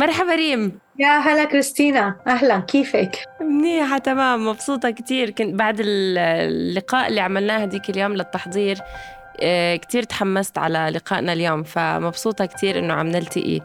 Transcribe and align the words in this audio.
مرحبا 0.00 0.34
ريم. 0.34 0.78
يا 0.98 1.18
هلا 1.18 1.44
كريستينا. 1.44 2.16
أهلا 2.26 2.58
كيفك؟ 2.60 3.16
منيحة 3.40 3.98
تمام. 3.98 4.48
مبسوطة 4.48 4.90
كتير. 4.90 5.30
كنت 5.30 5.54
بعد 5.54 5.76
اللقاء 5.80 7.08
اللي 7.08 7.20
عملناه 7.20 7.58
هذيك 7.58 7.90
اليوم 7.90 8.12
للتحضير 8.12 8.78
آه، 9.42 9.76
كتير 9.76 10.02
تحمست 10.02 10.58
على 10.58 10.90
لقائنا 10.94 11.32
اليوم 11.32 11.62
فمبسوطة 11.62 12.46
كتير 12.46 12.78
إنه 12.78 12.94
عم 12.94 13.06
نلتقي 13.06 13.60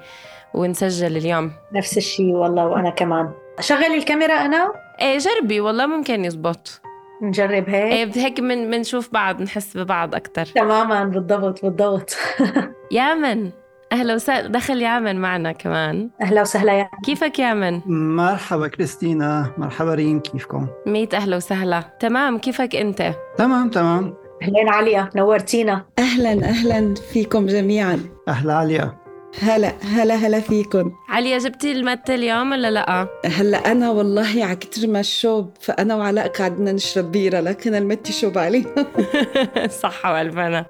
ونسجل 0.53 1.17
اليوم. 1.17 1.51
نفس 1.73 1.97
الشيء 1.97 2.33
والله 2.33 2.65
وأنا 2.65 2.89
كمان. 2.89 3.31
شغلي 3.59 3.97
الكاميرا 3.97 4.33
أنا؟ 4.45 4.73
إيه 5.01 5.17
جربي. 5.17 5.59
والله 5.59 5.85
ممكن 5.85 6.25
يزبط. 6.25 6.81
نجرب 7.21 7.69
هيك. 7.69 7.93
إيه 8.17 8.25
هيك 8.25 8.39
من 8.39 8.71
بنشوف 8.71 9.13
بعض 9.13 9.41
نحس 9.41 9.77
ببعض 9.77 10.15
أكثر 10.15 10.45
تماما. 10.45 11.03
بالضبط 11.03 11.65
بالضبط. 11.65 12.17
يامن 12.91 13.51
أهلا 13.95 14.13
وسهلا. 14.15 14.47
دخل 14.47 14.81
يامن 14.81 15.15
معنا 15.15 15.51
كمان. 15.51 16.09
أهلا 16.21 16.41
وسهلا 16.41 16.73
يا 16.73 16.89
كيفك 17.05 17.39
يامن؟ 17.39 17.81
مرحبا 18.15 18.67
كريستينا. 18.67 19.53
مرحبا 19.57 19.93
ريم 19.93 20.19
كيفكم؟ 20.19 20.67
ميت 20.85 21.13
أهلا 21.13 21.35
وسهلا. 21.35 21.83
تمام 21.99 22.37
كيفك 22.37 22.75
أنت؟ 22.75 23.13
تمام 23.37 23.69
تمام. 23.69 24.13
أهلين 24.43 24.69
عليا 24.69 25.09
نورتينا. 25.15 25.85
أهلا 25.99 26.29
أهلا 26.31 26.93
فيكم 27.13 27.45
جميعا. 27.45 27.99
أهلا 28.27 28.53
عليا. 28.53 28.97
هلا 29.41 29.73
هلا 29.83 30.15
هلا 30.15 30.39
فيكم. 30.39 30.91
عليا 31.09 31.37
جبتي 31.37 31.71
المتة 31.71 32.15
اليوم 32.15 32.51
ولا 32.51 32.71
لا؟ 32.71 33.07
هلا 33.25 33.71
أنا 33.71 33.91
والله 33.91 34.45
على 34.45 34.55
كتر 34.55 34.87
ما 34.87 34.99
الشوب 34.99 35.53
فأنا 35.61 35.95
وعلاء 35.95 36.27
قعدنا 36.27 36.71
نشرب 36.71 37.11
بيرة 37.11 37.39
لكن 37.39 37.75
المتة 37.75 38.11
شوب 38.11 38.37
علينا. 38.37 38.85
صحة 39.83 40.13
والفنا 40.13 40.65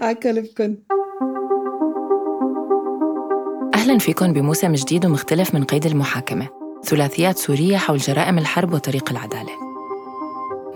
على 0.00 0.14
كلبكم 0.14 0.76
أهلا 3.86 3.98
فيكم 3.98 4.32
بموسم 4.32 4.72
جديد 4.72 5.06
ومختلف 5.06 5.54
من 5.54 5.64
قيد 5.64 5.86
المحاكمة. 5.86 6.48
ثلاثيات 6.84 7.38
سورية 7.38 7.76
حول 7.76 7.98
جرائم 7.98 8.38
الحرب 8.38 8.74
وطريق 8.74 9.10
العدالة. 9.10 9.50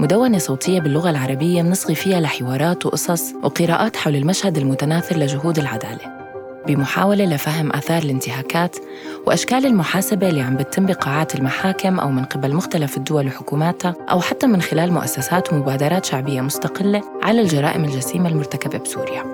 مدونة 0.00 0.38
صوتية 0.38 0.80
باللغة 0.80 1.10
العربية 1.10 1.62
بنصغي 1.62 1.94
فيها 1.94 2.20
لحوارات 2.20 2.86
وقصص 2.86 3.32
وقراءات 3.42 3.96
حول 3.96 4.16
المشهد 4.16 4.58
المتناثر 4.58 5.16
لجهود 5.16 5.58
العدالة. 5.58 6.00
بمحاولة 6.66 7.24
لفهم 7.24 7.72
آثار 7.72 8.02
الانتهاكات 8.02 8.76
وأشكال 9.26 9.66
المحاسبة 9.66 10.28
اللي 10.28 10.40
عم 10.40 10.56
بتتم 10.56 10.86
بقاعات 10.86 11.34
المحاكم 11.34 12.00
أو 12.00 12.10
من 12.10 12.24
قبل 12.24 12.54
مختلف 12.54 12.96
الدول 12.96 13.26
وحكوماتها 13.26 13.94
أو 14.10 14.20
حتى 14.20 14.46
من 14.46 14.62
خلال 14.62 14.92
مؤسسات 14.92 15.52
ومبادرات 15.52 16.04
شعبية 16.04 16.40
مستقلة 16.40 17.02
على 17.22 17.40
الجرائم 17.40 17.84
الجسيمة 17.84 18.28
المرتكبة 18.28 18.78
بسوريا. 18.78 19.24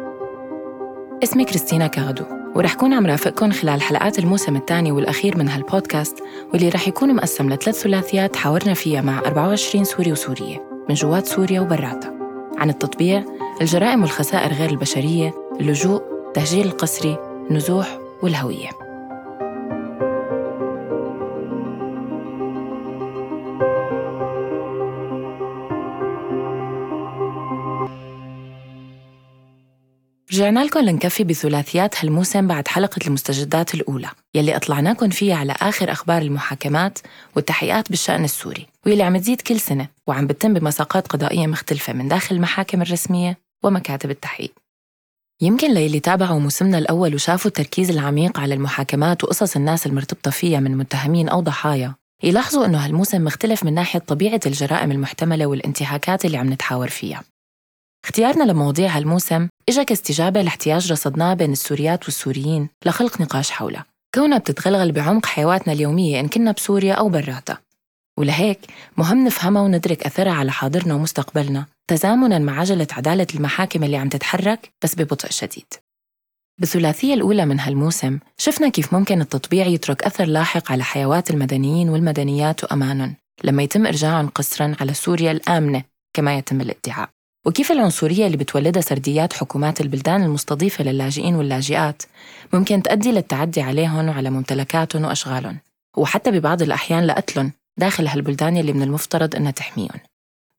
اسمي 1.23 1.45
كريستينا 1.45 1.87
كاغدو. 1.87 2.46
ورح 2.57 2.75
كون 2.75 2.93
عم 2.93 3.07
رافقكم 3.07 3.51
خلال 3.51 3.83
حلقات 3.83 4.19
الموسم 4.19 4.57
الثاني 4.57 4.93
والأخير 4.93 5.39
من 5.39 5.49
هالبودكاست 5.49 6.23
واللي 6.53 6.69
رح 6.69 6.89
يكون 6.89 7.15
مقسم 7.15 7.51
لثلاث 7.51 7.83
ثلاثيات 7.83 8.37
حاورنا 8.37 8.75
فيها 8.75 9.01
مع 9.01 9.19
24 9.19 9.85
سوري 9.85 10.13
وسورية 10.13 10.85
من 10.89 10.95
جوات 10.95 11.27
سوريا 11.27 11.61
وبراتها. 11.61 12.13
عن 12.59 12.71
التطبيع، 12.71 13.25
الجرائم 13.61 14.03
والخسائر 14.03 14.53
غير 14.53 14.71
البشرية، 14.71 15.35
اللجوء، 15.61 16.03
التهجير 16.27 16.65
القسري، 16.65 17.17
النزوح 17.51 17.99
والهوية. 18.23 18.86
رجعنا 30.37 30.65
لكم 30.65 30.81
لنكفي 30.81 31.25
بثلاثيات 31.25 32.05
هالموسم 32.05 32.47
بعد 32.47 32.69
حلقة 32.69 33.07
المستجدات 33.07 33.75
الأولى 33.75 34.11
يلي 34.35 34.57
أطلعناكم 34.57 35.09
فيها 35.09 35.37
على 35.37 35.53
آخر 35.53 35.93
أخبار 35.93 36.23
المحاكمات 36.23 36.99
والتحقيقات 37.37 37.89
بالشأن 37.91 38.25
السوري 38.25 38.67
واللي 38.87 39.03
عم 39.03 39.17
تزيد 39.17 39.41
كل 39.41 39.61
سنة 39.61 39.89
وعم 40.07 40.27
بتتم 40.27 40.55
بمساقات 40.55 41.07
قضائية 41.07 41.47
مختلفة 41.47 41.93
من 41.93 42.09
داخل 42.09 42.37
المحاكم 42.37 42.83
الرسمية 42.83 43.39
ومكاتب 43.65 44.11
التحقيق. 44.11 44.53
يمكن 45.41 45.71
للي 45.71 46.01
تابعوا 46.01 46.41
موسمنا 46.41 46.79
الأول 46.79 47.15
وشافوا 47.15 47.49
التركيز 47.51 47.91
العميق 47.91 48.41
على 48.41 48.55
المحاكمات 48.55 49.25
وقصص 49.25 49.57
الناس 49.57 49.87
المرتبطة 49.87 50.31
فيها 50.31 50.61
من 50.61 50.77
متهمين 50.77 51.29
أو 51.29 51.41
ضحايا 51.41 51.95
يلاحظوا 52.23 52.67
أنه 52.67 52.85
هالموسم 52.85 53.25
مختلف 53.25 53.65
من 53.65 53.75
ناحية 53.75 53.99
طبيعة 53.99 54.41
الجرائم 54.47 54.93
المحتملة 54.93 55.47
والانتهاكات 55.47 56.25
اللي 56.25 56.37
عم 56.37 56.53
نتحاور 56.53 56.89
فيها. 56.89 57.23
اختيارنا 58.07 58.45
لمواضيع 58.45 58.97
هالموسم 58.97 59.49
إجا 59.69 59.83
كاستجابة 59.83 60.43
لاحتياج 60.43 60.93
رصدناه 60.93 61.35
بين 61.35 61.53
السوريات 61.53 62.05
والسوريين 62.05 62.69
لخلق 62.85 63.21
نقاش 63.21 63.51
حولها 63.51 63.85
كونها 64.15 64.39
بتتغلغل 64.39 64.93
بعمق 64.93 65.27
حيواتنا 65.27 65.73
اليومية 65.73 66.21
إن 66.21 66.29
كنا 66.29 66.53
بسوريا 66.53 66.95
أو 66.95 67.09
براتها 67.09 67.61
ولهيك 68.19 68.61
مهم 68.97 69.25
نفهمها 69.25 69.63
وندرك 69.63 70.07
أثرها 70.07 70.33
على 70.33 70.53
حاضرنا 70.53 70.95
ومستقبلنا 70.95 71.67
تزامناً 71.89 72.39
مع 72.39 72.61
عجلة 72.61 72.87
عدالة 72.93 73.27
المحاكم 73.35 73.85
اللي 73.85 73.97
عم 73.97 74.09
تتحرك 74.09 74.71
بس 74.85 74.95
ببطء 74.95 75.31
شديد. 75.31 75.75
بالثلاثية 76.61 77.15
الأولى 77.15 77.47
من 77.47 77.61
هالموسم 77.61 78.19
شفنا 78.39 78.69
كيف 78.69 78.95
ممكن 78.95 79.21
التطبيع 79.21 79.67
يترك 79.67 80.03
أثر 80.03 80.25
لاحق 80.25 80.73
على 80.73 80.85
حيوات 80.85 81.31
المدنيين 81.31 81.89
والمدنيات 81.89 82.65
وأمانهم 82.65 83.15
لما 83.45 83.63
يتم 83.63 83.87
إرجاعهم 83.87 84.29
قسراً 84.29 84.77
على 84.81 84.95
سوريا 84.95 85.33
الآمنة 85.33 85.83
كما 86.17 86.39
يتم 86.39 86.61
الادعاء. 86.61 87.16
وكيف 87.47 87.73
العنصرية 87.73 88.27
اللي 88.27 88.37
بتولدها 88.37 88.83
سرديات 88.83 89.33
حكومات 89.33 89.81
البلدان 89.81 90.23
المستضيفة 90.23 90.85
للاجئين 90.85 91.35
واللاجئات 91.35 92.03
ممكن 92.53 92.83
تؤدي 92.83 93.13
للتعدي 93.13 93.61
عليهم 93.61 94.09
وعلى 94.09 94.31
ممتلكاتهم 94.31 95.05
وأشغالهم 95.05 95.59
وحتى 95.97 96.31
ببعض 96.31 96.63
الأحيان 96.63 97.07
لقتلهم 97.07 97.53
داخل 97.79 98.07
هالبلدان 98.07 98.57
اللي 98.57 98.73
من 98.73 98.83
المفترض 98.83 99.37
إنها 99.37 99.51
تحميهم. 99.51 100.01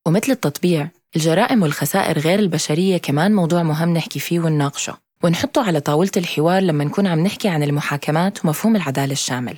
ومثل 0.08 0.32
التطبيع 0.32 0.88
الجرائم 1.16 1.64
والخسائر 1.64 2.20
غير 2.20 2.40
البشرية 2.40 2.98
كمان 2.98 3.36
موضوع 3.36 3.64
مهم 3.64 3.94
نحكي 3.94 4.20
فيه 4.20 4.40
ونناقشه 4.40 4.98
ونحطه 5.24 5.68
على 5.68 5.80
طاولة 5.80 6.12
الحوار 6.18 6.62
لما 6.62 6.84
نكون 6.84 7.08
عم 7.08 7.20
نحكي 7.20 7.50
عن 7.50 7.64
المحاكمات 7.64 8.46
ومفهوم 8.46 8.76
العدالة 8.76 9.12
الشامل. 9.12 9.58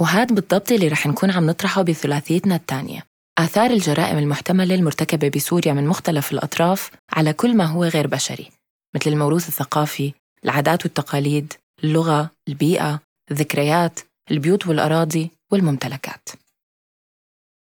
وهاد 0.00 0.32
بالضبط 0.32 0.72
اللي 0.72 0.88
رح 0.88 1.06
نكون 1.06 1.30
عم 1.30 1.46
نطرحه 1.46 1.82
بثلاثيتنا 1.82 2.56
الثانية. 2.56 3.13
آثار 3.38 3.70
الجرائم 3.70 4.18
المحتملة 4.18 4.74
المرتكبة 4.74 5.28
بسوريا 5.28 5.72
من 5.72 5.86
مختلف 5.86 6.32
الأطراف 6.32 6.90
على 7.12 7.32
كل 7.32 7.56
ما 7.56 7.64
هو 7.64 7.84
غير 7.84 8.06
بشري 8.06 8.50
مثل 8.94 9.10
الموروث 9.10 9.48
الثقافي، 9.48 10.12
العادات 10.44 10.84
والتقاليد، 10.84 11.52
اللغة، 11.84 12.30
البيئة، 12.48 13.00
الذكريات، 13.30 14.00
البيوت 14.30 14.66
والأراضي 14.66 15.30
والممتلكات. 15.52 16.28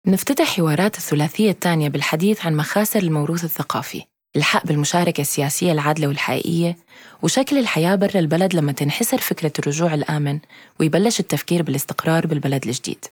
نفتتح 0.07 0.55
حوارات 0.55 0.97
الثلاثية 0.97 1.51
الثانية 1.51 1.89
بالحديث 1.89 2.45
عن 2.45 2.57
مخاسر 2.57 2.99
الموروث 2.99 3.43
الثقافي 3.43 4.03
الحق 4.35 4.65
بالمشاركة 4.65 5.21
السياسية 5.21 5.71
العادلة 5.71 6.07
والحقيقية 6.07 6.77
وشكل 7.21 7.57
الحياة 7.57 7.95
برا 7.95 8.19
البلد 8.19 8.55
لما 8.55 8.71
تنحسر 8.71 9.17
فكرة 9.17 9.51
الرجوع 9.59 9.93
الآمن 9.93 10.39
ويبلش 10.79 11.19
التفكير 11.19 11.63
بالاستقرار 11.63 12.27
بالبلد 12.27 12.65
الجديد. 12.65 13.05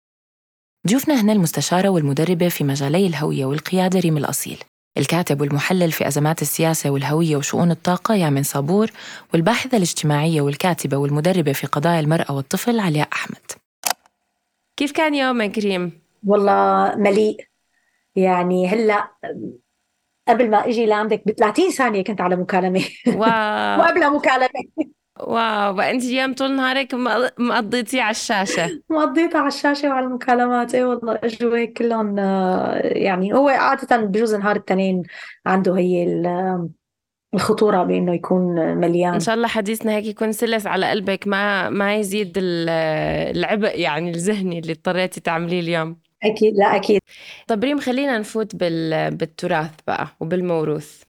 ضيوفنا 0.87 1.21
هنا 1.21 1.33
المستشارة 1.33 1.89
والمدربة 1.89 2.49
في 2.49 2.63
مجالي 2.63 3.07
الهوية 3.07 3.45
والقيادة 3.45 3.99
ريم 3.99 4.17
الأصيل. 4.17 4.57
الكاتب 4.97 5.41
والمحلل 5.41 5.91
في 5.91 6.07
أزمات 6.07 6.41
السياسة 6.41 6.89
والهوية 6.89 7.35
وشؤون 7.35 7.71
الطاقة 7.71 8.15
يامن 8.15 8.43
صابور 8.43 8.91
والباحثة 9.33 9.77
الاجتماعية 9.77 10.41
والكاتبة 10.41 10.97
والمدربة 10.97 11.53
في 11.53 11.67
قضايا 11.67 11.99
المرأة 11.99 12.31
والطفل 12.31 12.79
علياء 12.79 13.07
أحمد. 13.13 13.51
كيف 14.77 14.91
كان 14.91 15.15
يومك 15.15 15.57
ريم؟ 15.57 16.01
والله 16.25 16.95
مليء. 16.95 17.37
يعني 18.15 18.67
هلأ 18.67 19.11
قبل 20.27 20.49
ما 20.49 20.67
إجي 20.67 20.85
لعندك 20.85 21.23
ب 21.25 21.31
30 21.31 21.69
ثانية 21.69 22.03
كنت 22.03 22.21
على 22.21 22.35
مكالمة. 22.35 22.83
واو. 23.07 23.17
وقبل 23.79 24.15
مكالمة. 24.15 24.49
واو 25.19 25.79
انت 25.81 26.03
اليوم 26.03 26.33
طول 26.33 26.55
نهارك 26.55 26.93
مقضيتيه 27.39 28.01
على 28.01 28.11
الشاشة. 28.11 28.81
مقضيتها 28.89 29.39
على 29.39 29.47
الشاشة 29.47 29.89
وعلى 29.89 30.05
المكالمات. 30.05 30.75
اي 30.75 30.83
والله 30.83 31.19
اجوا 31.23 31.65
كلهم 31.65 32.19
آه، 32.19 32.77
يعني 32.83 33.33
هو 33.33 33.47
عادة 33.47 33.97
بجوز 33.97 34.35
نهار 34.35 34.55
الاثنين 34.55 35.03
عنده 35.45 35.77
هي 35.77 36.21
الخطورة 37.33 37.83
بإنه 37.83 38.13
يكون 38.13 38.55
مليان. 38.77 39.13
إن 39.13 39.19
شاء 39.19 39.35
الله 39.35 39.47
حديثنا 39.47 39.91
هيك 39.91 40.05
يكون 40.05 40.31
سلس 40.31 40.67
على 40.67 40.89
قلبك 40.89 41.27
ما 41.27 41.69
ما 41.69 41.95
يزيد 41.95 42.33
العبء 42.37 43.79
يعني 43.79 44.09
الذهني 44.11 44.59
اللي 44.59 44.71
اضطريتي 44.71 45.19
تعمليه 45.21 45.59
اليوم. 45.59 45.97
أكيد 46.23 46.53
لا 46.57 46.75
أكيد. 46.75 47.01
طب 47.47 47.63
ريم 47.63 47.79
خلينا 47.79 48.19
نفوت 48.19 48.55
بال... 48.55 49.15
بالتراث 49.15 49.71
بقى 49.87 50.07
وبالموروث. 50.19 51.03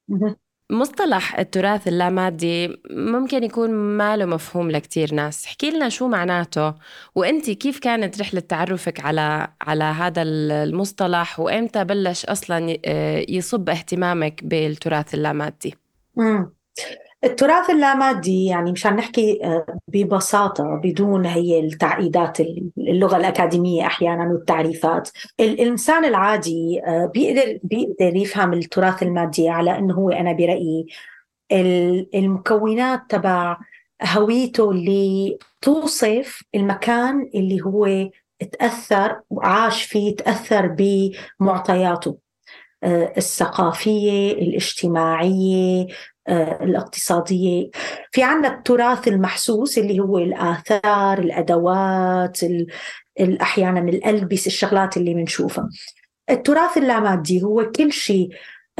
مصطلح 0.70 1.38
التراث 1.38 1.88
اللامادي 1.88 2.80
ممكن 2.90 3.44
يكون 3.44 3.70
ما 3.70 4.16
له 4.16 4.24
مفهوم 4.24 4.70
لكتير 4.70 5.14
ناس. 5.14 5.46
احكي 5.46 5.70
لنا 5.70 5.88
شو 5.88 6.08
معناته 6.08 6.74
وانت 7.14 7.50
كيف 7.50 7.78
كانت 7.78 8.20
رحلة 8.20 8.40
تعرفك 8.40 9.00
على 9.00 9.48
على 9.60 9.84
هذا 9.84 10.22
المصطلح 10.22 11.40
وإمتى 11.40 11.84
بلش 11.84 12.24
أصلا 12.24 12.78
يصب 13.30 13.68
اهتمامك 13.68 14.44
بالتراث 14.44 15.14
اللامادي؟ 15.14 15.74
التراث 17.26 17.70
اللامادي 17.70 18.44
يعني 18.44 18.72
مشان 18.72 18.96
نحكي 18.96 19.44
آه، 19.44 19.66
ببساطة 19.88 20.80
بدون 20.84 21.26
هي 21.26 21.60
التعقيدات 21.60 22.40
اللغة 22.78 23.16
الأكاديمية 23.16 23.86
أحيانا 23.86 24.32
والتعريفات. 24.32 25.10
الإنسان 25.40 26.04
العادي 26.04 26.82
آه، 26.86 27.10
بيقدر, 27.14 27.58
بيقدر 27.62 28.16
يفهم 28.16 28.52
التراث 28.52 29.02
المادي 29.02 29.48
على 29.48 29.78
أنه 29.78 29.94
هو 29.94 30.10
أنا 30.10 30.32
برأيي 30.32 30.86
المكونات 32.14 33.00
تبع 33.08 33.56
هويته 34.02 34.70
اللي 34.70 35.38
توصف 35.60 36.42
المكان 36.54 37.30
اللي 37.34 37.60
هو 37.60 38.10
تأثر 38.52 39.20
وعاش 39.30 39.82
فيه 39.82 40.16
تأثر 40.16 40.76
بمعطياته. 41.40 42.25
آه، 42.82 43.12
الثقافية 43.16 44.32
الاجتماعية 44.32 45.86
آه، 46.28 46.64
الاقتصادية. 46.64 47.70
في 48.12 48.22
عنا 48.22 48.48
التراث 48.48 49.08
المحسوس 49.08 49.78
اللي 49.78 50.00
هو 50.00 50.18
الآثار 50.18 51.18
الأدوات 51.18 52.40
أحيانا 53.20 53.80
الألبس 53.80 54.46
الشغلات 54.46 54.96
اللي 54.96 55.14
بنشوفها 55.14 55.68
التراث 56.30 56.76
اللامادي 56.76 57.42
هو 57.42 57.70
كل 57.70 57.92
شيء 57.92 58.28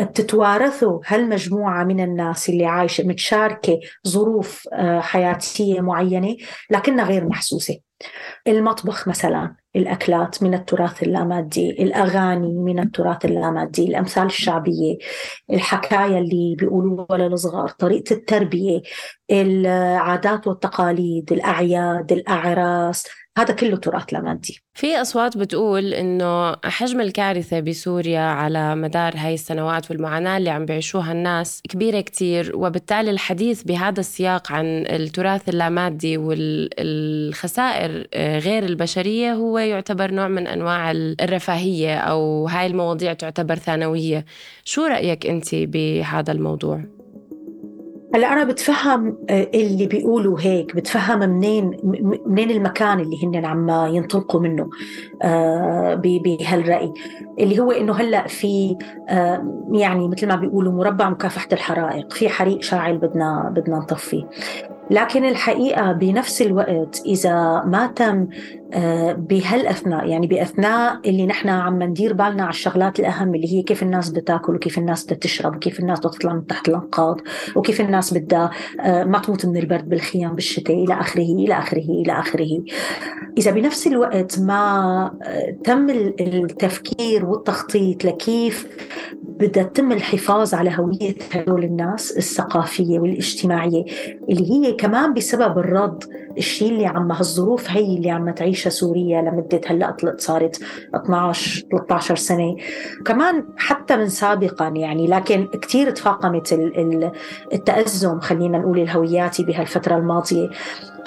بتتوارثه 0.01 1.01
هالمجموعة 1.07 1.85
من 1.85 2.01
الناس 2.01 2.49
اللي 2.49 2.67
عايشة 2.67 3.05
متشاركة 3.05 3.81
ظروف 4.09 4.69
آه، 4.73 5.01
حياتية 5.01 5.81
معينة 5.81 6.37
لكنها 6.71 7.05
غير 7.05 7.29
محسوسة. 7.29 7.79
المطبخ 8.47 9.09
مثلا. 9.09 9.55
الأكلات 9.77 10.43
من 10.43 10.55
التراث 10.55 11.03
اللامادي 11.03 11.71
الأغاني 11.71 12.53
من 12.53 12.79
التراث 12.79 13.25
اللامادي 13.25 13.85
الأمثال 13.89 14.27
الشعبية 14.27 14.99
الحكاية 15.53 16.19
اللي 16.19 16.57
بيقولوها 16.59 17.17
للصغار 17.19 17.69
طريقة 17.69 18.15
التربية 18.15 18.83
العادات 19.31 20.47
والتقاليد 20.47 21.33
الأعياد 21.33 22.13
الأعراس. 22.13 23.07
هذا 23.39 23.55
كله 23.55 23.77
تراث 23.77 24.13
لا 24.13 24.21
مادي 24.21 24.63
في 24.75 25.01
أصوات 25.01 25.37
بتقول 25.37 25.95
إنه 25.95 26.57
حجم 26.65 27.01
الكارثة 27.01 27.61
بسوريا 27.61 28.21
على 28.21 28.77
مدار 28.77 29.13
هاي 29.17 29.35
السنوات 29.35 29.91
والمعاناة 29.91 30.37
اللي 30.37 30.51
عم 30.51 30.65
بيعيشوها 30.65 31.13
الناس 31.13 31.63
كبيرة 31.69 32.01
كتير 32.01 32.53
وبالتالي 32.55 33.11
الحديث 33.11 33.63
بهذا 33.63 34.01
السياق 34.01 34.53
عن 34.53 34.67
التراث 34.87 35.49
اللامادي 35.49 36.17
والخسائر 36.17 38.07
آه، 38.15 38.39
غير 38.39 38.65
البشرية 38.65 39.33
هو 39.33 39.59
يعتبر 39.59 40.11
نوع 40.11 40.29
من 40.29 40.47
أنواع 40.47 40.91
الرفاهية 40.91 41.97
أو 41.99 42.49
هاي 42.49 42.67
المواضيع 42.67 43.13
تعتبر 43.13 43.55
ثانوية 43.55 44.25
شو 44.65 44.85
رأيك 44.85 45.27
أنت 45.27 45.55
بهذا 45.55 46.33
الموضوع؟ 46.33 46.96
هلا 48.15 48.33
أنا 48.33 48.45
بتفهم 48.45 49.19
آه، 49.31 49.49
اللي 49.55 49.87
بيقولوا 49.87 50.41
هيك 50.41 50.77
بتفهم 50.77 51.19
منين 51.19 51.77
منين 52.27 52.51
المكان 52.51 53.01
اللي 53.01 53.25
هن 53.25 53.45
عم 53.45 53.71
ينطلقوا 53.71 54.41
منه 54.41 54.71
آه، 55.23 55.95
بهالرأي. 55.95 56.93
اللي 57.39 57.59
هو 57.59 57.71
إنه 57.71 57.93
هلا 57.93 58.27
في 58.27 58.77
آه، 59.09 59.67
يعني 59.73 60.09
مثل 60.09 60.29
ما 60.29 60.37
بيقولوا 60.37 60.73
مربع 60.73 61.09
مكافحة 61.09 61.49
الحرائق 61.53 62.13
في 62.13 62.29
حريق 62.29 62.63
شاعل 62.63 62.99
بدنا 62.99 63.53
بدنا 63.57 63.79
نطفيه. 63.79 64.29
لكن 64.91 65.25
الحقيقة 65.25 65.93
بنفس 65.93 66.43
الوقت 66.43 67.03
إذا 67.07 67.63
ما 67.67 67.87
تم 67.87 68.29
آه، 68.75 69.13
بهالأثناء 69.13 70.07
يعني 70.09 70.27
بأثناء 70.27 71.01
اللي 71.07 71.27
نحن 71.27 71.49
عم 71.49 71.83
ندير 71.83 72.13
بالنا 72.13 72.43
على 72.43 72.51
الشغلات 72.51 73.01
الأهم 73.01 73.35
اللي 73.35 73.55
هي 73.55 73.63
كيف 73.63 73.83
الناس 73.83 74.11
بتاكل 74.11 74.55
وكيف 74.55 74.79
الناس 74.79 75.05
بدها 75.05 75.19
تشرب 75.19 75.57
وكيف 75.57 75.81
الناس 75.81 75.99
بدها 75.99 76.11
تطلع 76.11 76.35
من 76.35 76.47
تحت 76.47 76.69
الأنقاض 76.69 77.21
وكيف 77.57 77.81
الناس 77.81 78.15
بدها 78.15 78.51
آه، 78.81 79.05
ما 79.05 79.19
تموت 79.19 79.47
من 79.47 79.57
البرد 79.57 79.89
بالخيام 79.89 80.35
بالشتاء 80.35 80.85
إلى 80.85 80.95
آخره 80.95 81.23
إلى 81.23 81.59
آخره 81.59 81.85
إلى 81.89 82.13
آخره. 82.13 82.63
إذا 83.39 83.51
بنفس 83.51 83.87
الوقت 83.87 84.39
ما 84.39 85.11
آه، 85.23 85.57
تم 85.65 85.91
التفكير 86.21 87.27
والتخطيط 87.27 88.05
لكيف 88.05 88.69
بدها 89.23 89.63
تتم 89.63 89.93
الحفاظ 89.93 90.55
على 90.55 90.71
هوية 90.79 91.15
هدول 91.33 91.65
الناس 91.65 92.17
الثقافية 92.17 92.99
والاجتماعية 92.99 93.85
اللي 94.31 94.51
هي 94.51 94.73
كمان 94.77 95.15
بسبب 95.15 95.59
الرد 95.59 96.05
الشيء 96.39 96.69
اللي 96.69 96.87
عم 96.87 97.13
هالظروف 97.13 97.71
هي 97.71 97.97
اللي 97.97 98.11
عم 98.11 98.31
تعيشها 98.31 98.71
سوريا 98.71 99.23
لمدة 99.23 99.61
هلأ 99.67 100.17
صارت 100.19 100.61
12 100.95 101.67
13 101.71 102.17
سنة. 102.17 102.57
كمان 103.05 103.45
حتى 103.57 103.97
من 103.97 104.09
سابقا 104.09 104.69
يعني 104.69 105.07
لكن 105.07 105.47
كثير 105.63 105.91
تفاقمت 105.91 106.53
التأزم 107.53 108.21
خلينا 108.21 108.59
نقول 108.59 108.79
الهوياتي 108.81 109.45
بهالفترة 109.45 109.97
الماضية. 109.97 110.49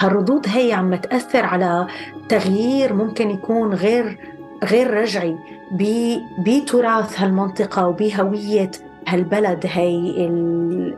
هالردود 0.00 0.46
هي 0.48 0.72
عم 0.72 0.94
تأثر 0.94 1.44
على 1.44 1.86
تغيير 2.28 2.92
ممكن 2.92 3.30
يكون 3.30 3.74
غير 3.74 4.18
غير 4.64 4.90
رجعي 4.90 5.36
بتراث 6.46 7.20
هالمنطقة 7.20 7.88
وبهوية 7.88 8.70
هالبلد 9.08 9.66
هي 9.66 10.26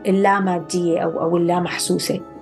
اللامادية 0.07 0.99
أو 0.99 1.21
أو 1.21 1.37
اللامحسوسة. 1.37 2.32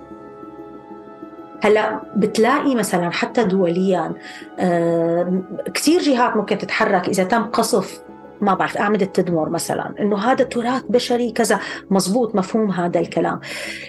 هلا 1.62 2.00
بتلاقي 2.16 2.74
مثلا 2.74 3.10
حتى 3.10 3.44
دوليا 3.44 4.14
آه، 4.58 5.42
كثير 5.74 6.00
جهات 6.00 6.36
ممكن 6.36 6.58
تتحرك 6.58 7.08
إذا 7.08 7.24
تم 7.24 7.42
قصف 7.42 8.02
ما 8.42 8.54
بعرف 8.54 8.76
أعمدة 8.76 9.06
تدمر 9.06 9.48
مثلا 9.48 9.94
إنه 10.00 10.16
هذا 10.16 10.44
تراث 10.44 10.82
بشري 10.88 11.32
كذا. 11.32 11.60
مزبوط 11.90 12.34
مفهوم 12.34 12.70
هذا 12.70 13.00
الكلام. 13.00 13.40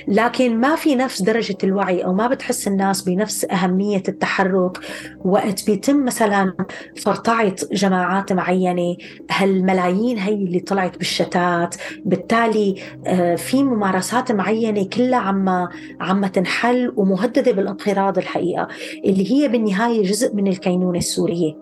لكن 0.07 0.59
ما 0.59 0.75
في 0.75 0.95
نفس 0.95 1.21
درجة 1.21 1.57
الوعي 1.63 2.05
أو 2.05 2.13
ما 2.13 2.27
بتحس 2.27 2.67
الناس 2.67 3.01
بنفس 3.01 3.45
أهمية 3.51 4.03
التحرك. 4.07 4.77
وقت 5.25 5.65
بيتم 5.65 6.05
مثلا 6.05 6.53
فرطعة 6.97 7.55
جماعات 7.71 8.33
معينة 8.33 8.97
هالملايين 9.31 10.17
هي 10.17 10.33
اللي 10.33 10.59
طلعت 10.59 10.97
بالشتات. 10.97 11.75
بالتالي 12.05 12.75
آه، 13.07 13.35
في 13.35 13.63
ممارسات 13.63 14.31
معينة 14.31 14.89
كلها 14.89 15.19
عم 15.19 15.67
عم 16.01 16.25
تنحل 16.25 16.93
ومهددة 16.97 17.51
بالانقراض 17.51 18.17
الحقيقة 18.17 18.67
اللي 19.05 19.31
هي 19.31 19.47
بالنهاية 19.47 20.03
جزء 20.03 20.35
من 20.35 20.47
الكينونة 20.47 20.97
السورية. 20.97 21.53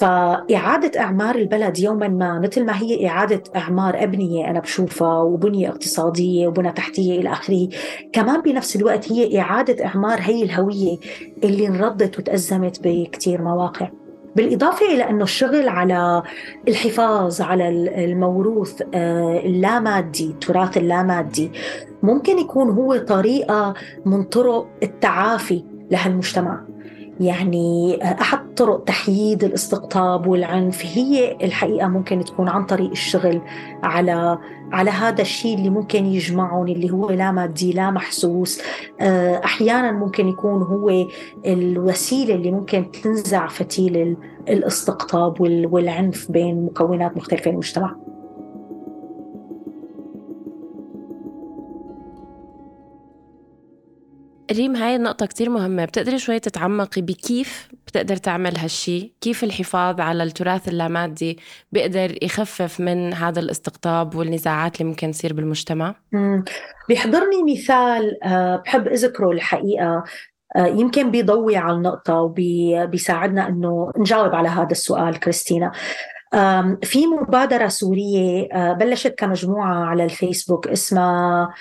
فإعادة 0.00 1.00
إعمار 1.00 1.34
البلد 1.34 1.78
يوما 1.78 2.08
ما 2.08 2.38
مثل 2.38 2.64
ما 2.64 2.82
هي 2.82 3.08
إعادة 3.08 3.42
إعمار 3.56 4.02
أبنية 4.02 4.50
أنا 4.50 4.60
بشوفها 4.60 5.18
وبنية 5.22 5.68
اقتصادية 5.68 6.46
وبنى 6.48 6.72
تحتية 6.72 7.20
إلى 7.20 7.32
آخره 7.32 7.68
كمان 8.12 8.40
بنفس 8.40 8.76
الوقت 8.76 9.12
هي 9.12 9.40
إعادة 9.40 9.84
إعمار 9.84 10.18
هي 10.20 10.42
الهوية 10.42 10.96
اللي 11.44 11.66
انردت 11.66 12.18
وتأزمت 12.18 12.80
بكتير 12.84 13.42
مواقع. 13.42 13.88
بالإضافة 14.36 14.86
إلى 14.86 15.10
أنه 15.10 15.24
الشغل 15.24 15.68
على 15.68 16.22
الحفاظ 16.68 17.40
على 17.40 17.68
الموروث 18.04 18.82
آه، 18.94 19.40
اللامادي 19.44 20.26
التراث 20.26 20.76
اللامادي 20.76 21.50
ممكن 22.02 22.38
يكون 22.38 22.70
هو 22.70 22.96
طريقة 22.96 23.74
من 24.06 24.22
طرق 24.22 24.68
التعافي 24.82 25.64
لهالمجتمع. 25.90 26.75
يعني 27.20 27.98
أحد 28.20 28.54
طرق 28.54 28.84
تحييد 28.84 29.44
الاستقطاب 29.44 30.26
والعنف 30.26 30.86
هي 30.86 31.36
الحقيقة 31.42 31.88
ممكن 31.88 32.24
تكون 32.24 32.48
عن 32.48 32.66
طريق 32.66 32.90
الشغل 32.90 33.40
على 33.82 34.38
على 34.72 34.90
هذا 34.90 35.22
الشيء 35.22 35.58
اللي 35.58 35.70
ممكن 35.70 36.06
يجمعهم 36.06 36.66
اللي 36.66 36.90
هو 36.90 37.10
لا 37.10 37.32
مادي 37.32 37.72
لا 37.72 37.90
محسوس. 37.90 38.62
آه، 39.00 39.44
أحيانا 39.44 39.92
ممكن 39.92 40.28
يكون 40.28 40.62
هو 40.62 41.06
الوسيلة 41.46 42.34
اللي 42.34 42.50
ممكن 42.50 42.90
تنزع 42.90 43.46
فتيل 43.46 44.16
الاستقطاب 44.48 45.40
والعنف 45.40 46.30
بين 46.30 46.66
مكونات 46.66 47.16
مختلفة 47.16 47.42
في 47.42 47.50
المجتمع. 47.50 48.05
ريم 54.52 54.76
هاي 54.76 54.96
النقطة 54.96 55.26
كتير 55.26 55.50
مهمة. 55.50 55.84
بتقدري 55.84 56.18
شوي 56.18 56.38
تتعمقي 56.38 57.02
بكيف 57.02 57.68
بتقدر 57.86 58.16
تعمل 58.16 58.58
هالشي؟ 58.58 59.12
كيف 59.20 59.44
الحفاظ 59.44 60.00
على 60.00 60.22
التراث 60.22 60.68
اللامادي 60.68 61.38
بيقدر 61.72 62.24
يخفف 62.24 62.80
من 62.80 63.14
هذا 63.14 63.40
الاستقطاب 63.40 64.14
والنزاعات 64.14 64.80
اللي 64.80 64.90
ممكن 64.90 65.10
تصير 65.10 65.32
بالمجتمع؟ 65.32 65.94
بيحضرني 66.88 67.52
مثال 67.52 68.24
آه، 68.24 68.56
بحب 68.56 68.88
أذكره 68.88 69.30
الحقيقة. 69.30 70.04
آه، 70.56 70.66
يمكن 70.66 71.10
بيضوي 71.10 71.56
على 71.56 71.76
النقطة 71.76 72.14
وبيساعدنا 72.20 73.48
أنه 73.48 73.92
نجاوب 73.98 74.34
على 74.34 74.48
هذا 74.48 74.70
السؤال 74.70 75.20
كريستينا. 75.20 75.72
في 76.82 77.06
مبادرة 77.06 77.68
سورية 77.68 78.48
آه، 78.52 78.72
بلشت 78.72 79.14
كمجموعة 79.18 79.84
على 79.84 80.04
الفيسبوك 80.04 80.68
اسمها 80.68 81.54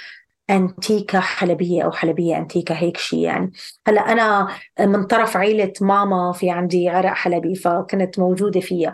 أنتيكا 0.50 1.20
حلبية 1.20 1.84
أو 1.84 1.92
حلبية 1.92 2.38
أنتيكا 2.38 2.76
هيك 2.78 2.98
شيء 2.98 3.20
يعني. 3.20 3.52
هلأ 3.88 4.02
أنا 4.12 4.48
من 4.80 5.04
طرف 5.04 5.38
عيلة 5.38 5.74
ماما 5.82 6.32
في 6.32 6.50
عندي 6.50 6.90
عرق 6.90 7.14
حلبي 7.14 7.56
فكنت 7.56 8.20
موجودة 8.20 8.60
فيها. 8.60 8.94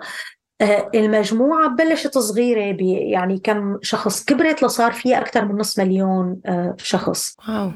آه، 0.62 0.92
المجموعة 0.96 1.68
بلشت 1.68 2.18
صغيرة 2.18 2.78
يعني 2.84 3.40
كم 3.40 3.78
شخص 3.82 4.26
كبرت 4.26 4.64
لصار 4.64 4.92
فيها 4.92 5.22
أكثر 5.22 5.46
من 5.46 5.56
نصف 5.56 5.80
مليون 5.80 6.42
آه، 6.46 6.76
شخص. 6.78 7.36
واو. 7.50 7.72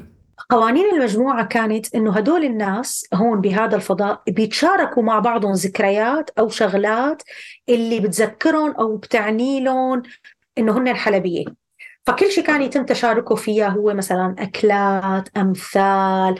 قوانين 0.50 0.94
المجموعة 0.94 1.46
كانت 1.46 1.94
إنه 1.94 2.12
هدول 2.12 2.44
الناس 2.44 3.06
هون 3.14 3.40
بهذا 3.40 3.76
الفضاء 3.76 4.22
بيتشاركوا 4.28 5.02
مع 5.02 5.18
بعضهم 5.18 5.52
ذكريات 5.52 6.30
أو 6.38 6.48
شغلات 6.48 7.22
اللي 7.68 8.00
بتذكرهم 8.00 8.70
أو 8.70 8.96
بتعني 8.96 9.60
لهم 9.60 10.02
إنه 10.58 10.78
هن 10.78 10.88
الحلبية 10.88 11.44
فكل 12.06 12.30
شيء 12.32 12.44
كان 12.44 12.62
يتم 12.62 12.84
تشاركه 12.84 13.34
فيها 13.34 13.68
هو 13.68 13.94
مثلا 13.94 14.34
أكلات 14.38 15.28
أمثال 15.36 16.38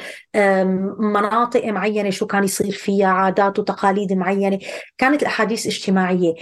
مناطق 0.99 1.65
معينة 1.65 2.11
شو 2.11 2.27
كان 2.27 2.45
يصير 2.45 2.73
فيها 2.73 3.07
عادات 3.07 3.59
وتقاليد 3.59 4.13
معينة. 4.13 4.59
كانت 4.99 5.23
الأحاديث 5.23 5.67
اجتماعية. 5.67 6.35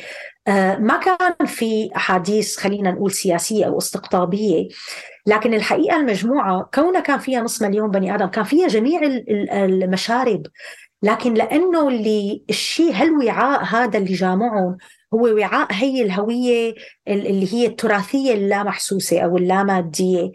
أه، 0.49 0.76
ما 0.76 0.97
كان 0.97 1.47
في 1.47 1.90
أحاديث 1.97 2.57
خلينا 2.57 2.90
نقول 2.90 3.12
سياسية 3.12 3.64
أو 3.66 3.78
استقطابية. 3.78 4.69
لكن 5.26 5.54
الحقيقة 5.54 5.97
المجموعة 5.97 6.71
كونها 6.75 7.00
كان 7.00 7.19
فيها 7.19 7.40
نص 7.40 7.62
مليون 7.62 7.90
بني 7.90 8.14
آدم 8.14 8.26
كان 8.26 8.45
فيها 8.45 8.69
جميع 8.69 9.00
المشارب. 9.52 10.47
لكن 11.02 11.35
لأنه 11.35 11.88
اللي 11.88 12.45
الشيء 12.50 12.93
هالوعاء 12.95 13.64
هذا 13.64 13.99
اللي 13.99 14.14
جامعهم 14.14 14.76
هو 15.14 15.35
وعاء 15.35 15.68
هي 15.71 16.02
الهوية 16.02 16.75
اللي 17.09 17.54
هي 17.54 17.66
التراثية 17.66 18.35
اللامحسوسة 18.35 19.21
أو 19.21 19.37
اللامادية 19.37 20.33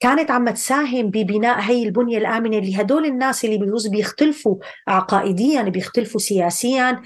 كانت 0.00 0.30
عم 0.30 0.50
تساهم 0.50 1.10
ببناء 1.10 1.60
هي 1.60 1.82
البنية 1.82 2.18
الآمنة 2.18 2.58
اللي 2.58 2.80
هدول 2.80 3.06
الناس 3.06 3.44
اللي 3.44 3.58
بيجوز 3.58 3.86
بيختلفوا 3.86 4.56
عقائديا 4.88 5.62
بيختلفوا 5.62 6.20
سياسيا. 6.20 7.02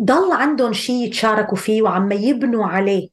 ضل 0.00 0.32
عندهم 0.32 0.72
شيء 0.72 1.06
يتشاركوا 1.06 1.56
فيه 1.56 1.82
وعم 1.82 2.12
يبنوا 2.12 2.66
عليه 2.66 3.08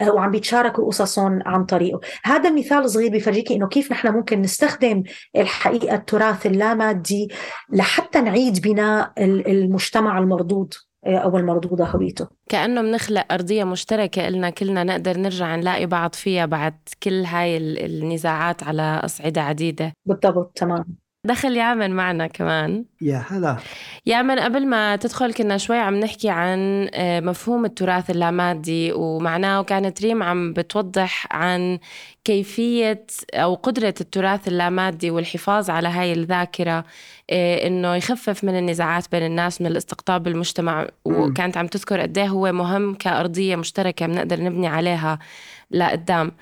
آه، 0.00 0.10
وعم 0.10 0.30
بيتشاركوا 0.30 0.86
قصصهم 0.86 1.42
عن 1.46 1.64
طريقه. 1.64 2.00
هذا 2.24 2.50
مثال 2.50 2.90
صغير 2.90 3.10
بفرجيك 3.12 3.52
إنه 3.52 3.68
كيف 3.68 3.92
نحن 3.92 4.08
ممكن 4.08 4.42
نستخدم 4.42 5.02
الحقيقة 5.36 5.94
التراث 5.94 6.46
اللامادي 6.46 7.28
لحتى 7.72 8.20
نعيد 8.20 8.62
بناء 8.62 9.12
المجتمع 9.18 10.18
المردود. 10.18 10.74
أو 11.06 11.36
المردودة 11.36 11.84
هويته 11.84 12.28
كأنه 12.48 12.82
بنخلق 12.82 13.32
أرضية 13.32 13.64
مشتركة 13.64 14.28
إلنا 14.28 14.50
كلنا 14.50 14.84
نقدر 14.84 15.18
نرجع 15.18 15.56
نلاقي 15.56 15.86
بعض 15.86 16.14
فيها 16.14 16.46
بعد 16.46 16.74
كل 17.02 17.24
هاي 17.24 17.56
النزاعات 17.86 18.62
على 18.62 19.00
أصعدة 19.04 19.40
عديدة. 19.40 19.92
بالضبط 20.06 20.52
تمام. 20.58 21.01
دخل 21.24 21.56
يامن 21.56 21.90
معنا 21.90 22.26
كمان. 22.26 22.84
يا 23.00 23.24
هلا. 23.30 23.56
يامن 24.06 24.38
قبل 24.38 24.66
ما 24.66 24.96
تدخل 24.96 25.32
كنا 25.32 25.58
شوي 25.58 25.78
عم 25.78 25.94
نحكي 26.00 26.30
عن 26.30 26.88
آه، 26.94 27.20
مفهوم 27.20 27.64
التراث 27.64 28.10
اللامادي 28.10 28.92
ومعناه 28.92 29.60
وكانت 29.60 30.02
ريم 30.02 30.22
عم 30.22 30.52
بتوضح 30.52 31.26
عن 31.30 31.78
كيفية 32.24 33.06
أو 33.34 33.54
قدرة 33.54 33.94
التراث 34.00 34.48
اللامادي 34.48 35.10
والحفاظ 35.10 35.70
على 35.70 35.88
هاي 35.88 36.12
الذاكرة 36.12 36.84
آه، 37.30 37.66
إنه 37.66 37.94
يخفف 37.94 38.44
من 38.44 38.58
النزاعات 38.58 39.12
بين 39.12 39.26
الناس 39.26 39.60
من 39.60 39.66
الاستقطاب 39.66 40.22
بالمجتمع. 40.22 40.86
وكانت 41.04 41.56
عم 41.56 41.66
تذكر 41.66 42.00
قد 42.00 42.18
إيه 42.18 42.28
هو 42.28 42.52
مهم 42.52 42.94
كأرضية 42.94 43.56
مشتركة 43.56 44.06
بنقدر 44.06 44.42
نبني 44.42 44.66
عليها. 44.66 45.18
لقدام. 45.72 46.32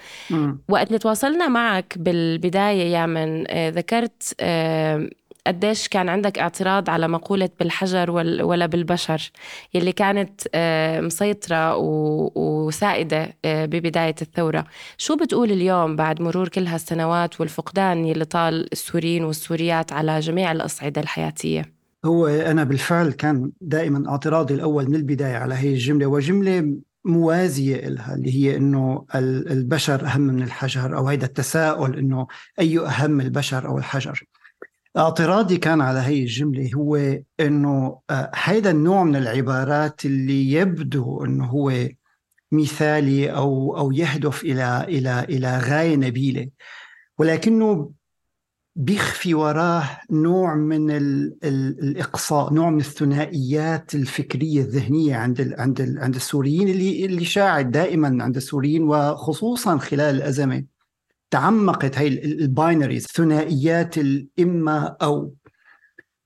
وقت 0.68 0.86
اللي 0.86 0.98
تواصلنا 0.98 1.48
معك 1.48 1.98
بالبداية 1.98 2.92
يا 2.92 3.06
من 3.06 3.44
آه، 3.48 3.70
ذكرت 3.70 4.34
آه، 4.40 5.10
قديش 5.46 5.88
كان 5.88 6.08
عندك 6.08 6.38
اعتراض 6.38 6.90
على 6.90 7.08
مقولة 7.08 7.48
بالحجر 7.60 8.10
ولا 8.10 8.66
بالبشر 8.66 9.30
يلي 9.74 9.92
كانت 9.92 10.40
آه، 10.54 11.00
مسيطرة 11.00 11.76
وسائدة 12.36 13.36
ببداية 13.44 14.14
الثورة. 14.22 14.64
شو 14.98 15.16
بتقول 15.16 15.52
اليوم 15.52 15.96
بعد 15.96 16.22
مرور 16.22 16.48
كل 16.48 16.66
هالسنوات 16.66 17.40
والفقدان 17.40 18.04
يلي 18.04 18.24
طال 18.24 18.72
السوريين 18.72 19.24
والسوريات 19.24 19.92
على 19.92 20.20
جميع 20.20 20.52
الأصعدة 20.52 21.00
الحياتية؟ 21.00 21.80
هو 22.04 22.26
أنا 22.26 22.64
بالفعل 22.64 23.12
كان 23.12 23.52
دائما 23.60 24.10
اعتراضي 24.10 24.54
الأول 24.54 24.88
من 24.88 24.94
البداية 24.94 25.36
على 25.36 25.54
هي 25.54 25.68
الجملة 25.68 26.06
وجملة 26.06 26.76
موازية 27.04 27.88
لها 27.88 28.14
اللي 28.14 28.34
هي 28.34 28.56
أنه 28.56 29.06
البشر 29.14 30.06
أهم 30.06 30.20
من 30.20 30.42
الحجر 30.42 30.96
أو 30.96 31.08
هيدا 31.08 31.26
التساؤل 31.26 31.98
أنه 31.98 32.26
أي 32.60 32.78
أهم 32.78 33.20
البشر 33.20 33.68
أو 33.68 33.78
الحجر. 33.78 34.24
اعتراضي 34.96 35.56
كان 35.56 35.80
على 35.80 35.98
هي 35.98 36.22
الجملة 36.22 36.70
هو 36.74 37.18
أنه 37.40 38.00
آه، 38.10 38.30
هيدا 38.34 38.70
النوع 38.70 39.04
من 39.04 39.16
العبارات 39.16 40.04
اللي 40.04 40.52
يبدو 40.52 41.24
أنه 41.24 41.46
هو 41.46 41.88
مثالي 42.52 43.32
أو 43.32 43.78
أو 43.78 43.92
يهدف 43.92 44.42
إلى 44.44 44.84
إلى 44.88 45.20
إلى 45.28 45.58
غاية 45.58 45.96
نبيلة. 45.96 46.48
ولكنه 47.18 47.90
بيخفي 48.76 49.34
وراه 49.34 50.00
نوع 50.10 50.54
من 50.54 50.90
ال 50.90 51.36
ال 51.44 51.78
الإقصاء 51.84 52.52
نوع 52.52 52.70
من 52.70 52.80
الثنائيات 52.80 53.94
الفكرية 53.94 54.60
الذهنية 54.60 55.16
عند 55.16 55.40
ال 55.40 55.60
عند 55.60 55.80
ال 55.80 55.98
عند 55.98 56.14
السوريين 56.14 56.68
اللي 56.68 57.04
اللي 57.04 57.24
شاعت 57.24 57.66
دائما 57.66 58.24
عند 58.24 58.36
السوريين 58.36 58.82
وخصوصا 58.82 59.78
خلال 59.78 60.16
الأزمة. 60.16 60.64
تعمقت 61.30 61.98
هي 61.98 62.08
الباينريز 62.08 63.06
ثنائيات 63.06 63.98
الاما 63.98 64.96
أو 65.02 65.34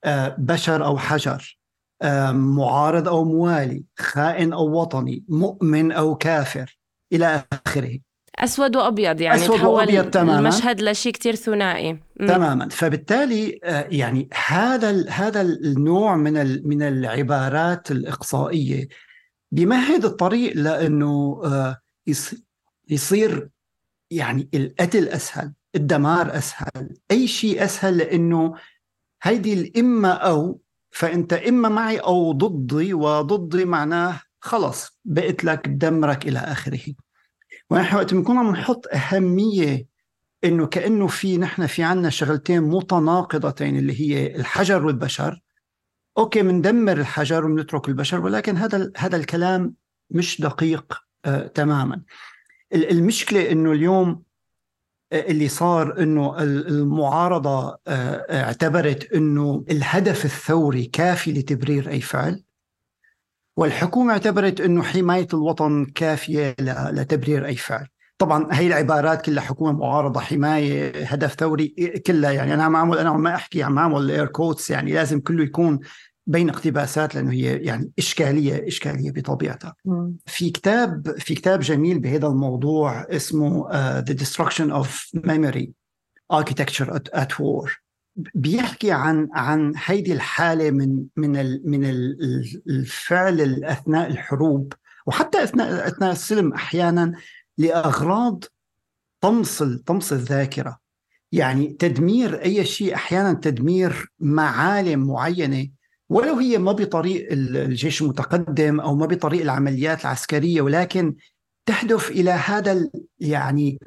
آه، 0.04 0.36
بشر 0.38 0.84
أو 0.84 0.98
حجر 0.98 1.58
آه، 2.02 2.32
معارض 2.32 3.08
أو 3.08 3.24
موالي 3.24 3.84
خائن 3.98 4.52
أو 4.52 4.80
وطني 4.80 5.24
مؤمن 5.28 5.92
أو 5.92 6.14
كافر 6.14 6.78
إلى 7.12 7.44
آخره. 7.66 7.98
أسود 8.38 8.76
وأبيض 8.76 9.20
يعني 9.20 9.44
أسود 9.44 9.60
وأبيض 9.60 10.10
تماما. 10.10 10.38
المشهد 10.38 10.82
لشيء 10.82 11.12
كثير 11.12 11.34
ثنائي. 11.34 11.98
تماما. 12.18 12.68
فبالتالي 12.68 13.58
آه، 13.64 13.86
يعني 13.90 14.28
هذا 14.46 15.10
هذا 15.10 15.42
النوع 15.42 16.16
من 16.16 16.68
من 16.68 16.82
العبارات 16.82 17.90
الإقصائية 17.90 18.88
بيمهد 19.52 20.04
الطريق 20.04 20.56
لأنه 20.56 21.40
آه، 21.44 21.80
يصير 22.88 23.48
يعني 24.10 24.48
القتل 24.54 25.08
أسهل 25.08 25.52
الدمار 25.74 26.36
أسهل 26.36 26.96
أي 27.10 27.26
شيء 27.26 27.64
أسهل 27.64 27.98
لأنه 27.98 28.54
هيدي 29.22 29.52
الإما 29.52 30.12
أو 30.12 30.60
فأنت 30.90 31.32
إما 31.32 31.68
معي 31.68 31.98
أو 31.98 32.32
ضدي 32.32 32.94
وضدي 32.94 33.64
معناه 33.64 34.20
خلص 34.40 34.98
بقت 35.04 35.44
لك 35.44 35.68
دمرك 35.68 36.28
إلى 36.28 36.38
آخره. 36.38 36.80
ونحن 37.74 37.96
وقت 37.96 38.14
بنكون 38.14 38.38
عم 38.38 38.50
نحط 38.50 38.86
أهمية 38.94 39.86
إنه 40.44 40.66
كأنه 40.66 41.06
في 41.06 41.38
نحن 41.38 41.66
في 41.66 41.82
عنا 41.82 42.10
شغلتين 42.10 42.62
متناقضتين 42.62 43.76
اللي 43.76 44.00
هي 44.00 44.36
الحجر 44.36 44.86
والبشر. 44.86 45.40
أوكي 46.18 46.42
بندمر 46.42 47.00
الحجر 47.00 47.44
وبنترك 47.44 47.88
البشر 47.88 48.20
ولكن 48.20 48.56
هذا 48.56 48.90
هذا 48.96 49.16
الكلام 49.16 49.74
مش 50.10 50.40
دقيق 50.40 51.02
آه 51.24 51.46
تماما. 51.46 52.02
المشكلة 52.74 53.50
إنه 53.50 53.72
اليوم 53.72 54.22
آه، 55.12 55.30
اللي 55.30 55.48
صار 55.48 56.02
إنه 56.02 56.42
المعارضة 56.42 57.78
آه، 57.86 58.42
اعتبرت 58.42 59.12
إنه 59.12 59.64
الهدف 59.70 60.24
الثوري 60.24 60.84
كافي 60.84 61.32
لتبرير 61.32 61.90
أي 61.90 62.00
فعل. 62.00 62.43
والحكومة 63.56 64.12
اعتبرت 64.12 64.60
أنه 64.60 64.82
حماية 64.82 65.28
الوطن 65.34 65.84
كافية 65.84 66.54
لتبرير 66.60 67.46
أي 67.46 67.56
فعل. 67.56 67.86
طبعا 68.18 68.48
هي 68.52 68.66
العبارات 68.66 69.24
كلها 69.24 69.42
حكومة 69.42 69.72
معارضة 69.72 70.20
حماية 70.20 71.04
هدف 71.04 71.34
ثوري 71.34 71.68
كلها 72.06 72.32
يعني. 72.32 72.54
أنا 72.54 72.64
عم 72.64 72.76
أعمل 72.76 72.98
أنا 72.98 73.12
ما 73.12 73.34
أحكي 73.34 73.62
عم 73.62 73.78
أعمل 73.78 74.10
air 74.10 74.26
quotes 74.26 74.70
يعني. 74.70 74.92
لازم 74.92 75.20
كله 75.20 75.44
يكون 75.44 75.80
بين 76.26 76.48
اقتباسات 76.48 77.14
لأنه 77.14 77.32
هي 77.32 77.56
يعني 77.56 77.90
إشكالية 77.98 78.68
إشكالية 78.68 79.10
بطبيعتها. 79.10 79.74
في 80.26 80.50
كتاب 80.50 81.18
في 81.18 81.34
كتاب 81.34 81.60
جميل 81.60 81.98
بهذا 81.98 82.26
الموضوع 82.26 83.06
اسمه 83.10 83.68
uh, 83.68 84.04
The 84.04 84.14
Destruction 84.14 84.72
of 84.72 85.20
Memory 85.26 85.68
Architecture 86.32 86.88
at, 86.94 87.08
at 87.12 87.38
War. 87.38 87.83
بيحكي 88.16 88.92
عن 88.92 89.28
عن 89.32 89.72
هيدي 89.84 90.12
الحالة 90.12 90.70
من 90.70 91.04
من 91.16 91.36
ال 91.36 91.62
من 91.64 91.84
الفعل 92.68 93.64
أثناء 93.64 94.10
الحروب 94.10 94.72
وحتى 95.06 95.44
أثناء 95.44 95.88
أثناء 95.88 96.12
السلم 96.12 96.52
أحيانا 96.52 97.12
لأغراض 97.58 98.44
طمس 99.20 99.62
طمس 99.62 100.12
الذاكرة. 100.12 100.78
يعني 101.32 101.76
تدمير 101.78 102.42
أي 102.42 102.64
شيء 102.64 102.94
أحيانا 102.94 103.32
تدمير 103.32 104.12
معالم 104.20 105.06
معينة 105.06 105.68
ولو 106.08 106.34
هي 106.34 106.58
ما 106.58 106.72
بطريق 106.72 107.28
الجيش 107.32 108.02
المتقدم 108.02 108.80
أو 108.80 108.96
ما 108.96 109.06
بطريق 109.06 109.42
العمليات 109.42 110.00
العسكرية 110.00 110.62
ولكن 110.62 111.14
تهدف 111.66 112.10
إلى 112.10 112.30
هذا 112.30 112.90
يعني 113.18 113.78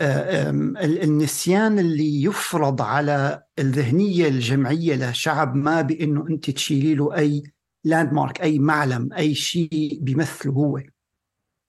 النسيان 0.00 1.78
اللي 1.78 2.22
يفرض 2.22 2.82
على 2.82 3.42
الذهنية 3.58 4.28
الجمعية 4.28 5.10
لشعب 5.10 5.54
ما 5.54 5.82
بإنه 5.82 6.26
أنت 6.30 6.50
تشيلي 6.50 6.94
له 6.94 7.16
أي 7.16 7.42
لاند 7.84 8.12
مارك 8.12 8.40
أي 8.40 8.58
معلم 8.58 9.12
أي 9.12 9.34
شيء 9.34 9.98
بيمثله 10.02 10.52
هو. 10.52 10.82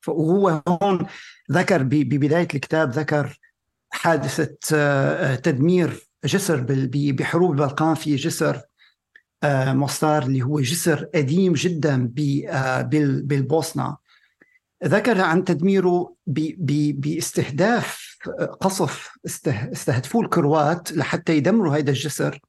وهو 0.08 0.62
هون 0.68 1.06
ذكر 1.52 1.84
ببدايه 1.84 2.48
الكتاب 2.54 2.92
ذكر 2.92 3.40
حادثة 3.90 4.58
آه، 4.74 5.36
تدمير 5.36 6.10
جسر 6.26 6.66
بحروب 6.92 7.52
البلقان 7.52 7.96
في 7.96 8.16
جسر 8.16 8.62
آه، 9.44 9.74
مصار 9.74 10.24
اللي 10.24 10.42
هو 10.42 10.60
جسر 10.60 11.06
قديم 11.16 11.54
جدا 11.54 12.14
آه، 12.48 12.82
بالبوسنة. 12.82 13.98
ذكر 14.86 15.22
عن 15.22 15.44
تدميره 15.44 16.16
بإستهداف 16.28 18.11
قصف 18.62 19.18
استهدفوه 19.26 20.22
الكروات 20.22 20.92
لحتى 20.92 21.38
يدمروا 21.38 21.78
هذا 21.78 21.90
الجسر. 21.90 22.40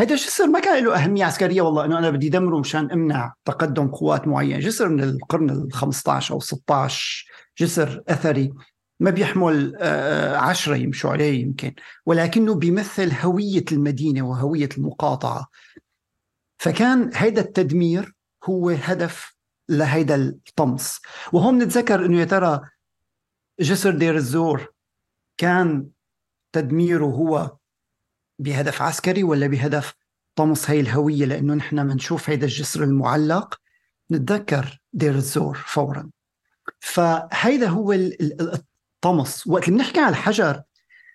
هذا 0.00 0.12
الجسر 0.14 0.46
ما 0.46 0.60
كان 0.60 0.84
له 0.84 0.94
أهمية 0.94 1.24
عسكرية 1.24 1.62
والله 1.62 1.84
أنه 1.84 1.98
أنا 1.98 2.10
بدي 2.10 2.28
دمره 2.28 2.58
مشان 2.58 2.90
أمنع 2.90 3.34
تقدم 3.44 3.88
قوات 3.88 4.28
معينة. 4.28 4.58
جسر 4.58 4.88
من 4.88 5.02
القرن 5.02 5.50
ال 5.50 5.72
15 5.72 6.34
أو 6.34 6.40
16 6.40 7.26
جسر 7.58 8.02
أثري. 8.08 8.52
ما 9.00 9.10
بيحمل 9.10 9.76
آه، 9.78 10.36
عشرة 10.36 10.76
يمشوا 10.76 11.10
عليه 11.10 11.42
يمكن. 11.42 11.74
ولكنه 12.06 12.54
بيمثل 12.54 13.12
هوية 13.12 13.64
المدينة 13.72 14.22
وهوية 14.22 14.68
المقاطعة. 14.78 15.46
فكان 16.58 17.10
هذا 17.14 17.40
التدمير 17.40 18.14
هو 18.44 18.70
هدف 18.70 19.36
لهيدا 19.68 20.14
الطمس. 20.48 21.00
وهون 21.32 21.58
نتذكر 21.58 22.06
إنه 22.06 22.20
يا 22.20 22.24
ترى 22.24 22.60
جسر 23.60 23.90
دير 23.90 24.16
الزور 24.16 24.75
كان 25.36 25.88
تدميره 26.52 27.04
هو 27.04 27.56
بهدف 28.38 28.82
عسكري 28.82 29.22
ولا 29.22 29.46
بهدف 29.46 29.94
طمس 30.36 30.70
هي 30.70 30.80
الهوية؟ 30.80 31.24
لأنه 31.24 31.54
نحن 31.54 31.88
بنشوف 31.88 32.30
هيدا 32.30 32.46
الجسر 32.46 32.84
المعلق. 32.84 33.60
نتذكر 34.10 34.80
دير 34.92 35.14
الزور 35.14 35.56
فورا. 35.66 36.10
فهيدا 36.80 37.68
هو 37.68 37.92
الطمس. 37.92 39.46
وقت 39.46 39.68
اللي 39.68 39.78
بنحكي 39.78 40.00
عن 40.00 40.08
الحجر 40.08 40.62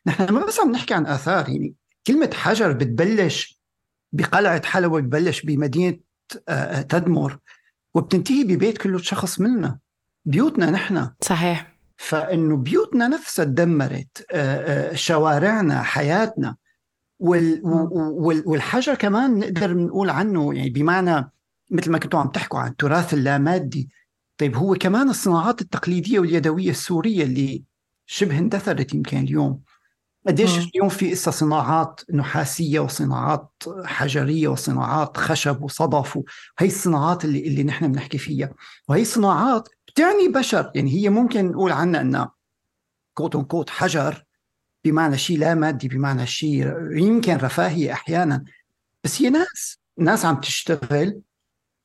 نحن 0.06 0.34
ما 0.34 0.46
بس 0.46 0.60
عم 0.60 0.72
نحكي 0.72 0.94
عن 0.94 1.06
آثار 1.06 1.50
يعني 1.50 1.76
كلمة 2.08 2.30
حجر 2.34 2.72
بتبلش 2.72 3.62
بقلعة 4.14 4.66
حلوة 4.66 5.02
بتبلش 5.02 5.42
بمدينة 5.42 6.00
آه، 6.50 6.52
آه، 6.52 6.82
تدمر 6.82 7.38
وبتنتهي 7.94 8.44
ببيت 8.44 8.78
كل 8.78 9.04
شخص 9.04 9.40
منا 9.40 9.80
بيوتنا 10.26 10.70
نحن. 10.70 11.10
صحيح. 11.22 11.71
فإنه 12.02 12.58
بيوتنا 12.58 13.08
نفسها 13.08 13.46
تدمرت 13.46 14.26
آه، 14.32 14.94
شوارعنا 14.94 15.84
حياتنا. 15.84 16.56
وال 17.20 17.62
والحجر 18.46 18.96
كمان 18.96 19.40
نقدر 19.40 19.74
نقول 19.78 20.10
عنه 20.10 20.54
يعني 20.54 20.70
بمعنى 20.70 21.32
مثل 21.70 21.92
ما 21.92 21.98
كنتوا 21.98 22.20
عم 22.20 22.28
تحكوا 22.28 22.60
عن 22.60 22.72
التراث 22.72 23.14
اللامادي. 23.14 23.90
طيب 24.38 24.56
هو 24.56 24.76
كمان 24.76 25.10
الصناعات 25.10 25.62
التقليدية 25.62 26.20
واليدوية 26.20 26.70
السورية 26.70 27.24
اللي 27.24 27.64
شبه 28.06 28.38
اندثرت 28.38 28.94
يمكن 28.94 29.18
اليوم. 29.18 29.62
قديش 30.28 30.58
اليوم 30.58 30.90
في 30.90 31.12
إسا 31.14 31.32
صناعات 31.32 32.02
نحاسية 32.14 32.80
وصناعات 32.80 33.52
حجرية 33.86 34.48
وصناعات 34.48 35.18
خشب 35.18 35.64
وصدف 35.64 36.16
وهي 36.16 36.68
الصناعات 36.68 37.26
اللي 37.26 37.48
اللي 37.48 37.64
نحن 37.64 37.92
بنحكي 37.92 38.18
فيها. 38.18 38.54
وهي 38.90 39.02
الصناعات 39.02 39.70
بتعني 39.92 40.28
بشر 40.28 40.72
يعني 40.76 40.92
هي 40.92 41.10
ممكن 41.10 41.52
نقول 41.52 41.72
عنها 41.72 42.02
إنها 42.02 42.32
كوت 43.14 43.38
كوت 43.38 43.70
حجر 43.70 44.24
بمعنى 44.86 45.18
شيء 45.18 45.38
لا 45.38 45.56
مادي 45.56 45.88
بمعنى 45.88 46.28
شيء 46.28 46.74
يمكن 46.92 47.36
رفاهية 47.36 47.94
أحيانا. 47.94 48.44
بس 49.04 49.22
هي 49.22 49.30
ناس 49.30 49.80
ناس 50.00 50.26
عم 50.26 50.40
تشتغل 50.40 51.22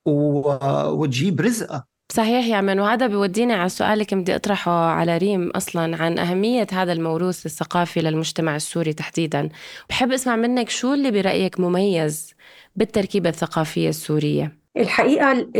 وتجيب 0.06 1.40
رزقها. 1.40 1.86
صحيح 2.12 2.46
يا 2.46 2.60
من 2.60 2.80
وهذا 2.80 3.06
بوديني 3.06 3.52
على 3.52 3.66
السؤال 3.66 3.92
اللي 3.92 4.04
كنت 4.04 4.20
بدي 4.20 4.36
أطرحه 4.36 4.72
على 4.72 5.18
ريم 5.18 5.50
أصلا 5.50 6.02
عن 6.02 6.18
أهمية 6.18 6.66
هذا 6.72 6.92
الموروث 6.92 7.46
الثقافي 7.46 8.00
للمجتمع 8.00 8.57
السوري 8.57 8.92
تحديدا. 8.92 9.48
بحب 9.88 10.12
أسمع 10.12 10.37
منك 10.37 10.68
شو 10.68 10.94
اللي 10.94 11.11
برأيك 11.11 11.61
مميز 11.61 12.35
بالتركيبة 12.76 13.28
الثقافية 13.28 13.88
السورية؟ 13.88 14.59
الحقيقة 14.76 15.50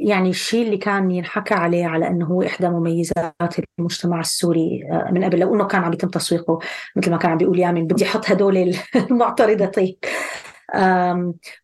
يعني 0.00 0.30
الشيء 0.30 0.66
اللي 0.66 0.76
كان 0.76 1.10
ينحكى 1.10 1.54
عليه 1.54 1.86
على 1.86 2.08
أنه 2.08 2.26
هو 2.26 2.42
إحدى 2.42 2.68
مميزات 2.68 3.54
المجتمع 3.78 4.20
السوري 4.20 4.80
آه، 4.92 5.10
من 5.12 5.24
قبل 5.24 5.38
لو 5.38 5.54
أنه 5.54 5.64
كان 5.64 5.82
عم 5.82 5.92
يتم 5.92 6.08
تسويقه 6.08 6.58
مثل 6.96 7.10
ما 7.10 7.16
كان 7.16 7.30
عم 7.30 7.38
بيقول 7.38 7.58
يامن. 7.58 7.86
بدي 7.86 8.04
أحط 8.04 8.30
هدول 8.30 8.56
المعترضتين. 9.10 9.96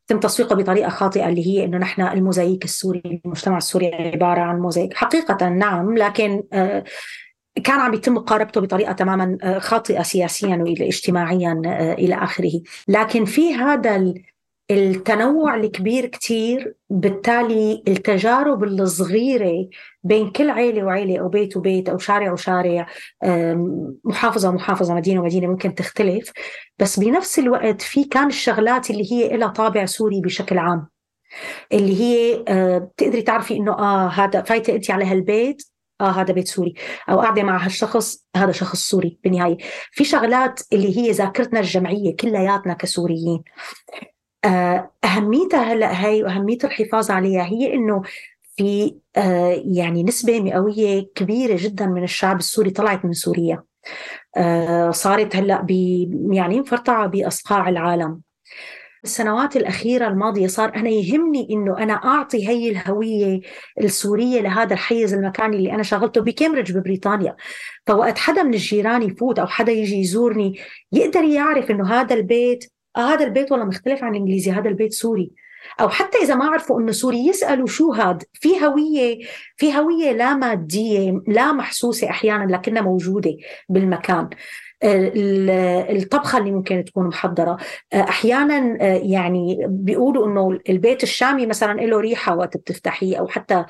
تم 0.07 0.21
تسويقه 0.21 0.57
بطريقة 0.57 0.89
خاطئة 0.89 1.29
اللي 1.29 1.47
هي 1.47 1.65
أنه 1.65 1.79
نحن 1.79 2.03
الموزايك 2.03 2.65
السوري 2.65 3.21
المجتمع 3.25 3.57
السوري 3.57 3.95
عبارة 3.95 4.41
عن 4.41 4.61
موزايك. 4.61 4.95
حقيقة 4.95 5.49
نعم 5.49 5.99
لكن 5.99 6.43
آه، 6.53 6.85
كان 7.65 7.81
عم 7.81 7.95
يتم 7.95 8.15
مقاربته 8.15 8.61
بطريقة 8.61 8.93
تماما 8.93 9.39
آه، 9.43 9.59
خاطئة 9.59 10.03
سياسيا 10.03 10.57
واجتماعيا 10.57 11.63
إلى 11.99 12.15
آخره، 12.15 12.61
لكن 12.89 13.25
في 13.25 13.55
هذا 13.55 14.15
التنوع 14.71 15.55
الكبير 15.55 16.07
كتير 16.07 16.75
بالتالي 16.91 17.83
التجارب 17.89 18.65
الصغيرة 18.65 19.69
بين 20.03 20.31
كل 20.31 20.51
عيلة 20.51 20.85
وعيلة 20.85 21.21
أو 21.21 21.29
بيت 21.29 21.57
وبيت 21.57 21.89
أو 21.89 21.99
شارع 21.99 22.33
وشارع 22.33 22.87
محافظة 24.05 24.49
ومحافظة 24.49 24.95
مدينة 24.95 25.21
ومدينة 25.21 25.47
ممكن 25.47 25.75
تختلف. 25.75 26.33
بس 26.79 26.99
بنفس 27.01 27.39
الوقت 27.39 27.83
في 27.83 28.05
كان 28.05 28.27
الشغلات 28.27 28.91
اللي 28.91 29.13
هي 29.13 29.37
لها 29.37 29.49
طابع 29.49 29.87
سوري 29.87 30.21
بشكل 30.21 30.59
عام 30.59 30.87
اللي 31.73 32.01
هي 32.01 32.45
آه، 32.49 32.79
بتقدري 32.79 33.23
تعرفي 33.23 33.57
إنه 33.57 33.73
آه 33.73 34.09
هذا 34.09 34.43
فايتة 34.43 34.75
انت 34.75 34.91
على 34.91 35.05
هالبيت 35.05 35.63
آه 36.01 36.11
هذا 36.11 36.33
بيت 36.33 36.49
سوري 36.49 36.75
أو 37.11 37.21
قاعدة 37.21 37.43
مع 37.43 37.65
هالشخص 37.65 38.27
هذا 38.37 38.53
شخص 38.53 38.91
سوري 38.91 39.19
بالنهاية. 39.25 39.57
في 39.93 40.05
شغلات 40.05 40.61
اللي 40.73 40.99
هي 40.99 41.11
ذاكرتنا 41.11 41.61
الجمعية 41.61 42.17
كلياتنا 42.17 42.75
كسوريين. 42.75 43.43
آه، 44.45 44.91
أهميتها 45.05 45.63
هلا 45.63 46.07
هي 46.07 46.23
وأهمية 46.23 46.59
الحفاظ 46.65 47.11
عليها 47.11 47.45
هي 47.45 47.75
إنه 47.75 48.03
في 48.57 48.97
آه، 49.17 49.63
يعني 49.65 50.03
نسبة 50.03 50.41
مئوية 50.41 51.07
كبيرة 51.15 51.57
جدا 51.61 51.87
من 51.87 52.03
الشعب 52.03 52.39
السوري 52.39 52.71
طلعت 52.71 53.05
من 53.05 53.13
سوريا. 53.13 53.63
آه، 54.37 54.91
صارت 54.91 55.37
هلأ 55.37 55.67
يعني 56.31 56.61
مفرطعة 56.61 57.07
بأصقاع 57.07 57.69
العالم. 57.69 58.21
السنوات 59.05 59.57
الأخيرة 59.57 60.09
الماضية 60.09 60.47
صار 60.47 60.75
أنا 60.77 60.91
يهمني 60.91 61.49
إنه 61.51 61.79
أنا 61.79 61.93
أعطي 61.93 62.49
هي 62.49 62.71
الهوية 62.71 63.41
السورية 63.81 64.41
لهذا 64.41 64.73
الحيز 64.73 65.15
المكاني 65.15 65.57
اللي 65.57 65.73
أنا 65.73 65.83
شغلته 65.83 66.21
بكامبريدج 66.21 66.73
ببريطانيا. 66.73 67.37
فوقت 67.87 68.19
حدا 68.19 68.43
من 68.43 68.55
الجيران 68.55 69.03
يفوت 69.03 69.39
أو 69.39 69.47
حدا 69.47 69.73
يجي 69.73 69.97
يزورني 70.01 70.61
يقدر 70.93 71.25
يعرف 71.25 71.71
إنه 71.71 71.93
هذا 71.93 72.15
البيت 72.15 72.73
آه 72.97 73.01
هذا 73.01 73.25
البيت 73.25 73.53
والله 73.53 73.67
مختلف 73.67 74.05
عن 74.05 74.11
الانجليزي 74.11 74.51
هذا 74.51 74.69
البيت 74.69 74.93
سوري. 74.93 75.31
أو 75.81 75.89
حتى 75.89 76.19
إذا 76.19 76.35
ما 76.35 76.45
عرفوا 76.45 76.81
إنه 76.81 76.93
سوري 76.93 77.27
يسألوا 77.27 77.67
شو 77.67 77.93
هاد؟ 77.93 78.23
في 78.33 78.67
هوية 78.67 79.19
في 79.57 79.79
هوية 79.79 80.13
لا 80.13 80.35
مادية 80.35 81.23
لا 81.29 81.53
محسوسة 81.53 82.11
أحيانا 82.11 82.53
لكنها 82.53 82.83
موجودة 82.83 83.37
بالمكان. 83.69 84.31
الطبخة 84.85 86.39
اللي 86.39 86.51
ممكن 86.51 86.85
تكون 86.85 87.07
محضرة. 87.07 87.57
أحيانا 87.95 88.77
يعني 88.97 89.67
بيقولوا 89.69 90.27
إنه 90.27 90.59
البيت 90.69 91.03
الشامي 91.03 91.47
مثلا 91.47 91.81
له 91.81 92.01
ريحة 92.01 92.37
وقت 92.37 92.57
بتفتحيه 92.57 93.17
أو 93.19 93.29
حتى 93.29 93.65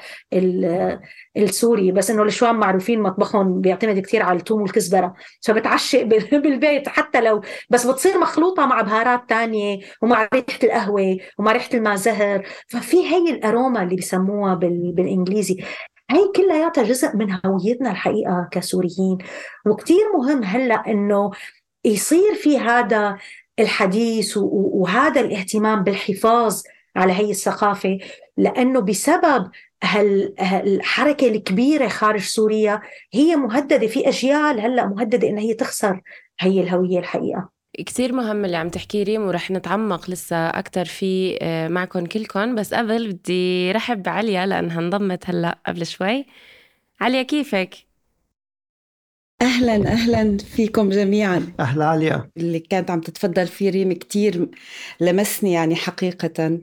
السوري 1.36 1.92
بس 1.92 2.10
إنه 2.10 2.22
الشوام 2.22 2.56
معروفين 2.58 3.02
مطبخهم 3.02 3.60
بيعتمد 3.60 3.98
كثير 3.98 4.22
على 4.22 4.38
الثوم 4.38 4.62
والكزبرة. 4.62 5.14
فبتعشق 5.42 6.02
بالبيت 6.42 6.88
حتى 6.88 7.20
لو 7.20 7.40
بس 7.70 7.86
بتصير 7.86 8.18
مخلوطة 8.20 8.66
مع 8.66 8.80
بهارات 8.80 9.28
تانية 9.28 9.78
ومع 10.02 10.28
ريحة 10.34 10.58
القهوة 10.64 11.16
ومع 11.38 11.52
ريحة 11.52 11.68
الماء 11.74 11.94
زهر. 11.96 12.46
ففي 12.68 12.96
هي 12.96 13.30
الأروما 13.30 13.82
اللي 13.82 13.96
بسموها 13.96 14.54
بالإنجليزي. 14.54 15.64
هي 16.10 16.28
كلياتها 16.36 16.84
جزء 16.84 17.16
من 17.16 17.38
هويتنا 17.46 17.90
الحقيقة 17.90 18.48
كسوريين. 18.50 19.18
وكثير 19.66 20.12
مهم 20.14 20.44
هلأ 20.44 20.90
إنه 20.90 21.30
يصير 21.84 22.34
في 22.34 22.58
هذا 22.58 23.18
الحديث 23.58 24.38
وهذا 24.52 25.20
الاهتمام 25.20 25.84
بالحفاظ 25.84 26.62
على 26.96 27.12
هي 27.12 27.30
الثقافة 27.30 27.98
لأنه 28.36 28.80
بسبب 28.80 29.50
هالحركة 29.82 31.28
الكبيرة 31.28 31.88
خارج 31.88 32.20
سوريا 32.20 32.80
هي 33.12 33.36
مهددة 33.36 33.86
في 33.86 34.08
أجيال 34.08 34.60
هلأ 34.60 34.86
مهددة 34.86 35.28
انها 35.28 35.42
هي 35.42 35.54
تخسر 35.54 36.00
هي 36.40 36.60
الهوية 36.60 36.98
الحقيقة. 36.98 37.59
كتير 37.78 38.12
مهم 38.12 38.44
اللي 38.44 38.56
عم 38.56 38.68
تحكيه 38.68 39.02
ريم 39.02 39.22
ورح 39.22 39.50
نتعمق 39.50 40.10
لسه 40.10 40.36
أكتر 40.36 40.84
فيه 40.84 41.38
آه، 41.42 41.68
معكم 41.68 42.06
كلكم 42.06 42.54
بس 42.54 42.74
قبل 42.74 43.12
بدي 43.12 43.72
رحب 43.72 44.02
بعليا 44.02 44.46
لأنها 44.46 44.80
انضمت 44.80 45.30
هلأ 45.30 45.58
قبل 45.66 45.86
شوي. 45.86 46.26
عليا 47.00 47.22
كيفك؟ 47.22 47.74
أهلا 49.42 49.74
أهلا 49.92 50.38
فيكم 50.38 50.90
جميعا. 50.90 51.52
أهلا 51.60 51.84
عليا. 51.84 52.30
اللي 52.36 52.60
كانت 52.60 52.90
عم 52.90 53.00
تتفضل 53.00 53.46
فيه 53.46 53.70
ريم 53.70 53.92
كتير 53.92 54.48
لمسني 55.00 55.52
يعني 55.52 55.76
حقيقة. 55.76 56.60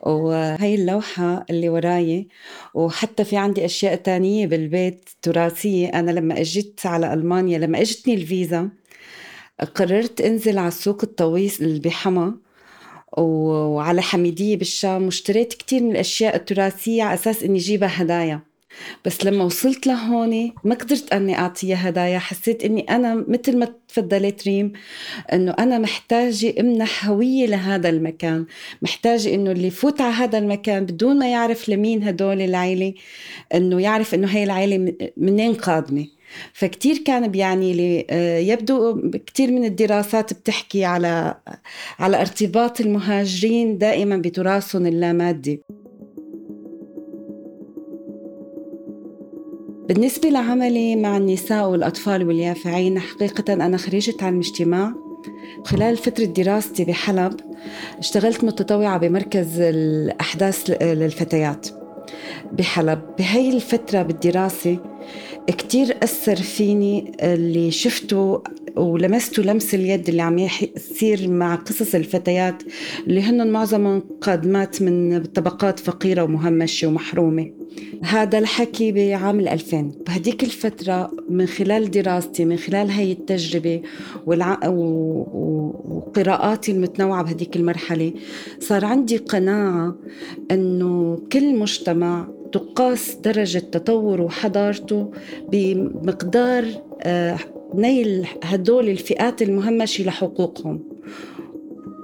وهي 0.00 0.74
اللوحة 0.74 1.44
اللي 1.50 1.68
وراي. 1.68 2.28
وحتى 2.74 3.24
في 3.24 3.36
عندي 3.36 3.64
أشياء 3.64 3.94
تانية 3.94 4.46
بالبيت 4.46 5.10
تراثية. 5.22 5.88
أنا 5.88 6.10
لما 6.10 6.40
أجيت 6.40 6.80
على 6.84 7.12
ألمانيا 7.12 7.58
لما 7.58 7.80
أجتني 7.80 8.14
الفيزا 8.14 8.70
قررت 9.62 10.20
أنزل 10.20 10.58
على 10.58 10.68
السوق 10.68 11.02
الطويس 11.02 11.60
اللي 11.60 11.78
بحما 11.78 12.34
وعلى 13.18 14.02
حميدية 14.02 14.56
بالشام 14.56 15.04
واشتريت 15.04 15.54
كتير 15.54 15.82
من 15.82 15.90
الأشياء 15.90 16.36
التراثية 16.36 17.02
على 17.02 17.14
أساس 17.14 17.42
إني 17.42 17.58
جيبها 17.58 18.02
هدايا. 18.02 18.40
بس 19.04 19.24
لما 19.24 19.44
وصلت 19.44 19.86
لهون 19.86 20.52
ما 20.64 20.74
قدرت 20.74 21.12
أني 21.12 21.38
أعطيها 21.38 21.88
هدايا 21.88 22.18
حسيت 22.18 22.64
إني 22.64 22.80
أنا 22.80 23.24
مثل 23.28 23.58
ما 23.58 23.74
تفضلت 23.88 24.46
ريم 24.46 24.72
إنه 25.32 25.54
أنا 25.58 25.78
محتاجة 25.78 26.54
أمنح 26.60 27.06
هوية 27.06 27.46
لهذا 27.46 27.88
المكان. 27.88 28.46
محتاجة 28.82 29.34
إنه 29.34 29.50
اللي 29.50 29.66
يفوت 29.66 30.00
على 30.00 30.14
هذا 30.14 30.38
المكان 30.38 30.86
بدون 30.86 31.18
ما 31.18 31.30
يعرف 31.30 31.68
لمين 31.68 32.02
هدول 32.02 32.40
العيلة 32.40 32.94
إنه 33.54 33.80
يعرف 33.80 34.14
إنه 34.14 34.28
هي 34.28 34.44
العيلة 34.44 34.94
منين 35.16 35.54
قادمة. 35.54 36.06
فكتير 36.52 36.98
كان 37.06 37.28
بيعني 37.28 37.72
لي 37.72 38.06
آه، 38.10 38.38
يبدو 38.38 39.10
كتير 39.26 39.52
من 39.52 39.64
الدراسات 39.64 40.32
بتحكي 40.32 40.84
على 40.84 41.34
على 41.98 42.20
ارتباط 42.20 42.80
المهاجرين 42.80 43.78
دائما 43.78 44.16
بتراثهم 44.16 44.86
اللامادي. 44.86 45.62
بالنسبة 49.88 50.28
لعملي 50.28 50.96
مع 50.96 51.16
النساء 51.16 51.68
والأطفال 51.70 52.26
واليافعين 52.26 52.98
حقيقة 52.98 53.52
أنا 53.52 53.76
خريجة 53.76 54.14
علم 54.22 54.38
اجتماع. 54.38 54.94
خلال 55.64 55.96
فترة 55.96 56.24
دراستي 56.24 56.84
بحلب 56.84 57.40
اشتغلت 57.98 58.44
متطوعة 58.44 58.98
بمركز 58.98 59.60
الأحداث 59.60 60.70
للفتيات. 60.82 61.83
بحلب. 62.52 63.00
بهي 63.18 63.48
الفترة 63.48 64.02
بالدراسة 64.02 64.78
كتير 65.46 65.96
أثر 66.02 66.36
فيني 66.36 67.12
اللي 67.22 67.70
شفته 67.70 68.42
ولمسته 68.76 69.42
لمس 69.42 69.74
اليد 69.74 70.08
اللي 70.08 70.22
عم 70.22 70.38
يصير 70.38 71.28
مع 71.28 71.54
قصص 71.54 71.94
الفتيات 71.94 72.62
اللي 73.06 73.22
هن 73.22 73.50
معظمهم 73.50 74.02
قادمات 74.20 74.82
من 74.82 75.24
طبقات 75.24 75.80
فقيرة 75.80 76.22
ومهمشة 76.22 76.88
ومحرومة. 76.88 77.50
هذا 78.02 78.38
الحكي 78.38 78.92
بعام 78.92 79.40
2000 79.40 79.92
بهديك 80.06 80.42
الفترة 80.42 81.10
من 81.28 81.46
خلال 81.46 81.90
دراستي 81.90 82.44
من 82.44 82.56
خلال 82.56 82.90
هاي 82.90 83.12
التجربة 83.12 83.82
والع... 84.26 84.68
وقراءاتي 85.84 86.72
المتنوعة 86.72 87.22
بهديك 87.22 87.56
المرحلة 87.56 88.12
صار 88.60 88.84
عندي 88.84 89.16
قناعة 89.16 89.96
أنه 90.50 91.18
كل 91.32 91.58
مجتمع 91.58 92.28
تقاس 92.52 93.14
درجة 93.14 93.58
تطوره 93.58 94.22
وحضارته 94.22 95.10
بمقدار 95.52 96.64
آه، 97.02 97.38
نيل 97.76 98.26
هدول 98.44 98.88
الفئات 98.88 99.42
المهمشة 99.42 100.04
لحقوقهم. 100.04 100.94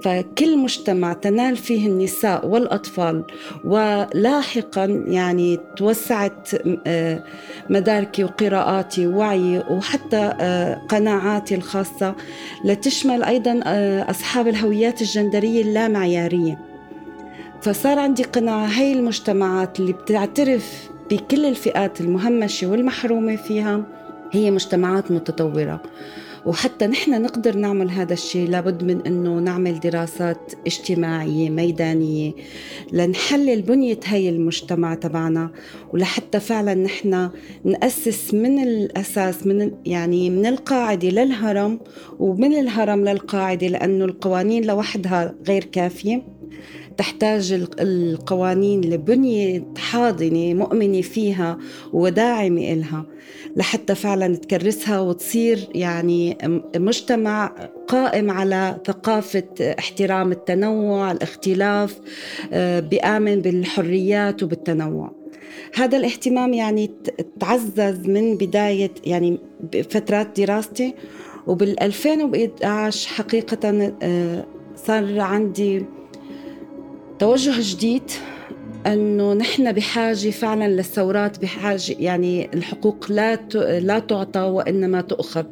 فكل 0.03 0.57
مجتمع 0.57 1.13
تنال 1.13 1.57
فيه 1.57 1.87
النساء 1.87 2.47
والأطفال 2.47 3.23
ولاحقا 3.65 4.85
يعني 5.07 5.59
توسعت 5.77 6.49
آه، 6.87 7.23
مداركي 7.69 8.23
وقراءاتي 8.23 9.07
ووعي 9.07 9.63
وحتى 9.69 10.33
آه، 10.41 10.81
قناعاتي 10.89 11.55
الخاصة 11.55 12.15
لتشمل 12.65 13.23
أيضا 13.23 13.59
أصحاب 14.09 14.47
الهويات 14.47 15.01
الجندرية 15.01 15.61
اللامعيارية. 15.61 16.59
فصار 17.61 17.99
عندي 17.99 18.23
قناعة 18.23 18.65
هاي 18.65 18.93
المجتمعات 18.93 19.79
اللي 19.79 19.93
بتعترف 19.93 20.89
بكل 21.11 21.45
الفئات 21.45 22.01
المهمشة 22.01 22.67
والمحرومة 22.67 23.35
فيها. 23.35 24.00
هي 24.31 24.51
مجتمعات 24.51 25.11
متطورة. 25.11 25.81
وحتى 26.45 26.87
نحن 26.87 27.21
نقدر 27.21 27.57
نعمل 27.57 27.89
هذا 27.89 28.13
الشيء 28.13 28.49
لابد 28.49 28.83
من 28.83 29.01
إنه 29.07 29.39
نعمل 29.39 29.79
دراسات 29.79 30.53
اجتماعية 30.67 31.49
ميدانية 31.49 32.31
لنحلل 32.91 33.61
بنية 33.61 33.99
هي 34.05 34.29
المجتمع 34.29 34.93
تبعنا. 34.93 35.51
ولحتى 35.93 36.39
فعلا 36.39 36.73
نحن 36.73 37.29
نأسس 37.63 38.33
من 38.33 38.63
الأساس 38.63 39.47
من 39.47 39.71
يعني 39.85 40.29
من 40.29 40.45
القاعدة 40.45 41.09
للهرم 41.09 41.79
ومن 42.19 42.53
الهرم 42.53 43.05
للقاعدة 43.05 43.67
لأنه 43.67 44.05
القوانين 44.05 44.65
لوحدها 44.65 45.35
غير 45.47 45.63
كافية. 45.63 46.23
تحتاج 47.01 47.67
القوانين 47.79 48.81
لبنية 48.81 49.63
حاضنة 49.77 50.53
مؤمنة 50.53 51.01
فيها 51.01 51.57
وداعمة 51.93 52.73
إلها 52.73 53.05
لحتى 53.55 53.95
فعلا 53.95 54.35
تكرسها 54.35 54.99
وتصير 54.99 55.67
يعني 55.75 56.37
مجتمع 56.75 57.47
قائم 57.87 58.31
على 58.31 58.77
ثقافة 58.87 59.43
احترام 59.79 60.31
التنوع 60.31 61.11
الاختلاف 61.11 61.99
آه، 62.53 62.79
بآمن 62.79 63.41
بالحريات 63.41 64.43
وبالتنوع. 64.43 65.11
هذا 65.75 65.97
الاهتمام 65.97 66.53
يعني 66.53 66.91
تعزز 67.39 68.07
من 68.07 68.37
بداية 68.37 68.91
يعني 69.05 69.39
فترات 69.89 70.39
دراستي 70.39 70.93
وبال 71.47 71.83
2011 71.83 73.09
حقيقة 73.09 73.91
آه، 74.01 74.45
صار 74.75 75.19
عندي 75.19 75.85
توجه 77.21 77.53
جديد 77.59 78.11
أنه 78.87 79.33
نحن 79.33 79.71
بحاجة 79.71 80.29
فعلا 80.29 80.67
للثورات 80.67 81.41
بحاجة 81.41 81.95
يعني 81.99 82.49
الحقوق 82.53 83.11
لا 83.11 83.35
لا 83.79 83.99
تعطى 83.99 84.39
وإنما 84.39 85.01
تؤخذ. 85.01 85.45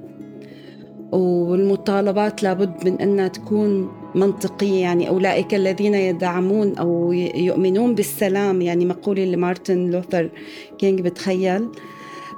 والمطالبات 1.11 2.43
لابد 2.43 2.85
من 2.85 3.01
أنها 3.01 3.27
تكون 3.27 3.91
منطقية. 4.15 4.81
يعني 4.81 5.09
أولئك 5.09 5.53
الذين 5.55 5.95
يدعمون 5.95 6.77
أو 6.77 7.11
يؤمنون 7.35 7.95
بالسلام 7.95 8.61
يعني 8.61 8.85
مقولة 8.85 9.25
لمارتن 9.25 9.89
لوثر 9.89 10.29
كينج 10.77 11.01
بتخيل 11.01 11.67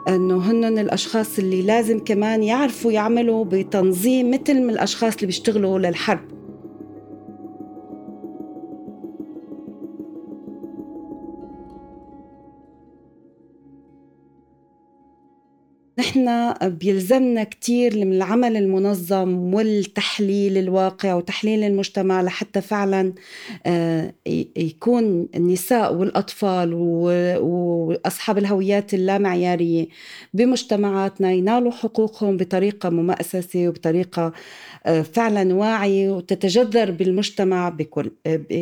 أنه 0.07 0.51
هن 0.51 0.79
الأشخاص 0.79 1.39
اللي 1.39 1.61
لازم 1.61 1.99
كمان 1.99 2.43
يعرفوا 2.43 2.91
يعملوا 2.91 3.45
بتنظيم 3.45 4.31
مثل 4.31 4.53
من 4.53 4.69
الأشخاص 4.69 5.13
اللي 5.13 5.25
بيشتغلوا 5.25 5.79
للحرب. 5.79 6.40
نحن 16.01 16.53
بيلزمنا 16.63 17.43
كثير 17.43 18.05
من 18.05 18.13
العمل 18.13 18.57
المنظم 18.57 19.53
والتحليل 19.53 20.57
الواقع 20.57 21.13
وتحليل 21.13 21.63
المجتمع 21.63 22.21
لحتى 22.21 22.61
فعلا 22.61 23.13
آه، 23.65 24.13
يكون 24.57 25.27
النساء 25.35 25.93
والأطفال 25.93 26.73
وأصحاب 27.41 28.37
الهويات 28.37 28.93
اللامعيارية 28.93 29.87
بمجتمعاتنا 30.33 31.31
ينالوا 31.31 31.71
حقوقهم 31.71 32.37
بطريقة 32.37 32.89
ممأسسة 32.89 33.67
وبطريقة 33.67 34.33
آه، 34.85 35.01
فعلا 35.01 35.55
واعية 35.55 36.09
وتتجذر 36.09 36.91
بالمجتمع 36.91 37.69
بكل 37.69 38.11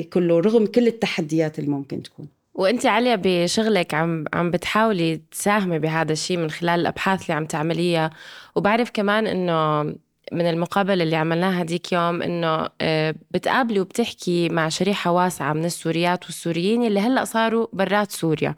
كله 0.09 0.39
رغم 0.39 0.65
كل 0.65 0.87
التحديات 0.87 1.59
الممكن 1.59 2.03
تكون. 2.03 2.38
وأنت 2.59 2.85
عليا 2.85 3.21
بشغلك 3.23 3.93
عم 3.93 4.25
عم 4.33 4.51
بتحاولي 4.51 5.21
تساهمي 5.31 5.79
بهذا 5.79 6.11
الشيء 6.11 6.37
من 6.37 6.49
خلال 6.51 6.79
الأبحاث 6.79 7.21
اللي 7.21 7.33
عم 7.33 7.45
تعمليها. 7.45 8.09
وبعرف 8.55 8.89
كمان 8.89 9.27
إنه 9.27 9.83
من 10.31 10.49
المقابله 10.49 11.03
اللي 11.03 11.15
عملناها 11.15 11.61
هديك 11.61 11.93
يوم 11.93 12.21
إنه 12.21 12.69
آه، 12.81 13.15
بتقابلي 13.31 13.79
وبتحكي 13.79 14.49
مع 14.49 14.69
شريحة 14.69 15.11
واسعة 15.11 15.53
من 15.53 15.65
السوريات 15.65 16.25
والسوريين 16.25 16.83
اللي 16.83 16.99
هلأ 16.99 17.25
صاروا 17.25 17.67
برات 17.73 18.11
سوريا. 18.11 18.55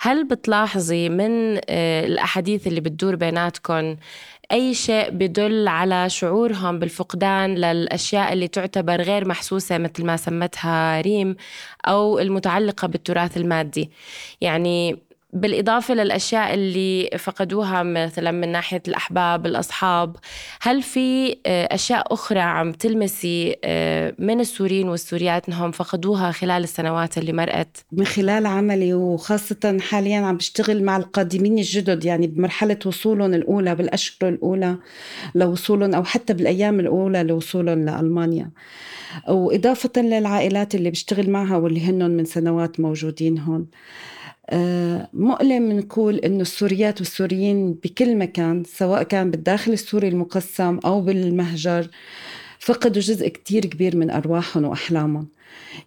هل 0.00 0.24
بتلاحظي 0.24 1.08
من 1.08 1.60
آه، 1.68 2.06
الأحاديث 2.06 2.66
اللي 2.66 2.80
بتدور 2.80 3.16
بيناتكم 3.16 3.96
أي 4.52 4.74
شيء 4.74 5.10
بدل 5.10 5.68
على 5.68 6.08
شعورهم 6.10 6.78
بالفقدان 6.78 7.54
للأشياء 7.54 8.32
اللي 8.32 8.48
تعتبر 8.48 9.02
غير 9.02 9.28
محسوسة 9.28 9.78
مثل 9.78 10.04
ما 10.04 10.16
سمتها 10.16 11.00
ريم 11.00 11.36
أو 11.86 12.18
المتعلقة 12.18 12.88
بالتراث 12.88 13.36
المادي. 13.36 13.90
يعني 14.40 15.05
بالإضافة 15.32 15.94
للأشياء 15.94 16.54
اللي 16.54 17.10
فقدوها 17.18 17.82
مثلا 17.82 18.30
من 18.30 18.52
ناحية 18.52 18.82
الأحباب 18.88 19.46
الأصحاب 19.46 20.16
هل 20.60 20.82
في 20.82 21.36
آه، 21.46 21.74
أشياء 21.74 22.14
أخرى 22.14 22.40
عم 22.40 22.72
تلمسي 22.72 23.56
آه، 23.64 24.14
من 24.18 24.40
السوريين 24.40 24.88
والسوريات 24.88 25.48
أنهم 25.48 25.70
فقدوها 25.70 26.30
خلال 26.30 26.62
السنوات 26.62 27.18
اللي 27.18 27.32
مرقت؟ 27.32 27.84
من 27.92 28.04
خلال 28.04 28.46
عملي 28.46 28.94
وخاصة 28.94 29.78
حاليا 29.80 30.18
عم 30.18 30.36
بشتغل 30.36 30.82
مع 30.82 30.96
القادمين 30.96 31.58
الجدد 31.58 32.04
يعني 32.04 32.26
بمرحلة 32.26 32.78
وصولهم 32.86 33.34
الأولى 33.34 33.74
بالأشهر 33.74 34.28
الأولى 34.28 34.76
لوصولهم 35.34 35.94
أو 35.94 36.04
حتى 36.04 36.34
بالأيام 36.34 36.80
الأولى 36.80 37.22
لوصولهم 37.22 37.84
لألمانيا. 37.84 38.50
وإضافة 39.28 40.02
للعائلات 40.02 40.74
اللي 40.74 40.90
بشتغل 40.90 41.30
معها 41.30 41.56
واللي 41.56 41.80
هن 41.80 42.10
من 42.10 42.24
سنوات 42.24 42.80
موجودين 42.80 43.38
هون. 43.38 43.66
مؤلم 45.12 45.72
نقول 45.72 46.16
إنه 46.16 46.42
السوريات 46.42 47.00
والسوريين 47.00 47.72
بكل 47.72 48.16
مكان 48.16 48.62
سواء 48.64 49.02
كان 49.02 49.30
بالداخل 49.30 49.72
السوري 49.72 50.08
المقسم 50.08 50.78
أو 50.84 51.00
بالمهجر 51.00 51.88
فقدوا 52.58 53.02
جزء 53.02 53.28
كتير 53.28 53.66
كبير 53.66 53.96
من 53.96 54.10
أرواحهم 54.10 54.64
وأحلامهم. 54.64 55.28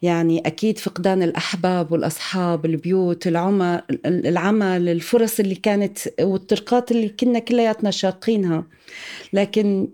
يعني 0.02 0.40
أكيد 0.40 0.78
فقدان 0.78 1.24
الأحباب 1.24 1.92
والأصحاب 1.92 2.66
البيوت 2.66 3.28
العمل 3.28 3.82
العمل 4.06 4.90
الفرص 4.90 5.40
اللي 5.40 5.56
كانت 5.56 5.98
والطرقات 6.22 6.92
اللي 6.92 7.10
كنا 7.10 7.40
كلياتنا 7.40 7.92
شاقينها. 7.92 8.64
لكن 9.34 9.88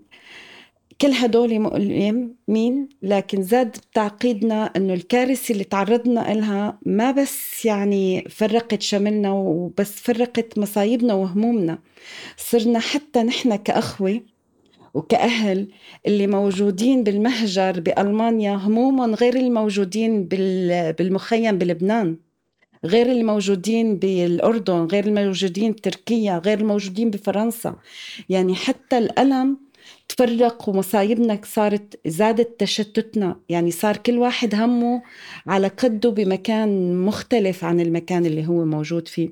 كل 1.00 1.12
هدول 1.12 1.60
مؤلم 1.60 2.34
مين؟ 2.48 2.88
لكن 3.02 3.42
زاد 3.42 3.76
تعقيدنا 3.94 4.64
إنه 4.76 4.94
الكارثة 4.94 5.52
اللي 5.52 5.64
تعرضنا 5.64 6.34
لها 6.34 6.78
ما 6.86 7.10
بس 7.10 7.64
يعني 7.64 8.24
فرقت 8.30 8.82
شملنا 8.82 9.32
وبس 9.32 9.92
فرقت 9.92 10.58
مصايبنا 10.58 11.14
وهمومنا. 11.14 11.78
صرنا 12.36 12.78
حتى 12.78 13.22
نحن 13.22 13.56
كأخوة 13.56 14.20
وكأهل 14.94 15.68
اللي 16.06 16.26
موجودين 16.26 17.04
بالمهجر 17.04 17.80
بألمانيا 17.80 18.54
همومهم 18.54 19.14
غير 19.14 19.36
الموجودين 19.36 20.24
بالمخيم 20.98 21.58
بلبنان 21.58 22.16
غير 22.84 23.12
الموجودين 23.12 23.96
بالأردن 23.96 24.86
غير 24.86 25.06
الموجودين 25.06 25.72
بتركيا 25.72 26.38
غير 26.38 26.60
الموجودين 26.60 27.10
بفرنسا. 27.10 27.76
يعني 28.28 28.54
حتى 28.54 28.98
الألم 28.98 29.65
تفرق 30.08 30.68
ومصايبنا 30.68 31.40
صارت 31.44 32.00
زادت 32.06 32.60
تشتتنا. 32.60 33.36
يعني 33.48 33.70
صار 33.70 33.96
كل 33.96 34.18
واحد 34.18 34.54
همه 34.54 35.02
على 35.46 35.68
قده 35.68 36.10
بمكان 36.10 36.96
مختلف 37.04 37.64
عن 37.64 37.80
المكان 37.80 38.26
اللي 38.26 38.46
هو 38.46 38.64
موجود 38.64 39.08
فيه. 39.08 39.30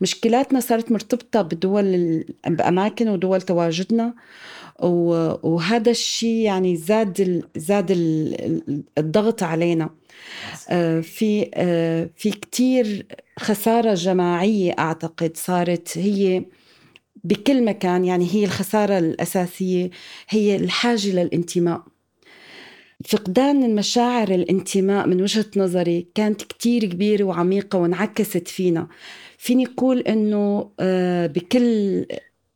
مشكلاتنا 0.00 0.60
صارت 0.60 0.92
مرتبطة 0.92 1.42
بدول 1.42 2.24
بأماكن 2.46 3.08
ودول 3.08 3.42
تواجدنا. 3.42 4.14
وهذا 5.42 5.90
الشيء 5.90 6.44
يعني 6.44 6.76
زاد 6.76 7.44
زاد 7.56 7.90
الضغط 8.98 9.42
علينا. 9.42 9.90
آه، 10.68 11.00
في 11.00 11.50
آه، 11.54 12.10
في 12.16 12.30
كتير 12.30 13.06
خسارة 13.38 13.94
جماعية 13.94 14.74
أعتقد 14.78 15.36
صارت 15.36 15.98
هي 15.98 16.44
بكل 17.24 17.64
مكان 17.64 18.04
يعني 18.04 18.28
هي 18.34 18.44
الخسارة 18.44 18.98
الأساسية 18.98 19.90
هي 20.28 20.56
الحاجة 20.56 21.08
للانتماء. 21.08 21.82
فقدان 23.08 23.64
المشاعر 23.64 24.28
الانتماء 24.28 25.06
من 25.06 25.22
وجهة 25.22 25.46
نظري 25.56 26.06
كانت 26.14 26.42
كتير 26.42 26.84
كبيرة 26.84 27.24
وعميقة 27.24 27.78
وانعكست 27.78 28.48
فينا. 28.48 28.88
فيني 29.38 29.66
أقول 29.66 29.98
أنه 29.98 30.70
آه، 30.80 31.26
بكل 31.26 32.06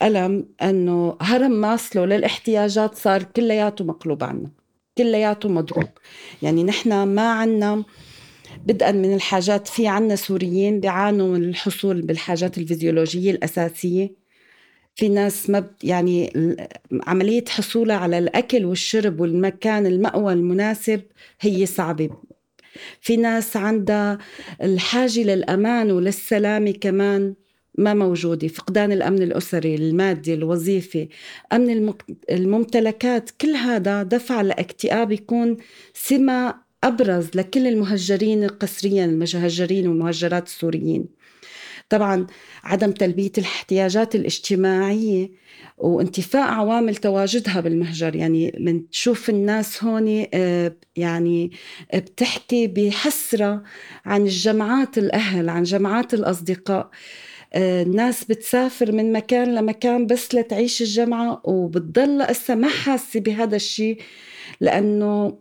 ألم 0.02 0.48
أنه 0.62 1.16
هرم 1.20 1.50
ماسلو 1.50 2.04
للاحتياجات 2.04 2.94
صار 2.94 3.22
كلياته 3.22 3.84
مقلوب 3.84 4.24
عنا 4.24 4.50
كلياته 4.98 5.48
مضروب. 5.48 5.88
يعني 6.42 6.64
نحن 6.64 7.02
ما 7.02 7.32
عنا 7.32 7.84
بدءا 8.66 8.92
من 8.92 9.14
الحاجات 9.14 9.68
في 9.68 9.88
عنا 9.88 10.16
سوريين 10.16 10.80
بيعانوا 10.80 11.28
من 11.36 11.44
الحصول 11.44 12.02
بالحاجات 12.02 12.58
الفيزيولوجية 12.58 13.30
الأساسية. 13.30 14.25
في 14.96 15.08
ناس 15.08 15.50
ما 15.50 15.64
يعني 15.82 16.32
عملية 17.06 17.44
حصولها 17.48 17.96
على 17.96 18.18
الأكل 18.18 18.64
والشرب 18.64 19.20
والمكان 19.20 19.86
المأوى 19.86 20.32
المناسب 20.32 21.00
هي 21.40 21.66
صعبة. 21.66 22.10
في 23.00 23.16
ناس 23.16 23.56
عندها 23.56 24.18
الحاجة 24.62 25.20
للأمان 25.20 25.90
وللسلامة 25.90 26.70
كمان 26.70 27.34
ما 27.78 27.94
موجودة. 27.94 28.48
فقدان 28.48 28.92
الأمن 28.92 29.22
الأسري 29.22 29.74
المادي 29.74 30.34
الوظيفي 30.34 31.08
أمن 31.52 31.94
الممتلكات 32.30 33.30
كل 33.40 33.54
هذا 33.54 34.02
دفع 34.02 34.40
لاكتئاب 34.42 35.12
يكون 35.12 35.56
سمة 35.94 36.54
أبرز 36.84 37.26
لكل 37.34 37.66
المهجرين 37.66 38.46
قسريا 38.46 39.04
المهجرين 39.04 39.88
والمهجرات 39.88 40.46
السوريين. 40.46 41.15
طبعا 41.88 42.26
عدم 42.64 42.92
تلبية 42.92 43.32
الاحتياجات 43.38 44.14
الاجتماعية 44.14 45.30
وانتفاء 45.78 46.42
عوامل 46.42 46.96
تواجدها 46.96 47.60
بالمهجر. 47.60 48.16
يعني 48.16 48.56
من 48.60 48.90
تشوف 48.90 49.30
الناس 49.30 49.84
هون 49.84 50.26
آه، 50.34 50.76
يعني 50.96 51.50
بتحكي 51.94 52.66
بحسرة 52.66 53.62
عن 54.04 54.22
الجماعات 54.22 54.98
الأهل 54.98 55.48
عن 55.48 55.62
جماعات 55.62 56.14
الأصدقاء. 56.14 56.90
آه، 57.54 57.82
الناس 57.82 58.24
بتسافر 58.24 58.92
من 58.92 59.12
مكان 59.12 59.54
لمكان 59.54 60.06
بس 60.06 60.34
لتعيش 60.34 60.82
الجامعة 60.82 61.42
وبتضل 61.44 62.22
هسه 62.22 62.54
ما 62.54 62.68
حاسة 62.68 63.20
بهذا 63.20 63.56
الشيء 63.56 64.00
لأنه 64.60 65.38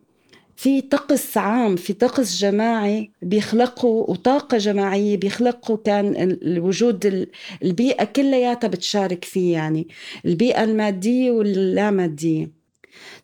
في 0.55 0.81
طقس 0.81 1.37
عام 1.37 1.75
في 1.75 1.93
طقس 1.93 2.37
جماعي 2.37 3.11
بيخلقوا 3.21 4.09
وطاقة 4.11 4.57
جماعية 4.57 5.17
بيخلقوا 5.17 5.77
كان 5.77 6.15
الوجود 6.41 7.27
البيئة 7.63 8.03
كلياتها 8.03 8.67
بتشارك 8.67 9.25
فيه 9.25 9.53
يعني 9.53 9.87
البيئة 10.25 10.63
المادية 10.63 11.31
واللامادية 11.31 12.51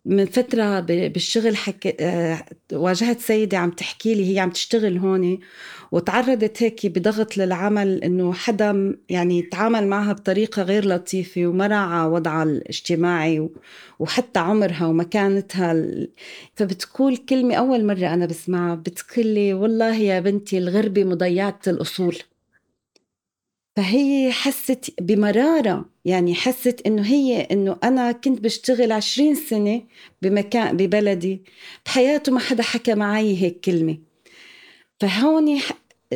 من 0.06 0.26
فترة 0.26 0.80
بالشغل 0.80 1.58
حكي 1.58 1.96
آه، 2.00 2.46
واجهت 2.74 3.20
سيدة 3.20 3.58
عم 3.58 3.72
تحكي 3.72 4.16
لي 4.16 4.34
هي 4.36 4.40
عم 4.40 4.50
تشتغل 4.50 4.98
هون 4.98 5.40
وتعرضت 5.92 6.64
هيك 6.64 6.86
بضغط 6.86 7.38
للعمل 7.38 8.04
إنه 8.04 8.34
حدا 8.34 8.98
يعني 9.10 9.42
تعامل 9.42 9.88
معها 9.88 10.14
بطريقة 10.14 10.62
غير 10.62 10.88
لطيفة 10.88 11.46
وما 11.48 11.68
راعى 11.68 12.08
وضعها 12.08 12.44
الاجتماعي 12.44 13.50
وحتى 14.00 14.40
عمرها 14.40 14.86
ومكانتها 14.86 15.86
فبتقول 16.56 17.18
كلمة 17.18 17.56
أول 17.56 17.86
مرة 17.86 18.14
أنا 18.14 18.26
بسمعها 18.26 18.76
بتقول 18.76 19.28
لي 19.28 19.54
والله 19.54 19.96
يا 19.96 20.20
بنتي 20.20 20.58
الغربة 20.58 21.04
مضيعة 21.04 21.60
الأصول. 21.68 22.18
فهي 23.76 24.32
حست 24.32 24.94
بمرارة 25.02 25.86
يعني 26.06 26.36
حست 26.36 26.82
إنه 26.86 27.02
هي 27.02 27.42
إنه 27.42 27.78
أنا 27.84 28.12
كنت 28.12 28.42
بشتغل 28.42 28.92
عشرين 28.92 29.36
سنة 29.36 29.82
بمكان 30.22 30.78
ببلدي 30.78 31.42
بحياته 31.86 32.32
ما 32.32 32.40
حدا 32.40 32.64
حكى 32.64 32.96
معي 32.96 33.42
هيك 33.42 33.60
كلمة. 33.60 33.98
فهون 35.00 35.60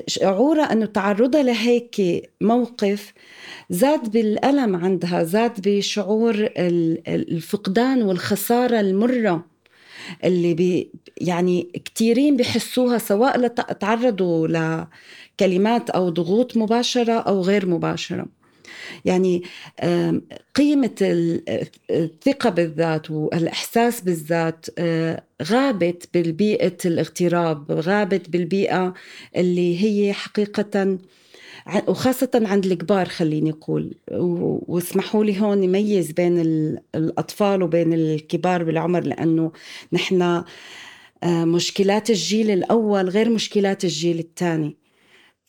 شعورها 0.08 0.74
إنه 0.74 0.86
تعرضها 0.86 1.44
لهيك 1.44 2.02
موقف 2.42 3.14
زاد 3.70 4.12
بالألم 4.12 4.76
عندها 4.76 5.24
زاد 5.24 5.70
بشعور 5.70 6.50
الفقدان 7.08 8.02
والخسارة 8.02 8.80
المرة 8.80 9.46
اللي 10.24 10.54
بي 10.54 10.92
يعني 11.22 11.64
كتيرين 11.86 12.38
بحسوها 12.38 12.98
سواء 12.98 13.48
تعرضوا 13.48 14.48
لكلمات 15.36 15.90
أو 15.90 16.10
ضغوط 16.10 16.58
مباشرة 16.58 17.14
أو 17.14 17.42
غير 17.42 17.66
مباشرة. 17.66 18.26
يعني 19.06 19.44
قيمة 20.56 20.96
الثقة 21.92 22.50
بالذات 22.50 23.12
والإحساس 23.12 24.02
بالذات 24.02 24.66
آه، 24.78 25.24
غابت 25.44 26.10
بالبيئة 26.14 26.78
الاغتراب 26.86 27.72
غابت 27.72 28.30
بالبيئة 28.30 28.94
اللي 29.36 29.84
هي 29.84 30.14
حقيقة 30.14 30.98
وخاصة 31.88 32.30
عند 32.36 32.66
الكبار 32.66 33.06
خليني 33.06 33.52
أقول. 33.52 33.94
واسمحوا 34.68 35.24
لي 35.24 35.42
هون 35.42 35.58
نميز 35.58 36.12
بين 36.12 36.40
الأطفال 36.96 37.64
وبين 37.64 37.94
الكبار 37.94 38.64
بالعمر 38.64 39.04
لأنه 39.04 39.52
نحن 39.94 40.22
آه، 41.24 41.46
مشكلات 41.46 42.10
الجيل 42.10 42.52
الأول 42.52 43.10
غير 43.10 43.30
مشكلات 43.30 43.84
الجيل 43.84 44.20
الثاني. 44.20 44.85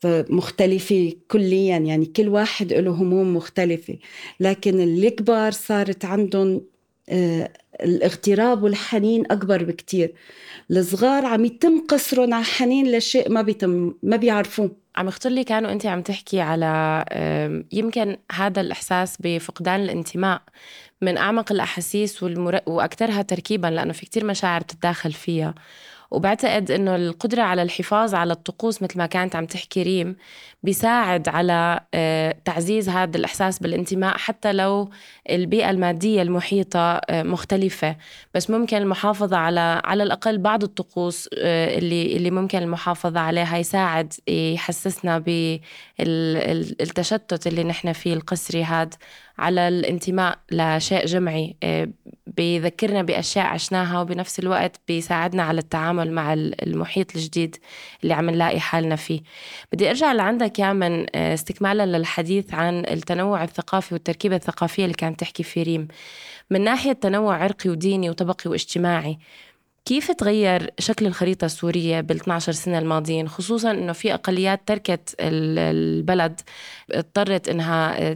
فمختلفة 0.07 1.12
كليا 1.29 1.77
يعني 1.79 2.07
كل 2.07 2.29
واحد 2.29 2.73
له 2.73 2.90
هموم 2.90 3.37
مختلفة. 3.37 3.99
لكن 4.40 4.81
الكبار 4.81 5.53
صارت 5.53 6.05
عندهم 6.05 6.61
آه، 7.09 7.51
الاغتراب 7.83 8.62
والحنين 8.62 9.25
أكبر 9.31 9.64
بكتير. 9.64 10.12
الصغار 10.71 11.27
عم 11.27 11.45
يتم 11.45 11.81
قصرهم 11.88 12.35
على 12.35 12.45
حنين 12.45 12.97
لشيء 12.97 13.31
ما 13.31 13.42
بيتم 13.42 13.95
ما 14.03 14.16
بيعرفوه. 14.16 14.71
عم 14.97 15.09
يخطر 15.09 15.31
لي 15.31 15.45
كانوا 15.45 15.73
انت 15.73 15.87
عم 15.87 16.03
تحكي 16.03 16.40
على 16.40 17.05
يمكن 17.73 18.16
هذا 18.33 18.61
الإحساس 18.61 19.16
بفقدان 19.21 19.81
الانتماء 19.81 20.42
من 21.03 21.16
أعمق 21.16 21.53
الأحاسيس 21.53 22.23
والمر... 22.23 22.61
واكثرها 22.66 23.23
تركيبا 23.23 23.66
لأنه 23.66 23.92
في 23.92 24.07
كتير 24.07 24.25
مشاعر 24.25 24.62
بتتداخل 24.62 25.12
فيها. 25.12 25.55
وبعتقد 26.11 26.71
إنه 26.71 26.97
القدرة 26.97 27.42
على 27.42 27.62
الحفاظ 27.62 28.14
على 28.14 28.33
الطقوس 28.33 28.83
مثل 28.83 28.99
ما 28.99 29.07
كانت 29.07 29.37
عم 29.37 29.47
تحكي 29.47 29.83
ريم 29.83 30.16
بيساعد 30.62 31.29
على 31.29 31.81
آه، 31.95 32.37
تعزيز 32.45 32.88
هذا 32.88 33.16
الإحساس 33.16 33.59
بالانتماء 33.59 34.16
حتى 34.19 34.53
لو 34.53 34.90
البيئة 35.31 35.71
المادية 35.71 36.23
المحيطة 36.23 36.81
آه، 36.81 37.23
مختلفة. 37.23 37.97
بس 38.35 38.51
ممكن 38.51 38.77
المحافظة 38.77 39.37
على 39.37 39.83
على 39.85 40.03
الأقل 40.03 40.38
بعض 40.38 40.62
الطقوس 40.62 41.29
آه، 41.38 41.79
اللي 41.79 42.16
اللي 42.16 42.31
ممكن 42.31 42.59
المحافظة 42.59 43.21
عليها 43.21 43.59
يساعد 43.59 44.14
يحسسنا 44.29 45.19
بالتشتت 45.99 47.47
اللي 47.47 47.64
نحن 47.64 47.92
فيه 47.92 48.14
القسري 48.14 48.64
هذا 48.64 48.90
على 49.38 49.69
الانتماء 49.69 50.38
لشيء 50.53 51.07
جمعي. 51.07 51.57
بيذكرنا 52.27 53.03
بأشياء 53.03 53.47
عشناها 53.47 54.01
وبنفس 54.01 54.38
الوقت 54.38 54.81
بيساعدنا 54.88 55.42
على 55.42 55.59
التعامل 55.61 56.12
مع 56.12 56.33
المحيط 56.35 57.16
الجديد 57.16 57.57
اللي 58.03 58.14
عم 58.14 58.31
نلاقي 58.31 58.61
حالنا 58.61 58.97
فيه. 58.97 59.21
بدي 59.73 59.88
أرجع 59.90 60.12
لعندك 60.12 60.46
يا 60.59 60.73
من 60.73 61.07
آه، 61.15 61.35
استكمالا 61.35 61.87
للحديث 61.99 62.55
عن 62.55 62.79
التنوع 62.79 63.45
الثقافي 63.45 63.95
والتركيبة 63.95 64.37
الثقافية 64.37 64.85
اللي 64.85 64.95
كانت 64.95 65.21
تحكي 65.21 65.43
في 65.43 65.63
ريم. 65.63 65.89
من 66.51 66.61
ناحية 66.65 66.93
تنوع 66.93 67.37
عرقي 67.37 67.71
وديني 67.71 68.11
وطبقي 68.11 68.51
واجتماعي 68.51 69.19
كيف 69.87 70.11
تغير 70.11 70.71
شكل 70.79 71.07
الخريطة 71.07 71.45
السورية 71.45 72.01
بال 72.01 72.17
12 72.17 72.53
سنة 72.53 72.79
الماضيين؟ 72.79 73.29
خصوصا 73.29 73.71
إنه 73.71 73.93
في 73.93 74.15
أقليات 74.15 74.61
تركت 74.67 75.15
البلد 75.21 76.41
اضطرت 76.93 77.49
إنها 77.49 78.15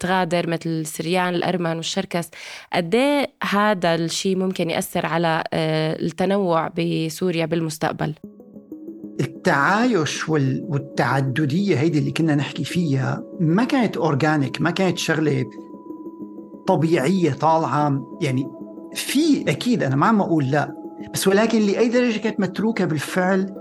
تغادر 0.00 0.50
مثل 0.50 0.70
السريان 0.70 1.34
الأرمن 1.34 1.76
والشركس. 1.76 2.30
قد 2.72 2.94
إيه 2.94 3.32
هذا 3.50 3.94
الشيء 3.94 4.36
ممكن 4.36 4.70
يأثر 4.70 5.06
على 5.06 5.44
آه، 5.52 5.96
التنوع 6.00 6.68
بسوريا 6.68 7.46
بالمستقبل؟ 7.46 8.14
التعايش 9.20 10.28
والتعددية 10.28 11.76
هيدي 11.76 11.98
اللي 11.98 12.10
كنا 12.10 12.34
نحكي 12.34 12.64
فيها 12.64 13.22
ما 13.40 13.64
كانت 13.64 13.96
أورجانيك 13.96 14.60
ما 14.60 14.70
كانت 14.70 14.98
شغلة 14.98 15.46
طبيعية 16.66 17.32
طالعة. 17.32 18.18
يعني 18.22 18.50
في 18.94 19.50
أكيد 19.50 19.82
أنا 19.82 19.96
ما 19.96 20.06
عم 20.06 20.20
أقول 20.20 20.50
لا 20.50 20.74
بس 21.14 21.28
ولكن 21.28 21.60
لأي 21.60 21.88
درجة 21.88 22.18
كانت 22.18 22.40
متروكة 22.40 22.84
بالفعل 22.84 23.54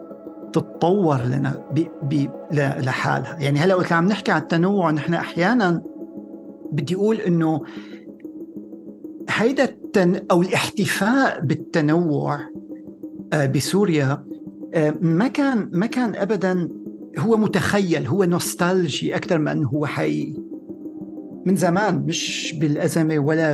تتطور 0.53 1.21
لنا 1.21 1.67
بي 1.71 1.89
بي 2.03 2.29
لحالها. 2.51 3.37
يعني 3.39 3.59
هلأ 3.59 3.75
وقت 3.75 3.91
عم 3.91 4.07
نحكي 4.07 4.31
عن 4.31 4.41
التنوع 4.41 4.91
نحن 4.91 5.13
أحيانا 5.13 5.81
بدي 6.71 6.95
أقول 6.95 7.15
إنه 7.15 7.61
هيدا 9.29 9.63
التن 9.63 10.21
أو 10.31 10.41
الاحتفاء 10.41 11.39
بالتنوع 11.39 12.39
آه، 13.33 13.45
بسوريا 13.45 14.23
ما 15.01 15.27
كان 15.27 15.69
ما 15.73 15.85
كان 15.85 16.15
ابدا 16.15 16.69
هو 17.17 17.37
متخيل 17.37 18.07
هو 18.07 18.23
nostalgic 18.23 19.15
أكثر 19.15 19.37
من 19.39 19.65
هو 19.65 19.85
حقيقي. 19.85 20.33
من 21.45 21.55
زمان 21.55 21.95
مش 22.07 22.55
بالأزمة 22.61 23.19
ولا 23.19 23.53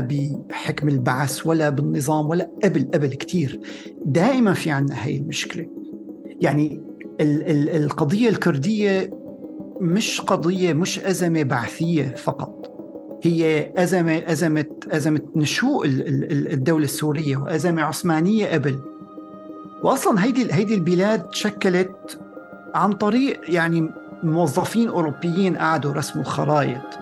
بحكم 0.49 0.89
البعث 0.89 1.47
ولا 1.47 1.69
بالنظام 1.69 2.29
ولا 2.29 2.51
قبل 2.63 2.87
قبل 2.93 3.07
كتير. 3.07 3.59
دائما 4.05 4.53
في 4.53 4.71
عنا 4.71 5.05
هاي 5.05 5.17
المشكلة. 5.17 5.67
يعني 6.41 6.81
ال- 7.21 7.43
ال- 7.51 7.69
القضية 7.83 8.29
الكردية 8.29 9.09
مش 9.81 10.21
قضية 10.21 10.73
مش 10.73 10.99
أزمة 10.99 11.43
بعثية 11.43 12.15
فقط. 12.17 12.63
هي 13.23 13.73
أزمة 13.77 14.17
أزمة 14.27 14.65
أزمة 14.91 15.21
نشوء 15.35 15.85
الدولة 16.53 16.83
السورية 16.85 17.37
وأزمة 17.37 17.81
عثمانية 17.81 18.47
قبل. 18.47 18.79
وأصلا 19.83 20.23
هيدي 20.23 20.53
هيدي 20.53 20.75
البلاد 20.75 21.25
شكلت 21.31 22.19
عن 22.75 22.93
طريق 22.93 23.41
يعني 23.47 23.91
موظفين 24.23 24.89
أوروبيين 24.89 25.57
قعدوا 25.57 25.93
رسموا 25.93 26.23
خرائط 26.23 26.99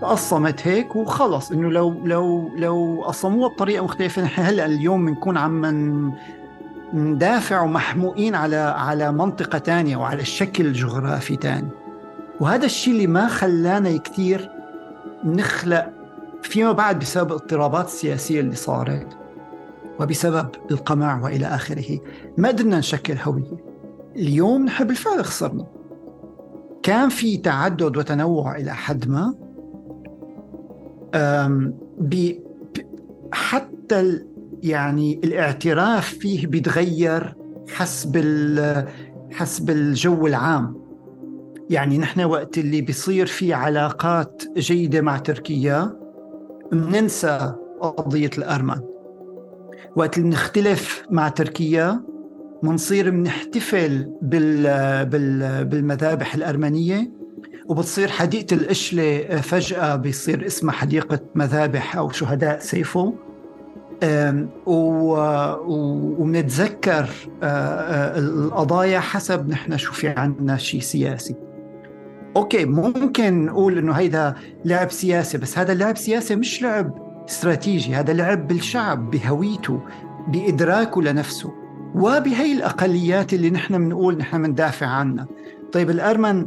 تقسمت 0.00 0.66
هيك 0.66 0.96
وخلص. 0.96 1.52
إنه 1.52 1.70
لو 1.70 2.06
لو 2.06 2.50
لو 2.56 3.04
قسموها 3.06 3.48
بطريقة 3.48 3.84
مختلفة 3.84 4.22
نحن 4.22 4.42
هلأ 4.42 4.66
اليوم 4.66 5.06
بنكون 5.06 5.36
عم 5.36 6.14
ندافع 6.94 7.60
ومحموقين 7.60 8.34
على 8.34 8.56
على 8.56 9.12
منطقة 9.12 9.58
ثانية 9.58 9.96
وعلى 9.96 10.24
شكل 10.24 10.72
جغرافي 10.72 11.36
ثاني 11.36 11.68
وهذا 12.40 12.64
الشيء 12.66 12.94
اللي 12.94 13.06
ما 13.06 13.28
خلانا 13.28 13.96
كثير 13.96 14.50
نخلق 15.24 15.90
فيما 16.42 16.72
بعد 16.72 16.98
بسبب 16.98 17.30
الاضطرابات 17.30 17.86
السياسيه 17.86 18.40
اللي 18.40 18.56
صارت. 18.56 19.19
وبسبب 20.00 20.48
القمع 20.70 21.22
وإلى 21.24 21.46
آخره. 21.46 22.00
ما 22.38 22.48
قدرنا 22.48 22.78
نشكل 22.78 23.14
هويه 23.22 23.56
اليوم 24.16 24.64
نحن 24.64 24.84
بالفعل 24.86 25.24
خسرنا 25.24 25.66
كان 26.82 27.08
في 27.08 27.36
تعدد 27.36 27.96
وتنوع 27.96 28.56
إلى 28.56 28.74
حد 28.74 29.08
ما. 29.08 29.34
حتى 33.32 34.24
يعني 34.62 35.20
الاعتراف 35.24 36.08
فيه 36.08 36.46
بيتغير 36.46 37.36
حسب 37.68 38.16
حسب 39.32 39.70
الجو 39.70 40.26
العام. 40.26 40.80
يعني 41.70 41.98
نحن 41.98 42.20
وقت 42.20 42.58
اللي 42.58 42.80
بيصير 42.80 43.26
في 43.26 43.52
علاقات 43.52 44.42
جيدة 44.56 45.00
مع 45.00 45.18
تركيا 45.18 45.96
بننسى 46.72 47.54
قضية 47.80 48.30
الأرمن 48.38 48.80
وقت 49.96 50.18
اللي 50.18 50.28
بنختلف 50.28 51.02
مع 51.10 51.28
تركيا 51.28 52.00
بنصير 52.62 53.10
بنحتفل 53.10 54.12
بال 54.22 54.62
بال 55.06 55.64
بالمذابح 55.64 56.34
الأرمنية 56.34 57.10
وبتصير 57.66 58.08
حديقة 58.08 58.54
القشلة 58.54 59.22
فجأة 59.40 59.96
بيصير 59.96 60.46
اسمها 60.46 60.74
حديقة 60.74 61.20
مذابح 61.34 61.96
أو 61.96 62.10
شهداء 62.10 62.58
سيفو. 62.58 63.12
وبنتذكر 66.18 67.08
آه، 67.42 68.18
القضايا 68.18 69.00
حسب 69.00 69.48
نحن 69.48 69.76
شو 69.76 69.92
في 69.92 70.08
عندنا 70.08 70.56
شيء 70.56 70.80
سياسي. 70.80 71.34
أوكي 72.36 72.64
ممكن 72.64 73.44
نقول 73.44 73.78
إنه 73.78 73.92
هيدا 73.92 74.34
لعب 74.64 74.90
سياسي 74.90 75.38
بس 75.38 75.58
هذا 75.58 75.72
اللعب 75.72 75.96
سياسي 75.96 76.36
مش 76.36 76.62
لعب 76.62 77.09
استراتيجي. 77.30 77.94
هذا 77.94 78.12
لعب 78.12 78.48
بالشعب 78.48 79.10
بهويته 79.10 79.80
بإدراكه 80.28 81.02
لنفسه 81.02 81.52
وبهي 81.94 82.52
الأقليات 82.52 83.34
اللي 83.34 83.50
نحن 83.50 83.78
بنقول 83.78 84.16
نحن 84.16 84.42
بندافع 84.42 84.86
عنها. 84.86 85.28
طيب 85.72 85.90
الأرمن 85.90 86.46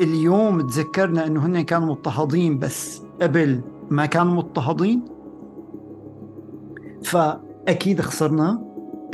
اليوم 0.00 0.60
تذكرنا 0.60 1.26
إنه 1.26 1.46
هن 1.46 1.60
كانوا 1.60 1.88
مضطهدين 1.88 2.58
بس 2.58 3.02
قبل 3.22 3.60
ما 3.90 4.06
كانوا 4.06 4.32
مضطهدين 4.34 5.04
فأكيد 7.04 8.00
خسرنا. 8.00 8.64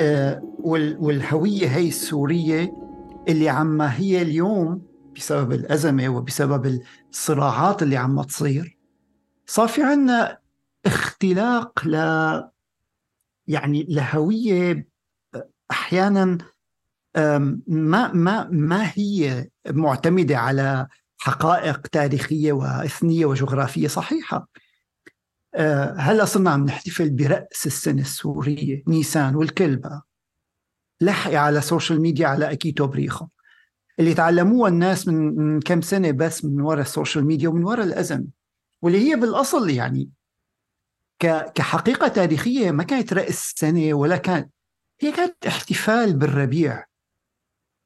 آه، 0.01 0.43
والهوية 0.65 1.67
هي 1.67 1.89
السورية 1.89 2.73
اللي 3.29 3.49
عما 3.49 3.97
هي 3.97 4.23
اليوم 4.23 4.83
بسبب 5.17 5.53
الأزمة 5.53 6.09
وبسبب 6.09 6.81
الصراعات 7.11 7.83
اللي 7.83 7.97
عم 7.97 8.23
تصير. 8.23 8.79
صار 9.47 9.69
في 9.69 9.83
عنا 9.83 10.40
اختلاق 10.87 11.87
ل 11.87 11.95
يعني 13.47 13.87
لهويه 13.89 14.89
أحيانا 15.71 16.39
ما 17.67 18.13
ما 18.13 18.49
ما 18.51 18.91
هي 18.95 19.49
معتمدة 19.69 20.39
على 20.39 20.87
حقائق 21.19 21.81
تاريخية 21.87 22.53
وإثنية 22.53 23.27
وجغرافية 23.27 23.89
صحيحة. 23.89 24.49
أه، 25.55 25.95
هلأ 25.99 26.25
صرنا 26.25 26.51
عم 26.51 26.65
نحتفل 26.65 27.11
برأس 27.11 27.67
السنة 27.67 28.01
السورية 28.03 28.83
نيسان 28.89 29.35
والكل 29.37 29.77
بقى 29.77 30.07
لحقي 31.01 31.37
على 31.37 31.59
ال 31.59 31.65
social 31.65 32.01
media 32.01 32.27
على 32.27 32.53
اكيتو 32.53 32.87
بريخو 32.87 33.27
اللي 33.99 34.15
تعلموها 34.15 34.69
الناس 34.71 35.09
من, 35.09 35.37
من 35.37 35.61
كم 35.61 35.81
سنة 35.81 36.11
بس 36.11 36.45
من 36.45 36.61
وراء 36.61 36.81
ال 36.81 36.87
social 36.87 37.27
media 37.27 37.49
ومن 37.49 37.65
وراء 37.65 37.87
الازمه 37.87 38.27
واللي 38.83 39.11
هي 39.11 39.17
بالأصل 39.17 39.71
يعني 39.71 40.11
كحقيقة 41.55 42.09
تاريخية 42.09 42.71
ما 42.71 42.83
كانت 42.83 43.13
رأس 43.13 43.53
سنه 43.57 43.95
ولا 43.95 44.17
كانت 44.17 44.51
هي 45.01 45.13
كانت 45.13 45.47
احتفال 45.47 46.17
بالربيع. 46.17 46.85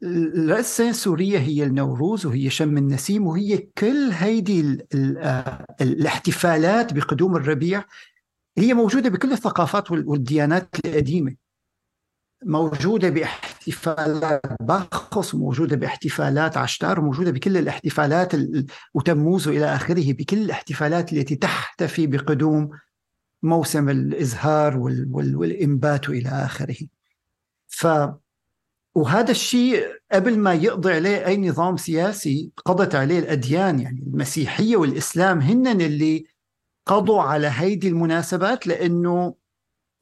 راس 0.03 0.31
السنة 0.31 0.88
السورية 0.91 1.39
هي 1.39 1.64
النوروز 1.64 2.26
وهي 2.26 2.51
شم 2.51 2.78
النسيم 2.78 3.26
وهي 3.26 3.59
كل 3.59 4.11
هيدي 4.12 4.87
آه، 5.18 5.66
الاحتفالات 5.80 6.93
بقدوم 6.93 7.37
الربيع 7.37 7.85
هي 8.59 8.74
موجودة 8.74 9.11
بكل 9.11 9.32
الثقافات 9.32 9.91
والديانات 9.91 10.68
القديمة. 10.85 11.37
موجودة 12.45 13.09
باحتفالات 13.09 14.41
باخص 14.61 15.35
وموجوده 15.35 15.76
باحتفالات 15.76 16.57
عشتار 16.57 17.01
وموجوده 17.01 17.30
بكل 17.30 17.57
الاحتفالات 17.57 18.32
وتموز 18.95 19.49
إلى 19.49 19.74
آخره 19.74 20.12
بكل 20.12 20.39
الاحتفالات 20.39 21.12
التي 21.12 21.37
تحتفي 21.37 22.07
بقدوم 22.07 22.70
موسم 23.45 23.88
الإزهار 23.88 24.78
والإنبات 24.78 26.09
والى 26.09 26.28
آخره. 26.28 26.76
ف 27.66 27.86
وهذا 28.95 29.30
الشيء 29.30 29.86
قبل 30.12 30.38
ما 30.38 30.55
يقضي 30.55 30.92
عليه 30.92 31.26
أي 31.26 31.36
نظام 31.36 31.76
سياسي 31.76 32.51
قضت 32.64 32.95
عليه 32.95 33.18
الأديان 33.18 33.80
يعني 33.80 34.01
المسيحية 34.01 34.76
والإسلام 34.76 35.40
هن 35.40 35.66
اللي 35.80 36.24
قضوا 36.86 37.22
على 37.22 37.47
هيدي 37.47 37.88
المناسبات 37.88 38.66
لأنه 38.66 39.34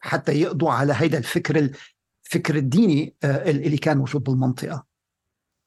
حتى 0.01 0.33
يقضوا 0.33 0.71
على 0.71 0.93
هيدا 0.97 1.19
الفكر 1.19 1.71
الفكر 2.27 2.55
الديني 2.55 3.15
آه، 3.25 3.51
اللي 3.51 3.79
كان 3.79 3.99
موجود 3.99 4.23
بالمنطقة 4.23 4.87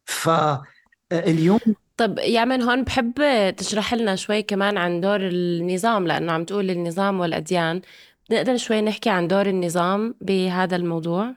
فاليوم 0.06 1.60
آه، 1.68 1.85
طب 1.98 2.20
يعمل 2.20 2.62
هون 2.62 2.84
بحب 2.84 3.14
تشرح 3.58 3.94
لنا 3.94 4.16
شوي 4.16 4.42
كمان 4.42 4.78
عن 4.78 5.02
دور 5.02 5.20
النظام 5.22 6.08
لأنه 6.08 6.32
عم 6.32 6.44
تقول 6.44 6.70
النظام 6.70 7.20
والأديان. 7.20 7.82
نقدر 8.32 8.58
شوي 8.58 8.82
نحكي 8.82 9.10
عن 9.10 9.28
دور 9.28 9.46
النظام 9.46 10.16
بهذا 10.22 10.76
الموضوع؟ 10.76 11.36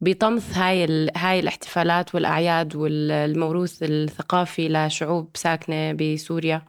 بطمس 0.00 0.56
هاي 0.56 1.08
هاي 1.16 1.40
الاحتفالات 1.40 2.14
والأعياد 2.14 2.76
والموروث 2.76 3.82
الثقافي 3.82 4.68
لشعوب 4.68 5.30
ساكنة 5.34 5.92
بسوريا؟ 5.92 6.62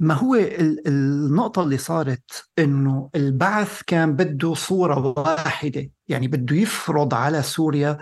ما 0.00 0.14
هو 0.14 0.34
النقطة 0.86 1.62
اللي 1.62 1.78
صارت 1.78 2.48
إنه 2.58 3.10
البعث 3.14 3.82
كان 3.86 4.16
بده 4.16 4.54
صورة 4.54 5.14
واحدة، 5.18 5.90
يعني 6.08 6.28
بده 6.28 6.56
يفرض 6.56 7.14
على 7.14 7.42
سوريا 7.42 7.98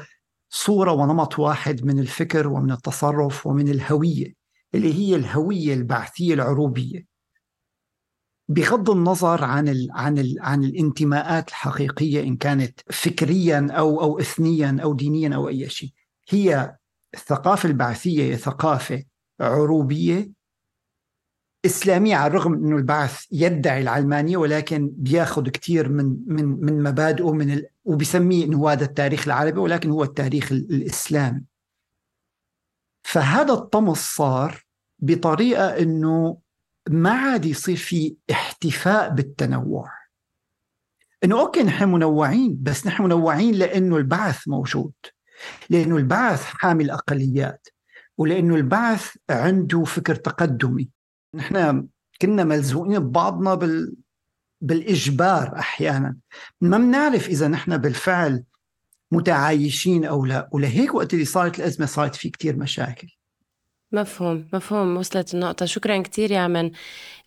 صورة 0.49 0.93
ونمط 0.93 1.39
واحد 1.39 1.85
من 1.85 1.99
الفكر 1.99 2.49
ومن 2.49 2.73
التصرف 2.73 3.47
ومن 3.47 3.69
الهوية 3.69 4.35
اللي 4.75 4.95
هي 4.95 5.17
الهوية 5.17 5.75
البعثية 5.75 6.35
العروبية. 6.35 7.07
بغض 8.49 8.91
النظر 8.91 9.45
عن 9.45 9.69
ال 9.69 9.89
عن 9.93 10.19
ال 10.19 10.37
عن 10.41 10.65
الانتماءات 10.65 11.49
الحقيقية 11.49 12.23
إن 12.23 12.37
كانت 12.37 12.81
فكريا 12.91 13.69
أو 13.71 14.01
أو 14.01 14.21
إثنيا 14.21 14.79
أو 14.83 14.95
دينيا 14.95 15.35
أو 15.35 15.49
أي 15.49 15.69
شيء. 15.69 15.91
هي 16.29 16.77
الثقافة 17.15 17.69
البعثية 17.69 18.23
هي 18.23 18.37
ثقافة 18.37 19.05
عروبية 19.41 20.31
إسلامية 21.67 22.17
على 22.17 22.27
الرغم 22.27 22.55
أنه 22.55 22.77
البعث 22.77 23.25
يدعي 23.33 23.83
العلمانية 23.83 24.37
ولكن 24.37 24.93
بياخذ 24.97 25.49
كثير 25.49 25.89
من 25.89 26.17
من 26.27 26.45
من 26.45 26.83
مبادئه 26.83 27.33
من. 27.33 27.63
وبسميه 27.87 28.45
أنه 28.45 28.71
هذا 28.71 28.85
التاريخ 28.85 29.27
العربي 29.27 29.59
ولكن 29.59 29.91
هو 29.91 30.03
التاريخ 30.03 30.53
الإسلامي. 30.53 31.45
فهذا 33.03 33.53
الطمس 33.53 33.99
صار 33.99 34.65
بطريقة 34.99 35.79
أنه 35.79 36.39
ما 36.89 37.11
عاد 37.11 37.45
يصير 37.45 37.77
في 37.77 38.17
احتفاء 38.31 39.09
بالتنوع. 39.09 39.91
إنه 41.25 41.41
أوكي 41.41 41.63
نحن 41.63 41.89
منوعين 41.89 42.59
بس 42.63 42.87
نحن 42.87 43.03
منوعين 43.03 43.55
لأنه 43.55 43.97
البعث 43.97 44.49
موجود 44.49 44.93
لأنه 45.71 45.97
البعث 45.97 46.45
حامل 46.45 46.91
أقليات 46.91 47.69
ولأنه 48.19 48.55
البعث 48.55 49.17
عنده 49.31 49.85
فكر 49.85 50.15
تقدمي. 50.15 50.91
نحن 51.35 51.87
كنا 52.21 52.45
ملزوقين 52.45 52.99
ببعضنا 52.99 53.55
بال 53.55 53.97
بالإجبار 54.61 55.59
أحيانا. 55.59 56.17
ما 56.61 56.79
بنعرف 56.79 57.29
إذا 57.29 57.49
نحن 57.49 57.77
بالفعل 57.77 58.45
متعايشين 59.13 60.05
أو 60.05 60.27
لا. 60.27 60.49
ولهيك 60.53 60.95
وقت 60.95 61.15
اللي 61.15 61.25
صارت 61.25 61.59
الأزمة 61.59 61.87
صارت 61.87 62.15
في 62.15 62.31
كتير 62.31 62.57
مشاكل. 62.57 63.09
مفهوم 63.93 64.49
مفهوم 64.53 64.97
وصلت 64.97 65.35
النقطة. 65.35 65.67
شكرا 65.67 66.03
كتير 66.03 66.31
يا 66.31 66.47
من. 66.47 66.71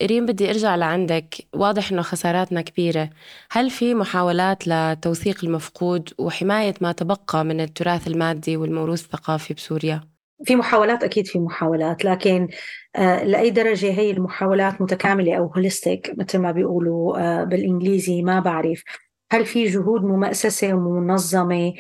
ريم 0.04 0.26
بدي 0.26 0.50
أرجع 0.50 0.76
لعندك. 0.76 1.36
واضح 1.54 1.92
أنه 1.92 2.02
خساراتنا 2.02 2.62
كبيرة. 2.62 3.10
هل 3.52 3.70
في 3.70 3.96
محاولات 3.96 4.68
لتوثيق 4.68 5.46
المفقود 5.46 6.14
وحماية 6.18 6.74
ما 6.82 6.92
تبقى 6.92 7.46
من 7.46 7.62
التراث 7.62 8.08
المادي 8.08 8.58
والموروث 8.58 9.04
الثقافي 9.04 9.54
بسوريا؟ 9.54 10.19
في 10.44 10.56
محاولات 10.56 11.04
أكيد 11.04 11.28
في 11.28 11.40
محاولات 11.40 12.06
لكن 12.06 12.48
آه، 12.96 13.24
لأي 13.24 13.50
درجة 13.50 13.92
هي 13.92 14.12
المحاولات 14.12 14.82
متكاملة 14.82 15.38
أو 15.38 15.46
هوليستيك 15.46 16.14
مثل 16.18 16.40
ما 16.40 16.52
بيقولوا 16.52 17.20
آه، 17.20 17.44
بالإنجليزي 17.44 18.22
ما 18.22 18.40
بعرف. 18.40 18.84
هل 19.32 19.46
في 19.46 19.66
جهود 19.66 20.04
مؤسسه 20.04 20.74
ومنظمة؟ 20.74 21.74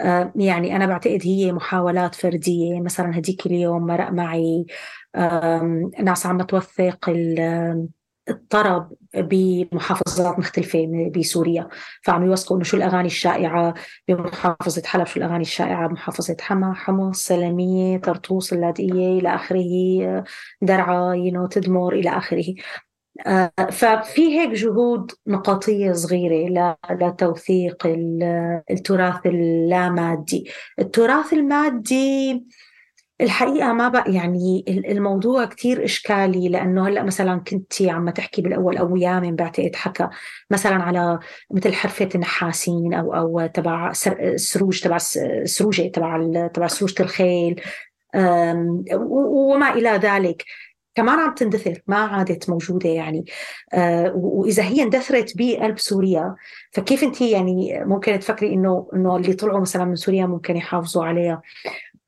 آه، 0.00 0.32
يعني 0.36 0.76
أنا 0.76 0.86
بعتقد 0.86 1.20
هي 1.24 1.52
محاولات 1.52 2.14
فردية. 2.14 2.80
مثلا 2.80 3.18
هديك 3.18 3.46
اليوم 3.46 3.86
مرق 3.86 4.10
معي 4.10 4.66
ناس 6.00 6.26
عم 6.26 6.42
توثق 6.42 7.10
الطرب 8.28 8.92
بمحافظات 9.14 10.38
مختلفة 10.38 11.10
بسوريا. 11.16 11.68
فعم 12.02 12.26
يوثقوا 12.26 12.56
إنه 12.56 12.64
شو 12.64 12.76
الأغاني 12.76 13.06
الشائعة 13.06 13.74
بمحافظة 14.08 14.82
حلب 14.86 15.06
شو 15.06 15.20
الأغاني 15.20 15.42
الشائعة 15.42 15.88
بمحافظة 15.88 16.36
حما 16.40 16.74
حمص 16.74 17.26
سلمية 17.26 17.98
طرطوس 17.98 18.52
اللاذقية 18.52 19.18
إلى 19.18 19.34
آخره 19.34 20.24
درعا 20.62 21.14
ينو 21.14 21.46
تدمر 21.46 21.92
إلى 21.92 22.10
آخره. 22.10 22.54
آه، 23.26 23.52
ففي 23.70 24.38
هيك 24.38 24.50
جهود 24.50 25.12
نقاطية 25.26 25.92
صغيرة 25.92 26.76
لتوثيق 26.90 27.86
التراث 28.70 29.26
اللامادي 29.26 30.50
التراث 30.78 31.32
المادي 31.32 32.44
الحقيقة 33.22 33.72
ما 33.72 33.88
بقى 33.88 34.12
يعني 34.12 34.64
الموضوع 34.68 35.44
كتير 35.44 35.84
إشكالي 35.84 36.48
لأنه 36.48 36.88
هلأ 36.88 37.02
مثلا 37.02 37.40
كنت 37.40 37.82
عم 37.82 38.10
تحكي 38.10 38.42
بالأول 38.42 38.76
أو 38.76 38.96
يامن 38.96 39.36
بعتقد 39.36 39.76
حكى 39.76 40.08
مثلا 40.50 40.74
على 40.74 41.18
مثل 41.50 41.72
حرفة 41.72 42.08
النحاسين 42.14 42.94
أو 42.94 43.14
أو 43.14 43.46
تبع 43.46 43.92
سروج 44.36 44.80
تبع 44.80 44.98
سروجة 45.44 45.82
تبع 45.88 46.46
تبع 46.54 46.66
سروجة 46.66 47.02
الخيل 47.02 47.60
وما 48.94 49.70
إلى 49.74 49.90
ذلك. 49.90 50.44
كمان 50.94 51.18
عم 51.18 51.34
تندثر 51.34 51.82
ما 51.86 51.96
عادت 51.96 52.50
موجودة 52.50 52.88
يعني. 52.88 53.24
آه 53.72 54.12
وإذا 54.14 54.62
هي 54.62 54.82
اندثرت 54.82 55.32
بقلب 55.36 55.78
سوريا 55.78 56.34
فكيف 56.72 57.02
انت 57.02 57.20
يعني 57.20 57.84
ممكن 57.84 58.18
تفكري 58.18 58.54
إنه 58.54 58.88
إنه 58.94 59.16
اللي 59.16 59.32
طلعوا 59.32 59.60
مثلا 59.60 59.84
من 59.84 59.96
سوريا 59.96 60.26
ممكن 60.26 60.56
يحافظوا 60.56 61.04
عليها؟ 61.04 61.42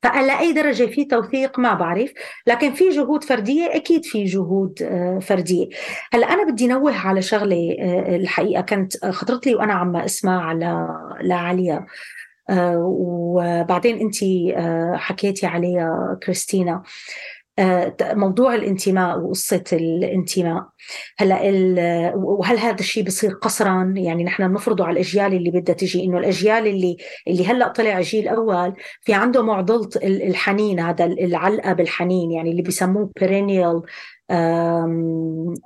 فإلى 0.05 0.39
أي 0.39 0.53
درجة 0.53 0.85
في 0.85 1.05
توثيق 1.05 1.59
ما 1.59 1.73
بعرف 1.73 2.13
لكن 2.47 2.73
في 2.73 2.89
جهود 2.89 3.23
فردية 3.23 3.75
أكيد 3.75 4.05
في 4.05 4.23
جهود 4.23 4.81
آه، 4.83 5.19
فردية. 5.19 5.69
هلا 6.13 6.33
أنا 6.33 6.51
بدي 6.51 6.67
نوه 6.67 6.97
على 6.97 7.21
شغلة 7.21 7.75
آه، 7.79 8.15
الحقيقة 8.15 8.61
كانت 8.61 9.05
خطرت 9.05 9.47
لي 9.47 9.55
وأنا 9.55 9.73
عم 9.73 9.95
أسمع 9.95 10.45
على 10.45 10.87
لعليا. 11.21 11.85
آه، 12.49 12.77
وبعدين 12.77 13.99
أنت 13.99 14.15
حكيتي 14.99 15.45
عليها 15.45 16.19
كريستينا. 16.23 16.71
آه، 16.71 16.83
موضوع 18.01 18.55
الانتماء 18.55 19.19
وقصة 19.19 19.63
الانتماء. 19.73 20.63
هلا 21.17 21.41
وهل 22.15 22.57
هذا 22.57 22.79
الشيء 22.79 23.03
بصير 23.03 23.31
قصرا 23.31 23.93
يعني 23.97 24.23
نحن 24.23 24.47
بنفرضه 24.47 24.85
على 24.85 24.93
الأجيال 24.93 25.33
اللي 25.33 25.51
بدها 25.51 25.75
تجي 25.75 26.03
إنه 26.03 26.17
الأجيال 26.17 26.67
اللي 26.67 26.97
اللي 27.27 27.47
هلأ 27.47 27.67
طلع 27.67 27.97
الجيل 27.97 28.23
الأول 28.23 28.73
في 29.01 29.13
عنده 29.13 29.43
معضله 29.43 29.89
الحنين 30.03 30.79
هذا 30.79 31.05
العلقة 31.05 31.73
بالحنين 31.73 32.31
يعني 32.31 32.51
اللي 32.51 32.61
بيسموه 32.61 33.11
perennial 33.19 33.81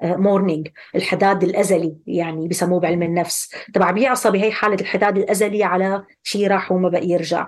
mourning 0.03 0.67
الحداد 0.95 1.43
الأزلي 1.43 1.95
يعني 2.07 2.47
بسموه 2.47 2.79
بعلم 2.79 3.03
النفس. 3.03 3.49
تبع 3.73 3.91
بيعصى 3.91 4.31
بهي 4.31 4.51
حالة 4.51 4.77
الحداد 4.81 5.17
الأزلي 5.17 5.63
على 5.63 6.03
شيء 6.23 6.47
راح 6.47 6.71
وما 6.71 6.89
بقى 6.89 7.07
يرجع. 7.07 7.47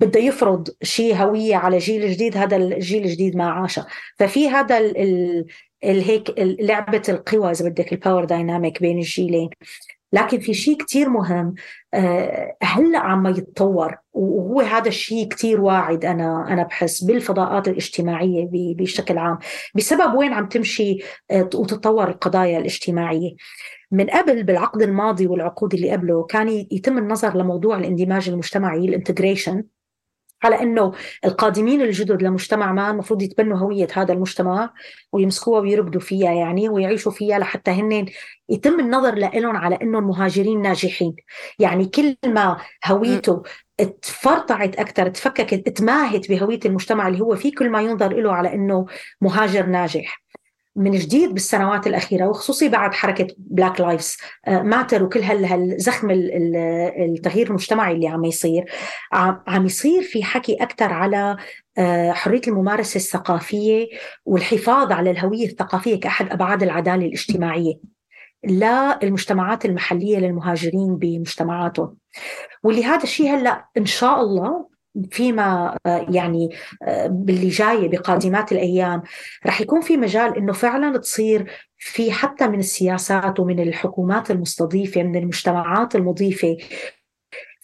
بده 0.00 0.20
يفرض 0.20 0.68
شيء 0.82 1.14
هوية 1.14 1.56
على 1.56 1.78
جيل 1.78 2.10
جديد 2.10 2.36
هذا 2.36 2.56
الجيل 2.56 3.04
الجديد 3.04 3.36
ما 3.36 3.50
عاشه. 3.50 3.86
ففي 4.18 4.48
هذا 4.48 4.78
ال 4.78 5.46
هيك 5.84 6.34
لعبة 6.38 7.02
القوى 7.08 7.50
إذا 7.50 7.68
بدك 7.68 7.92
ال 7.92 7.97
power 7.97 8.24
dynamic 8.24 8.80
بين 8.80 8.98
الجيلين. 8.98 9.50
لكن 10.12 10.40
في 10.40 10.54
شيء 10.54 10.76
كتير 10.76 11.08
مهم 11.08 11.54
آه، 11.94 12.56
هلأ 12.62 12.98
عم 12.98 13.26
يتطور 13.26 13.96
وهو 14.12 14.60
هذا 14.60 14.88
الشيء 14.88 15.28
كتير 15.28 15.60
واعد 15.60 16.04
أنا 16.04 16.46
أنا 16.48 16.62
بحس 16.62 17.04
بالفضاءات 17.04 17.68
الاجتماعية 17.68 18.48
بشكل 18.52 19.18
عام. 19.18 19.38
بسبب 19.74 20.14
وين 20.14 20.32
عم 20.32 20.48
تمشي 20.48 20.98
آه، 21.30 21.42
وتتطور 21.54 22.08
القضايا 22.08 22.58
الاجتماعية. 22.58 23.34
من 23.90 24.06
قبل 24.06 24.42
بالعقد 24.42 24.82
الماضي 24.82 25.26
والعقود 25.26 25.74
اللي 25.74 25.90
قبله 25.90 26.22
كان 26.24 26.48
يتم 26.48 26.98
النظر 26.98 27.36
لموضوع 27.36 27.78
الاندماج 27.78 28.28
المجتمعي 28.28 28.84
الانتجريشن 28.84 29.64
على 30.42 30.62
أنه 30.62 30.92
القادمين 31.24 31.82
الجدد 31.82 32.22
لمجتمع 32.22 32.72
ما 32.72 32.90
المفروض 32.90 33.22
يتبنوا 33.22 33.58
هوية 33.58 33.88
هذا 33.92 34.12
المجتمع 34.12 34.74
ويمسكوها 35.12 35.60
ويربدوا 35.60 36.00
فيها 36.00 36.32
يعني 36.32 36.68
ويعيشوا 36.68 37.12
فيها 37.12 37.38
لحتى 37.38 37.70
هن 37.70 38.06
يتم 38.48 38.80
النظر 38.80 39.14
لهم 39.14 39.56
على 39.56 39.78
أنهم 39.82 40.08
مهاجرين 40.08 40.62
ناجحين. 40.62 41.16
يعني 41.58 41.86
كل 41.86 42.16
ما 42.26 42.56
هويته 42.86 43.42
تفرطعت 44.02 44.76
أكثر 44.76 45.08
تفككت 45.08 45.68
تماهت 45.68 46.28
بهوية 46.28 46.60
المجتمع 46.64 47.08
اللي 47.08 47.20
هو 47.20 47.36
فيه 47.36 47.54
كل 47.54 47.70
ما 47.70 47.82
ينظر 47.82 48.12
له 48.20 48.32
على 48.32 48.54
أنه 48.54 48.86
مهاجر 49.20 49.66
ناجح. 49.66 50.22
من 50.76 50.90
جديد 50.90 51.34
بالسنوات 51.34 51.86
الأخيرة 51.86 52.28
وخصوصي 52.28 52.68
بعد 52.68 52.94
حركة 52.94 53.26
Black 53.38 53.80
Lives 53.80 54.16
Matter 54.48 55.02
وكل 55.02 55.20
هالزخم 55.20 56.10
التغيير 56.10 57.46
المجتمعي 57.46 57.92
اللي 57.94 58.08
عم 58.08 58.24
يصير. 58.24 58.64
عم 59.46 59.66
يصير 59.66 60.02
في 60.02 60.24
حكي 60.24 60.54
أكثر 60.54 60.92
على 60.92 61.36
آه، 61.78 62.12
حرية 62.12 62.40
الممارسة 62.48 62.98
الثقافية 62.98 63.86
والحفاظ 64.24 64.92
على 64.92 65.10
الهوية 65.10 65.46
الثقافية 65.46 66.00
كأحد 66.00 66.32
أبعاد 66.32 66.62
العدالة 66.62 67.06
الاجتماعية 67.06 67.74
للمجتمعات 68.44 69.64
المحلية 69.64 70.18
للمهاجرين 70.18 70.96
بمجتمعاتهم. 70.96 71.96
واللي 72.62 72.84
هذا 72.84 73.02
الشيء 73.02 73.34
هلأ 73.34 73.68
إن 73.76 73.86
شاء 73.86 74.20
الله 74.20 74.75
فيما 75.10 75.76
آه، 75.86 76.06
يعني 76.10 76.48
آه، 76.82 77.06
باللي 77.06 77.48
جاي 77.48 77.88
بقادمات 77.88 78.52
الأيام 78.52 79.02
رح 79.46 79.60
يكون 79.60 79.80
في 79.80 79.96
مجال 79.96 80.36
إنه 80.36 80.52
فعلا 80.52 80.98
تصير 80.98 81.50
في 81.78 82.12
حتى 82.12 82.48
من 82.48 82.58
السياسات 82.58 83.40
ومن 83.40 83.60
الحكومات 83.60 84.30
المستضيفة 84.30 85.02
من 85.02 85.16
المجتمعات 85.16 85.96
المضيفة 85.96 86.56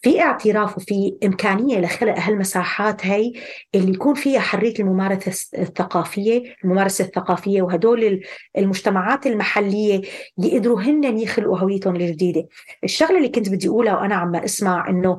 في 0.02 0.20
اعتراف 0.20 0.76
وفي 0.76 1.18
إمكانية 1.24 1.80
لخلق 1.80 2.14
هالمساحات 2.18 3.06
هي 3.06 3.32
اللي 3.74 3.92
يكون 3.92 4.14
فيها 4.14 4.40
حرية 4.40 4.74
الممارسة 4.80 5.48
الثقافية 5.58 6.54
الممارسة 6.64 7.04
الثقافية 7.04 7.62
وهدول 7.62 8.20
المجتمعات 8.58 9.26
المحلية 9.26 10.02
يقدروا 10.38 10.80
هن 10.82 11.18
يخلقوا 11.18 11.58
هويتهم 11.58 11.96
الجديدة. 11.96 12.48
الشغلة 12.84 13.16
اللي 13.16 13.28
كنت 13.28 13.48
بدي 13.48 13.68
أقولها 13.68 13.96
وأنا 13.96 14.14
عم 14.14 14.36
أسمع 14.36 14.88
إنه 14.88 15.18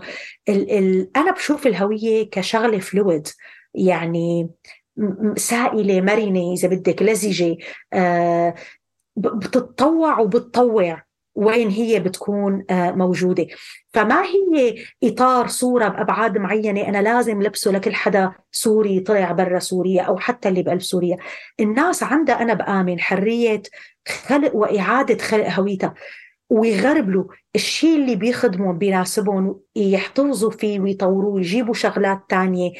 ال 0.49 0.71
ال 0.71 1.17
أنا 1.17 1.31
بشوف 1.31 1.67
الهوية 1.67 2.29
كشغلة 2.29 2.79
فلويد 2.79 3.27
يعني 3.75 4.49
سائلة 5.37 6.01
مرنة 6.01 6.53
إذا 6.53 6.67
بدك 6.67 7.01
لزجة 7.01 7.57
آه 7.93 8.55
بتتطوع 9.15 10.19
وبتطوع. 10.19 11.12
وين 11.35 11.69
هي 11.69 11.99
بتكون 11.99 12.65
آه، 12.69 12.91
موجودة. 12.91 13.47
فما 13.93 14.23
هي 14.23 14.75
إطار 15.03 15.47
صورة 15.47 15.87
بأبعاد 15.87 16.37
معينة 16.37 16.87
أنا 16.87 17.01
لازم 17.01 17.41
لبسه 17.41 17.71
لكل 17.71 17.93
حدا 17.95 18.31
سوري 18.51 18.99
طلع 18.99 19.31
برا 19.31 19.59
سوريا 19.59 20.01
أو 20.01 20.17
حتى 20.17 20.49
اللي 20.49 20.63
بقلب 20.63 20.81
سوريا. 20.81 21.17
الناس 21.59 22.03
عندها 22.03 22.41
أنا 22.41 22.53
بآمن 22.53 22.99
حرية 22.99 23.61
خلق 24.07 24.55
وإعادة 24.55 25.17
خلق 25.17 25.49
هويتها. 25.49 25.93
ويغربلوا 26.49 27.23
الشيء 27.55 27.95
اللي 27.95 28.15
بيخدمهم 28.15 28.77
بيناسبهم 28.77 29.59
يحتفظوا 29.75 30.51
فيه 30.51 30.79
ويطوروه 30.79 31.33
ويجيبوا 31.33 31.73
شغلات 31.73 32.19
تانية. 32.29 32.71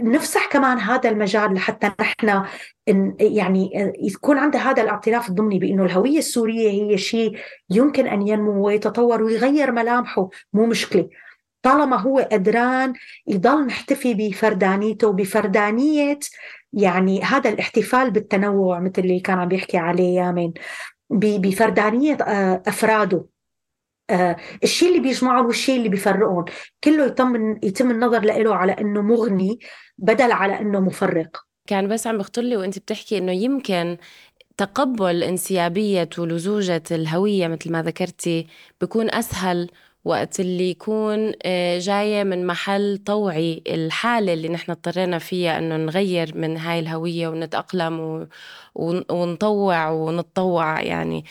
نفسح 0.00 0.46
كمان 0.46 0.78
هذا 0.78 1.10
المجال 1.10 1.54
لحتى 1.54 1.90
نحن 2.00 2.44
يعني 3.20 3.92
يكون 4.02 4.38
عندها 4.38 4.70
هذا 4.70 4.82
الاعتراف 4.82 5.28
الضمني 5.28 5.58
بإنه 5.58 5.84
الهوية 5.84 6.18
السورية 6.18 6.70
هي 6.70 6.98
شيء 6.98 7.38
يمكن 7.70 8.06
أن 8.06 8.28
ينمو 8.28 8.66
ويتطور 8.66 9.22
ويغير 9.22 9.72
ملامحه 9.72 10.28
مو 10.52 10.66
مشكلة. 10.66 11.08
طالما 11.62 11.96
هو 11.96 12.28
قدران 12.32 12.92
يضل 13.26 13.66
محتفي 13.66 14.14
بفردانيته 14.14 15.08
وبفردانية 15.08 16.18
يعني 16.72 17.22
هذا 17.22 17.50
الاحتفال 17.50 18.10
بالتنوع 18.10 18.80
مثل 18.80 18.92
اللي 18.98 19.20
كان 19.20 19.38
عم 19.38 19.48
بيحكي 19.48 19.78
عليه 19.78 20.16
يامن 20.16 20.52
بفردانية 21.10 22.14
آه، 22.14 22.62
أفراده. 22.66 23.24
آه 24.12 24.36
الشيء 24.62 24.88
اللي 24.88 25.00
بيجمعهم 25.00 25.46
والشيء 25.46 25.76
اللي 25.76 25.88
بيفرقهم. 25.88 26.44
كله 26.84 27.06
يتم 27.06 27.58
يتم 27.62 27.90
النظر 27.90 28.20
له 28.20 28.54
على 28.54 28.72
إنه 28.72 29.02
مغني 29.02 29.58
بدل 29.98 30.32
على 30.32 30.60
إنه 30.60 30.80
مفرق. 30.80 31.36
كان 31.66 31.88
بس 31.88 32.06
عم 32.06 32.18
بخطر 32.18 32.42
لي 32.42 32.56
وأنت 32.56 32.78
بتحكي 32.78 33.18
إنه 33.18 33.32
يمكن 33.32 33.96
تقبل 34.56 35.22
انسيابية 35.22 36.08
ولزوجة 36.18 36.82
الهوية 36.90 37.48
مثل 37.48 37.72
ما 37.72 37.82
ذكرتي 37.82 38.46
بيكون 38.80 39.14
أسهل 39.14 39.70
وقت 40.04 40.40
اللي 40.40 40.70
يكون 40.70 41.32
آه، 41.44 41.78
جاية 41.78 42.24
من 42.24 42.46
محل 42.46 42.98
طوعي. 43.06 43.62
الحالة 43.68 44.32
اللي 44.32 44.48
نحن 44.48 44.70
اضطرينا 44.70 45.18
فيها 45.18 45.58
إنه 45.58 45.76
نغير 45.76 46.36
من 46.38 46.56
هاي 46.56 46.78
الهوية 46.78 47.28
ونتأقلم 47.28 48.28
ونطوع 48.74 49.90
ونتطوع 49.90 50.80
يعني. 50.82 51.24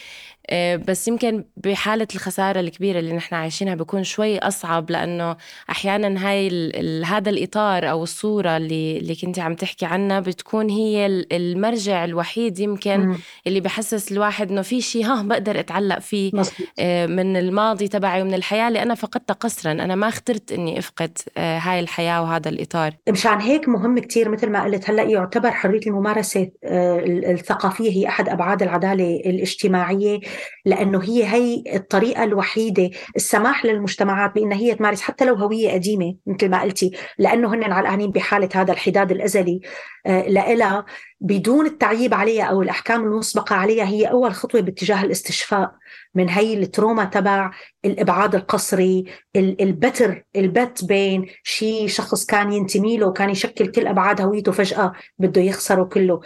بس 0.87 1.07
يمكن 1.07 1.43
بحالة 1.57 2.07
الخسارة 2.15 2.59
الكبيرة 2.59 2.99
اللي 2.99 3.13
نحن 3.13 3.35
عايشينها 3.35 3.75
بيكون 3.75 4.03
شوي 4.03 4.39
أصعب 4.39 4.91
لأنه 4.91 5.35
أحيانا 5.69 6.29
هاي 6.29 6.47
ال 6.47 7.05
هذا 7.05 7.29
الإطار 7.29 7.89
أو 7.89 8.03
الصورة 8.03 8.57
اللي, 8.57 8.97
اللي 8.97 9.15
كنت 9.15 9.39
عم 9.39 9.55
تحكي 9.55 9.85
عنها 9.85 10.19
بتكون 10.19 10.69
هي 10.69 11.05
المرجع 11.31 12.05
الوحيد 12.05 12.59
يمكن. 12.59 13.15
اللي 13.47 13.59
بحسس 13.59 14.11
الواحد 14.11 14.51
إنه 14.51 14.61
في 14.61 14.81
شيء 14.81 15.05
ها 15.05 15.21
بقدر 15.21 15.59
أتعلق 15.59 15.99
فيه. 15.99 16.31
آه، 16.79 17.05
من 17.05 17.37
الماضي 17.37 17.87
تبعي 17.87 18.21
ومن 18.21 18.33
الحياة 18.33 18.67
اللي 18.67 18.81
أنا 18.81 18.95
فقدتها 18.95 19.33
قسرا 19.33 19.71
أنا 19.71 19.95
ما 19.95 20.07
اخترت 20.07 20.51
إني 20.51 20.79
أفقد 20.79 21.17
آه، 21.37 21.57
هاي 21.57 21.79
الحياة 21.79 22.21
وهذا 22.21 22.49
الإطار 22.49 22.93
مشان 23.09 23.41
هيك 23.41 23.69
مهم 23.69 23.99
كتير 23.99 24.29
مثل 24.29 24.49
ما 24.49 24.63
قلت 24.63 24.89
هلأ 24.89 25.03
يعتبر 25.03 25.51
حرية 25.51 25.81
الممارسة 25.87 26.51
الثقافية 26.63 27.91
هي 27.91 28.07
أحد 28.07 28.29
أبعاد 28.29 28.61
العدالة 28.61 29.21
الاجتماعية 29.25 30.19
لأنه 30.65 31.03
هي 31.03 31.25
هي 31.25 31.63
الطريقة 31.75 32.23
الوحيدة 32.23 32.89
السماح 33.15 33.65
للمجتمعات 33.65 34.35
بان 34.35 34.51
هي 34.51 34.75
تمارس 34.75 35.01
حتى 35.01 35.25
لو 35.25 35.35
هوية 35.35 35.71
قديمة 35.71 36.15
مثل 36.27 36.49
ما 36.49 36.61
قلتي. 36.61 36.91
لأنه 37.17 37.53
هن 37.53 37.63
علقانين 37.63 38.11
بحالة 38.11 38.49
هذا 38.55 38.73
الحداد 38.73 39.11
الأزلي 39.11 39.61
آه، 40.05 40.27
لإلها 40.27 40.85
بدون 41.21 41.65
التعييب 41.65 42.13
عليها 42.13 42.43
أو 42.43 42.61
الأحكام 42.61 43.03
المسبقة 43.03 43.55
عليها 43.55 43.85
هي 43.85 44.05
أول 44.05 44.33
خطوة 44.33 44.61
باتجاه 44.61 45.03
الاستشفاء. 45.03 45.71
من 46.15 46.29
هي 46.29 46.53
التروما 46.53 47.03
تبع 47.05 47.51
الإبعاد 47.85 48.35
القسري 48.35 49.05
البتر 49.35 50.25
البت 50.35 50.85
بين 50.85 51.25
شيء 51.43 51.87
شخص 51.87 52.25
كان 52.25 52.53
ينتمي 52.53 52.97
له 52.97 53.07
وكان 53.07 53.29
يشكل 53.29 53.67
كل 53.67 53.87
ابعاد 53.87 54.21
هويته 54.21 54.51
فجأة 54.51 54.93
بده 55.17 55.41
يخسره 55.41 55.83
كله. 55.83 56.19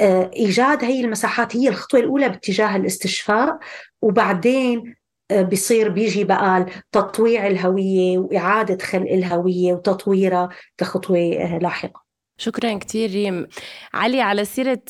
آه، 0.00 0.30
إيجاد 0.36 0.84
هي 0.84 1.00
المساحات 1.00 1.56
هي 1.56 1.68
الخطوة 1.68 2.00
الأولى 2.00 2.28
باتجاه 2.28 2.76
الاستشفاء 2.76 3.58
وبعدين 4.02 4.94
آه، 5.30 5.42
بصير 5.42 5.88
بيجي 5.88 6.24
بقى 6.24 6.66
تطويع 6.92 7.46
الهوية 7.46 8.18
وإعادة 8.18 8.84
خلق 8.84 9.10
الهوية 9.12 9.72
وتطويرها 9.72 10.48
كخطوة 10.78 11.18
آه، 11.18 11.58
لاحقة. 11.58 12.08
شكرا 12.40 12.78
كثير 12.78 13.10
ريم. 13.10 13.46
علي 13.94 14.20
على 14.20 14.44
سيرة 14.44 14.82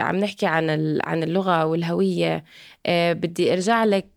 عم 0.00 0.16
نحكي 0.16 0.46
عن 0.46 0.98
عن 1.04 1.22
اللغة 1.22 1.64
والهوية 1.66 2.44
بدي 3.12 3.52
ارجع 3.52 3.84
لك 3.84 4.08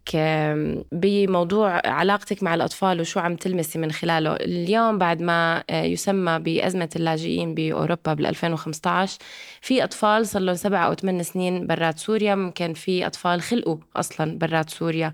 بموضوع 0.91 1.81
علاقتك 1.87 2.43
مع 2.43 2.53
الأطفال 2.53 3.01
وشو 3.01 3.19
عم 3.19 3.35
تلمسي 3.35 3.79
من 3.79 3.91
خلاله. 3.91 4.33
اليوم 4.35 4.97
بعد 4.97 5.21
ما 5.21 5.63
آه، 5.69 5.83
يسمى 5.83 6.39
بأزمة 6.39 6.89
اللاجئين 6.95 7.55
بأوروبا 7.55 8.13
بال 8.13 8.25
2015 8.25 9.17
في 9.61 9.83
أطفال 9.83 10.27
صار 10.27 10.41
لهم 10.41 10.55
سبع 10.55 10.85
أو 10.87 10.93
ثمان 10.93 11.23
سنين 11.23 11.67
برات 11.67 11.99
سوريا. 11.99 12.35
ممكن 12.35 12.73
في 12.73 13.07
أطفال 13.07 13.41
خلقوا 13.41 13.77
أصلا 13.95 14.37
برات 14.37 14.69
سوريا. 14.69 15.13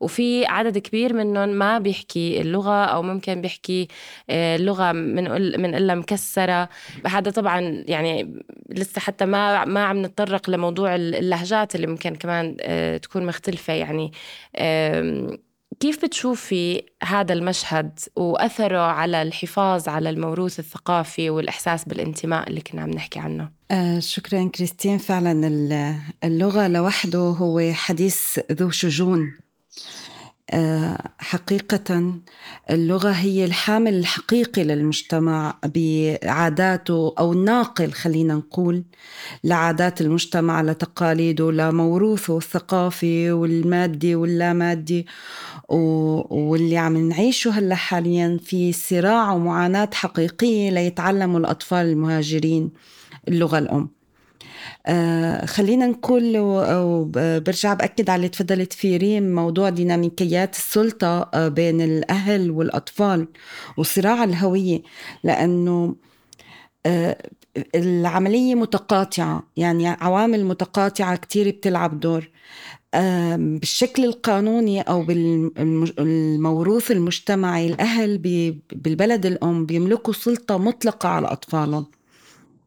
وفي 0.00 0.46
عدد 0.46 0.78
كبير 0.78 1.12
منهم 1.14 1.48
ما 1.48 1.78
بيحكي 1.78 2.40
اللغة 2.40 2.84
أو 2.84 3.02
ممكن 3.02 3.40
بيحكي 3.40 3.88
اللغة 4.30 4.88
آه، 4.88 4.92
من 4.92 5.24
من 5.60 5.74
إلا 5.74 5.94
مكسرة. 5.94 6.68
هذا 7.06 7.30
طبعا 7.30 7.60
يعني 7.86 8.42
لسه 8.68 9.00
حتى 9.00 9.24
ما 9.24 9.64
ما 9.64 9.84
عم 9.84 10.02
نتطرق 10.02 10.50
لموضوع 10.50 10.94
اللهجات 10.94 11.74
اللي 11.74 11.86
ممكن 11.86 12.14
كمان 12.14 12.56
تكون 13.02 13.26
مختلفة. 13.26 13.72
يعني 13.72 14.12
كيف 15.80 16.04
بتشوفي 16.04 16.82
هذا 17.02 17.32
المشهد 17.32 17.98
وأثره 18.16 18.78
على 18.78 19.22
الحفاظ 19.22 19.88
على 19.88 20.10
الموروث 20.10 20.58
الثقافي 20.58 21.30
والإحساس 21.30 21.84
بالانتماء 21.84 22.48
اللي 22.48 22.60
كنا 22.60 22.82
عم 22.82 22.90
نحكي 22.90 23.18
عنه؟ 23.18 23.50
آه 23.70 23.98
شكرا 23.98 24.50
كريستين. 24.54 24.98
فعلا 24.98 25.32
اللغة 26.24 26.68
لوحده 26.68 27.18
هو 27.18 27.72
حديث 27.72 28.38
ذو 28.52 28.70
شجون. 28.70 29.20
آه، 29.20 29.43
حقيقة 31.18 32.14
اللغة 32.70 33.10
هي 33.10 33.44
الحامل 33.44 33.94
الحقيقي 33.94 34.64
للمجتمع 34.64 35.58
بعاداته 35.64 37.14
أو 37.18 37.32
الناقل 37.32 37.92
خلينا 37.92 38.34
نقول 38.34 38.84
لعادات 39.44 40.00
المجتمع 40.00 40.62
لتقاليده 40.62 41.52
لموروثه 41.52 42.36
الثقافي 42.36 43.32
والمادي 43.32 44.14
واللامادي 44.14 45.06
واللي 45.68 46.76
عم 46.76 46.96
نعيشه 47.08 47.50
هلأ 47.50 47.74
حاليا 47.74 48.38
في 48.42 48.72
صراع 48.72 49.32
ومعاناة 49.32 49.90
حقيقية 49.92 50.70
ليتعلموا 50.70 51.40
الأطفال 51.40 51.86
المهاجرين 51.86 52.70
اللغة 53.28 53.58
الأم. 53.58 54.03
آه 54.86 55.46
خلينا 55.46 55.86
نقول 55.86 56.32
وبرجع 56.38 57.74
بأكد 57.74 58.10
على 58.10 58.16
اللي 58.16 58.28
تفضلت 58.28 58.72
فيه 58.72 58.96
ريم 58.96 59.34
موضوع 59.34 59.68
ديناميكيات 59.68 60.54
السلطة 60.56 61.30
آه 61.34 61.48
بين 61.48 61.80
الأهل 61.80 62.50
والأطفال 62.50 63.28
وصراع 63.76 64.24
الهوية. 64.24 64.82
لأنه 65.24 65.96
آه 66.86 67.16
العملية 67.74 68.54
متقاطعة 68.54 69.42
يعني 69.56 69.88
عوامل 69.88 70.44
متقاطعة 70.44 71.16
كتير 71.16 71.50
بتلعب 71.50 72.00
دور. 72.00 72.30
بالشكل 73.36 74.04
القانوني 74.04 74.80
أو 74.80 75.02
بالموروث 75.02 76.90
المجتمعي 76.90 77.66
الأهل 77.66 78.18
بالبلد 78.72 79.26
الأم 79.26 79.66
بيملكوا 79.66 80.12
سلطة 80.12 80.58
مطلقة 80.58 81.08
على 81.08 81.26
أطفالهم. 81.26 81.86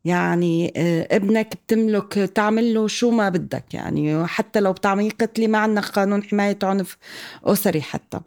يعني 0.07 0.73
آه، 0.75 1.07
ابنك 1.11 1.53
بتملك 1.67 2.13
تعمل 2.13 2.73
له 2.73 2.87
شو 2.87 3.11
ما 3.11 3.29
بدك 3.29 3.73
يعني. 3.73 4.27
حتى 4.27 4.59
لو 4.59 4.73
بتعملي 4.73 5.09
قتلي 5.09 5.47
ما 5.47 5.57
عندنا 5.57 5.81
قانون 5.81 6.23
حماية 6.23 6.59
عنف 6.63 6.97
أسري 7.43 7.81
حتى. 7.81 8.19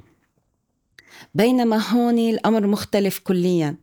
بينما 1.35 1.77
هون 1.77 2.19
الأمر 2.19 2.67
مختلف 2.67 3.19
كليا. 3.19 3.77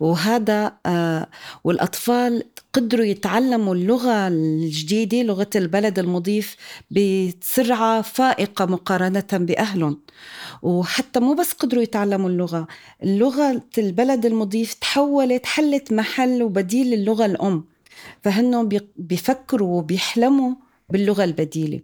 وهذا 0.00 0.76
آه 0.86 1.26
والأطفال 1.64 2.42
قدروا 2.74 3.04
يتعلموا 3.04 3.74
اللغة 3.74 4.28
الجديدة 4.28 5.22
لغة 5.22 5.50
البلد 5.56 5.98
المضيف 5.98 6.56
بسرعة 6.90 8.02
فائقة 8.02 8.66
مقارنة 8.66 9.24
بأهلهم. 9.32 10.00
وحتى 10.62 11.20
مو 11.20 11.34
بس 11.34 11.52
قدروا 11.52 11.82
يتعلموا 11.82 12.30
اللغة 12.30 12.66
اللغة 13.02 13.62
البلد 13.78 14.26
المضيف 14.26 14.74
تحولت 14.74 15.46
حلت 15.46 15.92
محل 15.92 16.42
وبديل 16.42 16.94
اللغة 16.94 17.26
الأم. 17.26 17.64
فهنهم 18.22 18.68
بيفكروا 18.96 19.78
وبيحلموا 19.78 20.54
باللغة 20.90 21.24
البديلة. 21.24 21.80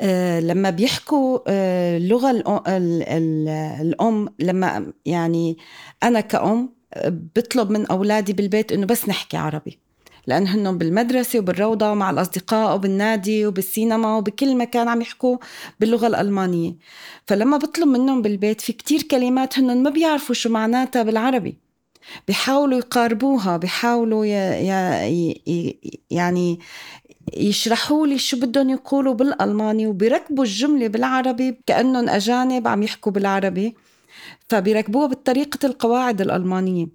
آه 0.00 0.40
لما 0.40 0.70
بيحكوا 0.70 1.38
آه 1.48 1.96
اللغة 1.96 2.30
الأم 3.80 4.28
لما 4.38 4.92
يعني 5.06 5.56
أنا 6.02 6.20
كأم 6.20 6.58
آه، 6.58 6.73
بطلب 7.36 7.70
من 7.70 7.86
أولادي 7.86 8.32
بالبيت 8.32 8.72
إنه 8.72 8.86
بس 8.86 9.08
نحكي 9.08 9.36
عربي 9.36 9.78
لأن 10.26 10.46
هن 10.46 10.78
بالمدرسة 10.78 11.38
وبالروضة 11.38 11.94
مع 11.94 12.10
الأصدقاء 12.10 12.74
وبالنادي 12.74 13.46
وبالسينما 13.46 14.16
وبكل 14.16 14.56
مكان 14.56 14.88
عم 14.88 15.00
يحكوا 15.00 15.36
باللغة 15.80 16.06
الألمانية. 16.06 16.74
فلما 17.26 17.56
بطلب 17.56 17.88
منهم 17.88 18.22
بالبيت 18.22 18.60
في 18.60 18.72
كتير 18.72 19.02
كلمات 19.02 19.58
هن 19.58 19.82
ما 19.82 19.90
بيعرفوا 19.90 20.34
شو 20.34 20.48
معناتها 20.48 21.02
بالعربي. 21.02 21.56
بيحاولوا 22.28 22.78
يقاربوها 22.78 23.56
بيحاولوا 23.56 24.24
يعني 26.10 26.60
يشرحوا 27.36 28.06
لي 28.06 28.18
شو 28.18 28.36
بدهم 28.36 28.70
يقولوا 28.70 29.14
بالألماني 29.14 29.86
وبيركبوا 29.86 30.44
الجملة 30.44 30.86
بالعربي 30.86 31.58
كأنهم 31.66 32.08
أجانب 32.08 32.68
عم 32.68 32.82
يحكوا 32.82 33.12
بالعربي. 33.12 33.74
فبيركبوها 34.48 35.06
بطريقة 35.06 35.66
القواعد 35.66 36.20
الألمانية. 36.20 36.86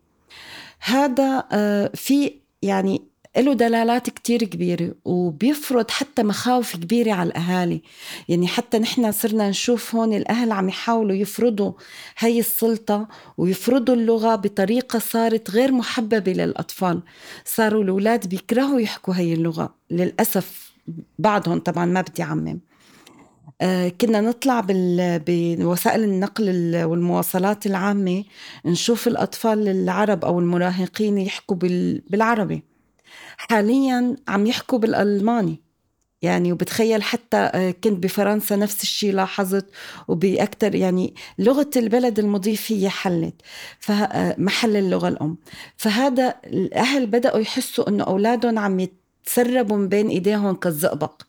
هذا 0.79 1.43
آه، 1.51 1.91
في 1.95 2.33
يعني 2.61 3.01
له 3.37 3.53
دلالات 3.53 4.09
كتير 4.09 4.43
كبيرة 4.43 4.95
وبيفرض 5.05 5.91
حتى 5.91 6.23
مخاوف 6.23 6.75
كبيرة 6.75 7.11
على 7.11 7.29
الأهالي. 7.29 7.81
يعني 8.29 8.47
حتى 8.47 8.79
نحن 8.79 9.11
صرنا 9.11 9.49
نشوف 9.49 9.95
هون 9.95 10.13
الأهل 10.13 10.51
عم 10.51 10.69
يحاولوا 10.69 11.15
يفرضوا 11.15 11.71
هاي 12.19 12.39
السلطة 12.39 13.07
ويفرضوا 13.37 13.95
اللغة 13.95 14.35
بطريقة 14.35 14.99
صارت 14.99 15.51
غير 15.51 15.71
محببة 15.71 16.31
للأطفال. 16.31 17.01
صاروا 17.45 17.83
الأولاد 17.83 18.29
بيكرهوا 18.29 18.79
يحكوا 18.79 19.13
هاي 19.15 19.33
اللغة. 19.33 19.75
للأسف 19.91 20.73
بعضهم 21.19 21.59
طبعا 21.59 21.85
ما 21.85 22.01
بدي 22.01 22.23
عمم 22.23 22.47
آه 22.47 22.68
كنا 24.01 24.21
نطلع 24.21 24.63
بوسائل 24.67 26.03
النقل 26.03 26.75
والمواصلات 26.83 27.65
العامة 27.65 28.23
نشوف 28.65 29.07
الأطفال 29.07 29.67
العرب 29.67 30.25
أو 30.25 30.39
المراهقين 30.39 31.17
يحكوا 31.17 31.57
بالعربي. 32.09 32.63
حاليا 33.37 34.15
عم 34.27 34.47
يحكوا 34.47 34.79
بالألماني. 34.79 35.61
يعني 36.21 36.51
وبتخيل 36.51 37.03
حتى 37.03 37.37
آه، 37.37 37.71
كنت 37.71 38.03
بفرنسا 38.03 38.55
نفس 38.55 38.83
الشيء 38.83 39.13
لاحظت 39.13 39.65
وبأكثر 40.07 40.75
يعني 40.75 41.13
لغة 41.39 41.69
البلد 41.75 42.19
المضيف 42.19 42.71
هي 42.71 42.89
حلت. 42.89 43.41
فمحل 43.79 44.75
آه، 44.75 44.79
اللغة 44.79 45.07
الأم. 45.07 45.37
فهذا 45.77 46.35
الأهل 46.45 47.07
بدأوا 47.07 47.39
يحسوا 47.39 47.89
أنه 47.89 48.03
أولادهم 48.03 48.59
عم 48.59 48.79
تسربوا 49.25 49.77
من 49.77 49.89
بين 49.89 50.07
إيديهم 50.09 50.55
كالزئبق. 50.55 51.21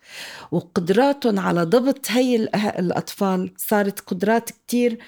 وقدراتهم 0.53 1.38
على 1.41 1.62
ضبط 1.62 2.11
هي 2.11 2.36
الأطفال 2.78 3.53
صارت 3.57 4.01
قدرات 4.01 4.51
كتير 4.51 4.99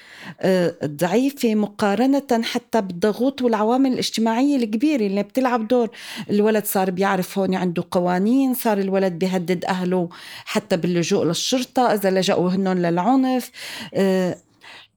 آه، 0.41 0.75
ضعيفة 0.85 1.55
مقارنة 1.55 2.43
حتى 2.43 2.81
بالضغوط 2.81 3.43
والعوامل 3.43 3.93
الاجتماعية 3.93 4.57
الكبيرة 4.57 5.07
اللي 5.07 5.23
بتلعب 5.23 5.69
دور. 5.69 5.89
الولد 6.31 6.65
صار 6.65 6.91
بيعرف 6.91 7.39
هون 7.39 7.55
عنده 7.55 7.85
قوانين 7.91 8.55
صار 8.55 8.79
الولد 8.79 9.13
بيهدد 9.13 9.65
أهله 9.65 10.09
حتى 10.45 10.77
باللجوء 10.77 11.25
للشرطة 11.25 11.95
إذا 11.95 12.11
لجأوا 12.11 12.51
هنن 12.51 12.83
للعنف 12.83 13.51
آه، 13.95 14.37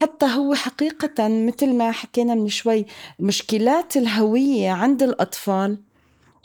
حتى 0.02 0.26
هو 0.26 0.54
حقيقة 0.54 1.28
مثل 1.28 1.74
ما 1.74 1.92
حكينا 1.92 2.36
من 2.36 2.50
شوي 2.50 2.86
مشكلات 3.20 3.98
الهوية 3.98 4.72
عند 4.72 5.04
الأطفال 5.04 5.78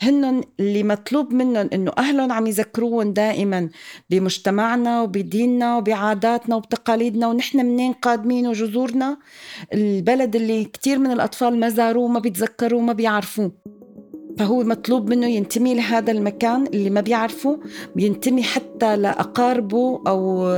هن 0.01 0.43
اللي 0.59 0.83
مطلوب 0.83 1.33
منهم 1.33 1.69
إنه 1.73 1.91
اهلهم 1.97 2.31
عم 2.31 2.47
يذكروهم 2.47 3.13
دائما 3.13 3.69
بمجتمعنا 4.09 5.01
وبديننا 5.01 5.77
وبعاداتنا 5.77 6.55
وبتقاليدنا 6.55 7.27
ونحن 7.27 7.57
منين 7.57 7.93
قادمين 7.93 8.47
وجذورنا؟ 8.47 9.17
البلد 9.73 10.35
اللي 10.35 10.65
كتير 10.65 10.99
من 10.99 11.11
الأطفال 11.11 11.59
ما 11.59 11.69
زاروه 11.69 12.07
ما 12.07 12.19
بيتذكروه 12.19 12.81
ما 12.81 12.93
بيعرفوه. 12.93 13.51
فهو 14.37 14.63
مطلوب 14.63 15.09
منه 15.09 15.27
ينتمي 15.27 15.73
لهذا 15.75 16.11
المكان 16.11 16.67
اللي 16.67 16.89
ما 16.89 17.01
بيعرفه 17.01 17.59
بينتمي 17.95 18.43
حتى 18.43 18.95
لأقاربه 18.95 20.01
أو 20.07 20.51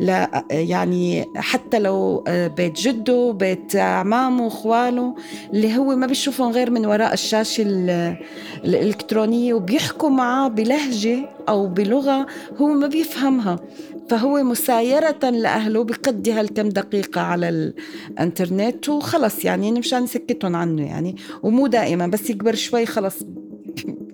ل 0.00 0.26
يعني 0.50 1.24
حتى 1.36 1.78
لو 1.78 2.24
بيت 2.28 2.80
جده 2.80 3.32
بيت 3.32 3.76
عمامه 3.76 4.46
وخواله 4.46 5.14
اللي 5.52 5.76
هو 5.78 5.96
ما 5.96 6.06
بيشوفهم 6.06 6.52
غير 6.52 6.70
من 6.70 6.86
وراء 6.86 7.12
الشاشة 7.12 7.62
الإلكترونية 8.64 9.54
وبيحكوا 9.54 10.08
معاه 10.08 10.48
بلهجة 10.48 11.28
أو 11.48 11.66
بلغة 11.66 12.26
هو 12.60 12.66
ما 12.66 12.86
بيفهمها. 12.86 13.56
فهو 14.08 14.42
مسايرة 14.42 15.30
لأهله 15.30 15.84
بقضي 15.84 16.32
هالكم 16.32 16.68
دقيقة 16.68 17.20
على 17.20 17.48
الإنترنت 17.48 18.88
وخلص 18.88 19.44
يعني 19.44 19.72
مشان 19.72 20.02
نسكتهم 20.02 20.56
عنه 20.56 20.86
يعني. 20.86 21.16
ومو 21.42 21.66
دائما 21.66 22.06
بس 22.06 22.30
يكبر 22.30 22.54
شوي 22.54 22.86
خلص 22.86 23.18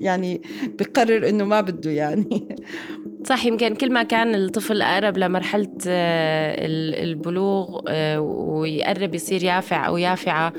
يعني 0.01 0.43
بقرر 0.79 1.29
إنه 1.29 1.45
ما 1.45 1.61
بده 1.61 1.91
يعني. 1.91 2.49
صح 3.29 3.47
يمكن 3.47 3.75
كل 3.75 3.93
ما 3.93 4.03
كان 4.03 4.35
الطفل 4.35 4.83
أقرب 4.83 5.19
لمرحلة 5.19 5.69
آه، 5.87 6.57
البلوغ 7.05 7.81
آه، 7.89 8.21
ويقرب 8.21 9.15
يصير 9.15 9.45
يافع 9.45 9.87
أو 9.87 9.97
يافعة 9.97 10.53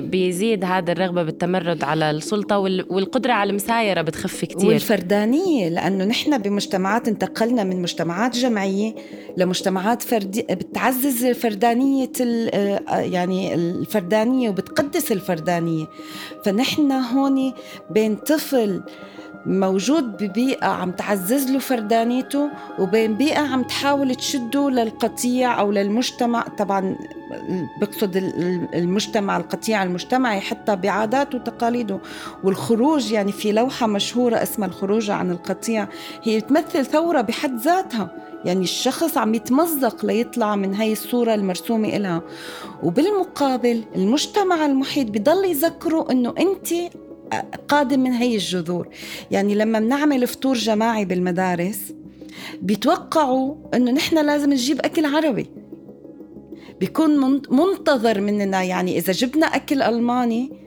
بيزيد 0.00 0.64
هذا 0.64 0.92
الرغبة 0.92 1.22
بالتمرد 1.22 1.84
على 1.84 2.10
السلطة 2.10 2.58
والقدرة 2.58 3.32
على 3.32 3.50
المسايرة 3.50 4.02
بتخف 4.02 4.44
كتير. 4.44 4.68
والفردانية 4.68 5.68
لأنه 5.68 6.04
نحن 6.04 6.38
بمجتمعات 6.38 7.08
انتقلنا 7.08 7.64
من 7.64 7.82
مجتمعات 7.82 8.36
جمعية 8.36 8.94
لمجتمعات 9.36 10.02
فردية 10.02 10.42
بتعزز 10.42 11.26
فردانية 11.26 12.12
آه، 12.20 12.80
يعني 12.98 13.54
الفردانية 13.54 14.48
وبتقدس 14.48 15.12
الفردانية. 15.12 15.86
فنحن 16.44 16.92
هون 16.92 17.52
بين 17.90 18.16
طفل 18.16 18.82
موجود 19.46 20.24
ببيئة 20.24 20.66
عم 20.66 20.90
تعزز 20.90 21.50
له 21.50 21.58
فردانيته 21.58 22.50
وبين 22.78 23.14
بيئة 23.14 23.40
عم 23.40 23.62
تحاول 23.62 24.14
تشده 24.14 24.70
للقطيع 24.70 25.60
أو 25.60 25.72
للمجتمع. 25.72 26.42
طبعا 26.58 26.96
بقصد 27.80 28.16
المجتمع 28.74 29.36
القطيع 29.36 29.82
المجتمعي 29.82 30.40
حتى 30.40 30.76
بعاداته 30.76 31.38
وتقاليده. 31.38 32.00
والخروج 32.44 33.12
يعني 33.12 33.32
في 33.32 33.52
لوحة 33.52 33.86
مشهورة 33.86 34.36
اسمها 34.36 34.68
الخروج 34.68 35.10
عن 35.10 35.30
القطيع 35.30 35.88
هي 36.22 36.40
تمثل 36.40 36.86
ثورة 36.86 37.20
بحد 37.20 37.56
ذاتها. 37.56 38.10
يعني 38.44 38.62
الشخص 38.62 39.16
عم 39.18 39.34
يتمزق 39.34 40.06
ليطلع 40.06 40.56
من 40.56 40.74
هاي 40.74 40.92
الصورة 40.92 41.34
المرسومة 41.34 41.96
إلها. 41.96 42.22
وبالمقابل 42.82 43.84
المجتمع 43.96 44.66
المحيط 44.66 45.10
بضل 45.10 45.44
يذكره 45.44 46.06
أنه 46.10 46.34
أنت 46.38 46.68
قادم 47.68 48.00
من 48.00 48.12
هي 48.12 48.34
الجذور. 48.34 48.88
يعني 49.30 49.54
لما 49.54 49.78
بنعمل 49.78 50.26
فطور 50.26 50.56
جماعي 50.56 51.04
بالمدارس 51.04 51.92
بيتوقعوا 52.62 53.54
إنه 53.74 53.90
نحن 53.90 54.26
لازم 54.26 54.52
نجيب 54.52 54.80
أكل 54.80 55.04
عربي. 55.06 55.46
بيكون 56.80 57.40
منتظر 57.50 58.20
مننا 58.20 58.62
يعني 58.62 58.98
إذا 58.98 59.12
جبنا 59.12 59.46
أكل 59.46 59.82
ألماني 59.82 60.60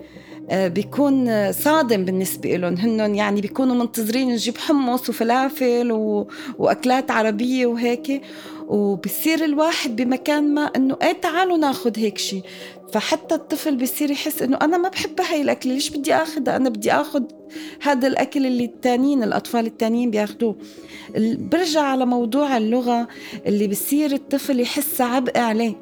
آه، 0.49 0.67
بيكون 0.67 1.51
صادم 1.51 2.05
بالنسبة 2.05 2.55
لهم. 2.55 2.75
هن 2.75 3.15
يعني 3.15 3.41
بيكونوا 3.41 3.75
منتظرين 3.75 4.29
نجيب 4.29 4.57
حمص 4.57 5.09
وفلافل 5.09 5.91
و... 5.91 6.27
وأكلات 6.57 7.11
عربية 7.11 7.65
وهيك. 7.65 8.21
وبصير 8.67 9.45
الواحد 9.45 9.95
بمكان 9.95 10.53
ما 10.53 10.61
إنه 10.61 10.97
إيه 11.01 11.11
تعالوا 11.11 11.57
ناخذ 11.57 11.99
هيك 11.99 12.17
شيء 12.17 12.41
فحتى 12.93 13.35
الطفل 13.35 13.77
بصير 13.77 14.11
يحس 14.11 14.41
إنه 14.41 14.57
أنا 14.61 14.77
ما 14.77 14.89
بحب 14.89 15.21
هاي 15.21 15.41
الأكل 15.41 15.69
ليش 15.69 15.89
بدي 15.89 16.13
آخذها؟ 16.13 16.55
أنا 16.55 16.69
بدي 16.69 16.91
آخذ 16.91 17.23
هذا 17.81 18.07
الأكل 18.07 18.45
اللي 18.45 18.65
التانيين 18.65 19.23
الأطفال 19.23 19.65
التانيين 19.65 20.11
بياخذوه 20.11 20.55
برجع 21.37 21.81
على 21.81 22.05
موضوع 22.05 22.57
اللغة 22.57 23.07
اللي 23.45 23.67
بصير 23.67 24.11
الطفل 24.13 24.59
يحس 24.59 25.01
عبء 25.01 25.37
عليه. 25.39 25.75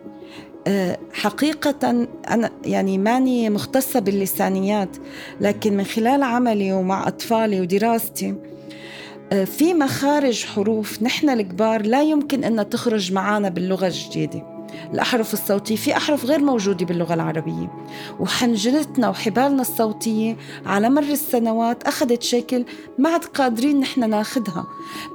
آه، 0.67 0.97
حقيقة 1.13 2.07
أنا 2.29 2.49
يعني 2.65 2.97
ماني 2.97 3.49
مختصة 3.49 3.99
باللسانيات 3.99 4.97
لكن 5.41 5.77
من 5.77 5.83
خلال 5.83 6.23
عملي 6.23 6.73
ومع 6.73 7.07
أطفالي 7.07 7.61
ودراستي 7.61 8.35
في 9.31 9.73
مخارج 9.73 10.45
حروف 10.45 11.03
نحن 11.03 11.29
الكبار 11.29 11.81
لا 11.81 12.01
يمكن 12.03 12.43
أن 12.43 12.69
تخرج 12.69 13.13
معنا 13.13 13.49
باللغة 13.49 13.87
الجديدة. 13.87 14.51
الأحرف 14.93 15.33
الصوتية 15.33 15.75
في 15.75 15.97
أحرف 15.97 16.25
غير 16.25 16.39
موجودة 16.39 16.85
باللغة 16.85 17.13
العربية. 17.13 17.71
وحنجرتنا 18.19 19.09
وحبالنا 19.09 19.61
الصوتية 19.61 20.37
على 20.65 20.89
مر 20.89 21.03
السنوات 21.03 21.83
أخذت 21.83 22.23
شكل 22.23 22.65
ما 22.97 23.09
عاد 23.09 23.25
قادرين 23.25 23.79
نحن 23.79 24.09
ناخدها. 24.09 24.67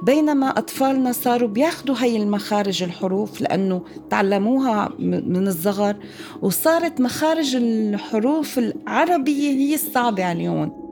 بينما 0.03 0.49
أطفالنا 0.49 1.11
صاروا 1.11 1.49
بياخدوا 1.49 1.95
هاي 1.99 2.17
المخارج 2.17 2.83
الحروف 2.83 3.41
لأنه 3.41 3.81
تعلموها 4.09 4.89
من 4.99 5.47
الصغر. 5.47 5.95
وصارت 6.41 7.01
مخارج 7.01 7.55
الحروف 7.55 8.57
العربية 8.57 9.49
هي 9.49 9.73
الصعبة 9.73 10.25
عليهم. 10.25 10.86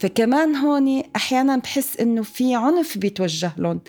فكمان 0.00 0.56
هون 0.56 1.02
أحيانا 1.16 1.56
بحس 1.56 1.96
إنه 1.96 2.22
في 2.22 2.54
عنف 2.54 2.98
بيتوجه 2.98 3.52
لهم. 3.58 3.80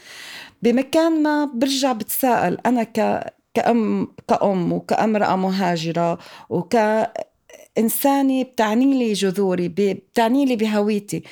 بمكان 0.63 1.23
ما 1.23 1.45
برجع 1.45 1.91
بتساءل. 1.91 2.57
أنا 2.65 2.83
ك 2.83 3.23
كأم 3.53 4.07
كأم 4.27 4.73
وكامرأة 4.73 5.35
مهاجرة 5.35 6.19
وك 6.49 6.75
إنسانة 7.77 8.43
بتعني 8.43 8.99
لي 8.99 9.13
جذوري 9.13 9.67
بتعني 9.67 10.45
لي 10.45 10.55
بهويتي. 10.55 11.23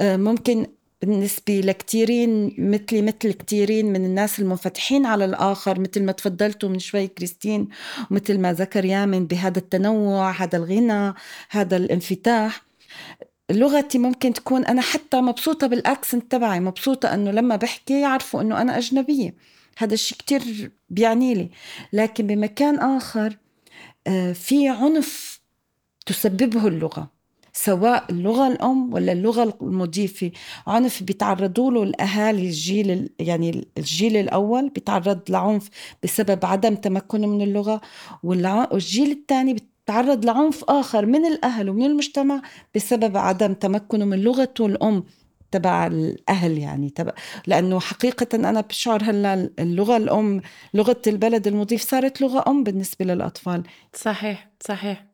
آه، 0.00 0.16
ممكن 0.16 0.66
بالنسبة 1.02 1.60
لكتيرين 1.60 2.54
مثلي 2.58 3.02
مثل 3.02 3.32
كتيرين 3.32 3.86
من 3.92 4.04
الناس 4.04 4.40
المنفتحين 4.40 5.06
على 5.06 5.24
الآخر 5.24 5.80
مثل 5.80 6.02
ما 6.02 6.12
تفضلتوا 6.12 6.68
من 6.68 6.78
شوي 6.78 7.06
كريستين 7.06 7.68
ومثل 8.10 8.38
ما 8.38 8.52
ذكر 8.52 8.84
يامن 8.84 9.26
بهذا 9.26 9.58
التنوع 9.58 10.30
هذا 10.30 10.56
الغنى 10.56 11.14
هذا 11.50 11.76
الانفتاح. 11.76 12.62
لغتي 13.52 13.98
ممكن 13.98 14.32
تكون 14.32 14.64
أنا 14.64 14.80
حتى 14.82 15.20
مبسوطة 15.20 15.66
بالأكسنت 15.66 16.32
تبعي 16.32 16.60
مبسوطة 16.60 17.14
أنه 17.14 17.30
لما 17.30 17.56
بحكي 17.56 18.00
يعرفوا 18.00 18.40
أنه 18.40 18.62
أنا 18.62 18.78
أجنبية. 18.78 19.34
هذا 19.78 19.94
الشيء 19.94 20.18
كتير 20.18 20.70
بيعني 20.90 21.34
لي. 21.34 21.50
لكن 21.92 22.26
بمكان 22.26 22.78
آخر 22.78 23.38
آه، 24.06 24.32
في 24.32 24.68
عنف 24.68 25.40
تسببه 26.06 26.66
اللغة. 26.68 27.10
سواء 27.52 28.04
اللغة 28.10 28.48
الأم 28.48 28.94
ولا 28.94 29.12
اللغة 29.12 29.54
المضيفة. 29.62 30.30
عنف 30.66 31.02
بيتعرضوا 31.02 31.70
له 31.70 31.82
الأهالي 31.82 32.46
الجيل 32.46 33.10
يعني 33.18 33.68
الجيل 33.78 34.16
الأول 34.16 34.68
بيتعرض 34.68 35.20
لعنف 35.28 35.68
بسبب 36.02 36.46
عدم 36.46 36.74
تمكنه 36.74 37.26
من 37.26 37.42
اللغة 37.42 37.80
والجيل 38.22 39.10
الثاني 39.10 39.54
تعرض 39.86 40.24
لعنف 40.24 40.64
آخر 40.64 41.06
من 41.06 41.26
الأهل 41.26 41.70
ومن 41.70 41.84
المجتمع 41.84 42.42
بسبب 42.74 43.16
عدم 43.16 43.54
تمكنه 43.54 44.04
من 44.04 44.18
لغته 44.18 44.66
الأم 44.66 45.04
تبع 45.50 45.86
الأهل 45.86 46.58
يعني 46.58 46.90
تبع. 46.90 47.12
لأنه 47.46 47.80
حقيقة 47.80 48.26
أنا 48.34 48.60
بشعر 48.60 49.02
هلأ 49.02 49.50
اللغة 49.58 49.96
الأم 49.96 50.40
لغة 50.74 51.02
البلد 51.06 51.46
المضيف 51.46 51.82
صارت 51.82 52.20
لغة 52.20 52.44
أم 52.50 52.64
بالنسبة 52.64 53.04
للأطفال. 53.04 53.62
صحيح 53.94 54.50
صحيح. 54.60 55.12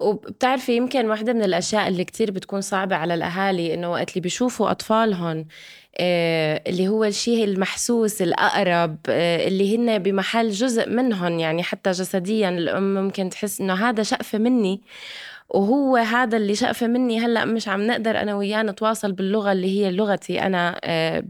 وبتعرفي 0.00 0.76
يمكن 0.76 1.06
واحدة 1.06 1.32
من 1.32 1.42
الأشياء 1.42 1.88
اللي 1.88 2.04
كتير 2.04 2.30
بتكون 2.30 2.60
صعبة 2.60 2.96
على 2.96 3.14
الأهالي 3.14 3.74
إنه 3.74 3.90
وقت 3.90 4.10
اللي 4.10 4.20
بيشوفوا 4.20 4.70
أطفالهم 4.70 5.46
اللي 6.00 6.88
هو 6.88 7.04
الشيء 7.04 7.44
المحسوس 7.44 8.22
الأقرب 8.22 8.96
آه، 9.08 9.48
اللي 9.48 9.76
هن 9.76 9.98
بمحل 9.98 10.50
جزء 10.50 10.88
منهم 10.90 11.38
يعني 11.38 11.62
حتى 11.62 11.90
جسديا 11.90 12.48
الأم 12.48 12.94
ممكن 12.94 13.30
تحس 13.30 13.60
إنه 13.60 13.74
هذا 13.88 14.02
شقفة 14.02 14.38
مني. 14.38 14.80
وهو 15.48 15.96
هذا 15.96 16.36
اللي 16.36 16.54
شقفة 16.54 16.86
مني. 16.86 17.20
هلأ 17.20 17.44
مش 17.44 17.68
عم 17.68 17.86
نقدر 17.86 18.20
أنا 18.20 18.34
وياه 18.36 18.62
نتواصل 18.62 19.12
باللغة 19.12 19.52
اللي 19.52 19.80
هي 19.80 19.90
لغتي 19.90 20.42
أنا 20.42 20.80
آه، 20.84 21.22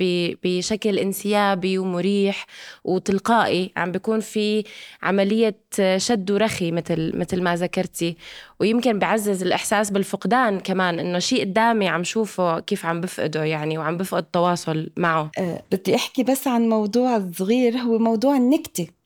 بشكل 0.44 0.98
انسيابي 0.98 1.78
ومريح 1.78 2.46
وتلقائي. 2.84 3.72
عم 3.76 3.92
بيكون 3.92 4.20
في 4.20 4.64
عملية 5.02 5.56
شد 5.96 6.30
ورخي 6.30 6.72
مثل 6.72 7.12
مثل 7.14 7.42
ما 7.42 7.56
ذكرتي. 7.56 8.16
ويمكن 8.60 8.98
بعزز 8.98 9.42
الإحساس 9.42 9.90
بالفقدان 9.90 10.60
كمان 10.60 10.98
إنه 10.98 11.18
شيء 11.18 11.40
قدامي 11.40 11.88
عم 11.88 12.04
شوفه 12.04 12.60
كيف 12.60 12.86
عم 12.86 13.00
بفقده 13.00 13.44
يعني 13.44 13.78
وعم 13.78 13.96
بفقد 13.96 14.22
التواصل 14.22 14.90
معه. 14.96 15.30
أه 15.38 15.62
بدي 15.72 15.94
أحكي 15.94 16.22
بس 16.22 16.48
عن 16.48 16.68
موضوع 16.68 17.22
صغير. 17.32 17.76
هو 17.76 17.98
موضوع 17.98 18.36
النكتة. 18.36 18.97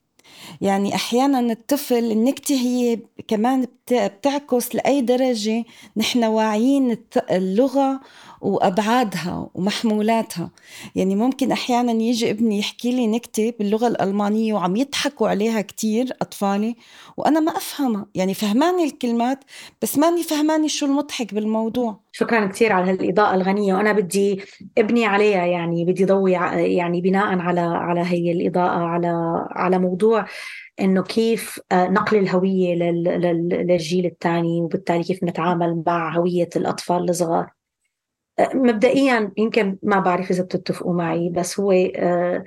يعني 0.61 0.95
أحيانا 0.95 1.39
الطفل 1.39 2.11
النكتة 2.11 2.55
هي 2.55 2.99
كمان 3.27 3.67
بتعكس 3.91 4.75
لأي 4.75 5.01
درجة. 5.01 5.63
نحن 5.97 6.23
واعيين 6.23 6.97
اللغة 7.31 7.99
وأبعادها 8.43 9.49
ومحمولاتها. 9.53 10.51
يعني 10.95 11.15
ممكن 11.15 11.51
أحيانا 11.51 11.91
يجي 11.91 12.31
ابني 12.31 12.59
يحكي 12.59 12.91
لي 12.91 13.07
نكتة 13.07 13.53
باللغة 13.59 13.87
الألمانية 13.87 14.53
وعم 14.53 14.75
يضحكوا 14.75 15.29
عليها 15.29 15.61
كتير 15.61 16.07
أطفالي 16.21 16.75
وأنا 17.17 17.39
ما 17.39 17.51
أفهمها. 17.51 18.05
يعني 18.15 18.33
فهماني 18.33 18.83
الكلمات 18.83 19.43
بس 19.81 19.97
ماني 19.97 20.23
فهماني 20.23 20.69
شو 20.69 20.85
المضحك 20.85 21.33
بالموضوع. 21.33 21.99
شكرا 22.11 22.45
كثير 22.45 22.73
على 22.73 22.91
هالإضاءة 22.91 23.35
الغنية 23.35 23.73
وأنا 23.73 23.91
بدي 23.91 24.41
ابني 24.77 25.05
عليها. 25.05 25.45
يعني 25.45 25.85
بدي 25.85 26.05
ضوي 26.05 26.31
يعني 26.31 27.01
بناء 27.01 27.39
على 27.39 27.61
على 27.61 28.01
هي 28.01 28.31
الإضاءة 28.31 28.79
على 28.79 29.45
على 29.51 29.79
موضوع 29.79 30.25
إنه 30.79 31.03
كيف 31.03 31.59
آه، 31.71 31.87
نقل 31.87 32.17
الهوية 32.17 32.75
للجيل 32.75 34.05
الثاني 34.05 34.61
وبالتالي 34.61 35.03
كيف 35.03 35.23
نتعامل 35.23 35.83
مع 35.87 36.17
هوية 36.17 36.49
الأطفال 36.55 37.09
الصغار. 37.09 37.62
مبدئيا 38.39 39.31
يمكن 39.37 39.77
ما 39.83 39.99
بعرف 39.99 40.31
إذا 40.31 40.43
بتتفقوا 40.43 40.93
معي 40.93 41.29
بس 41.29 41.59
هو 41.59 41.71
آه، 41.71 42.43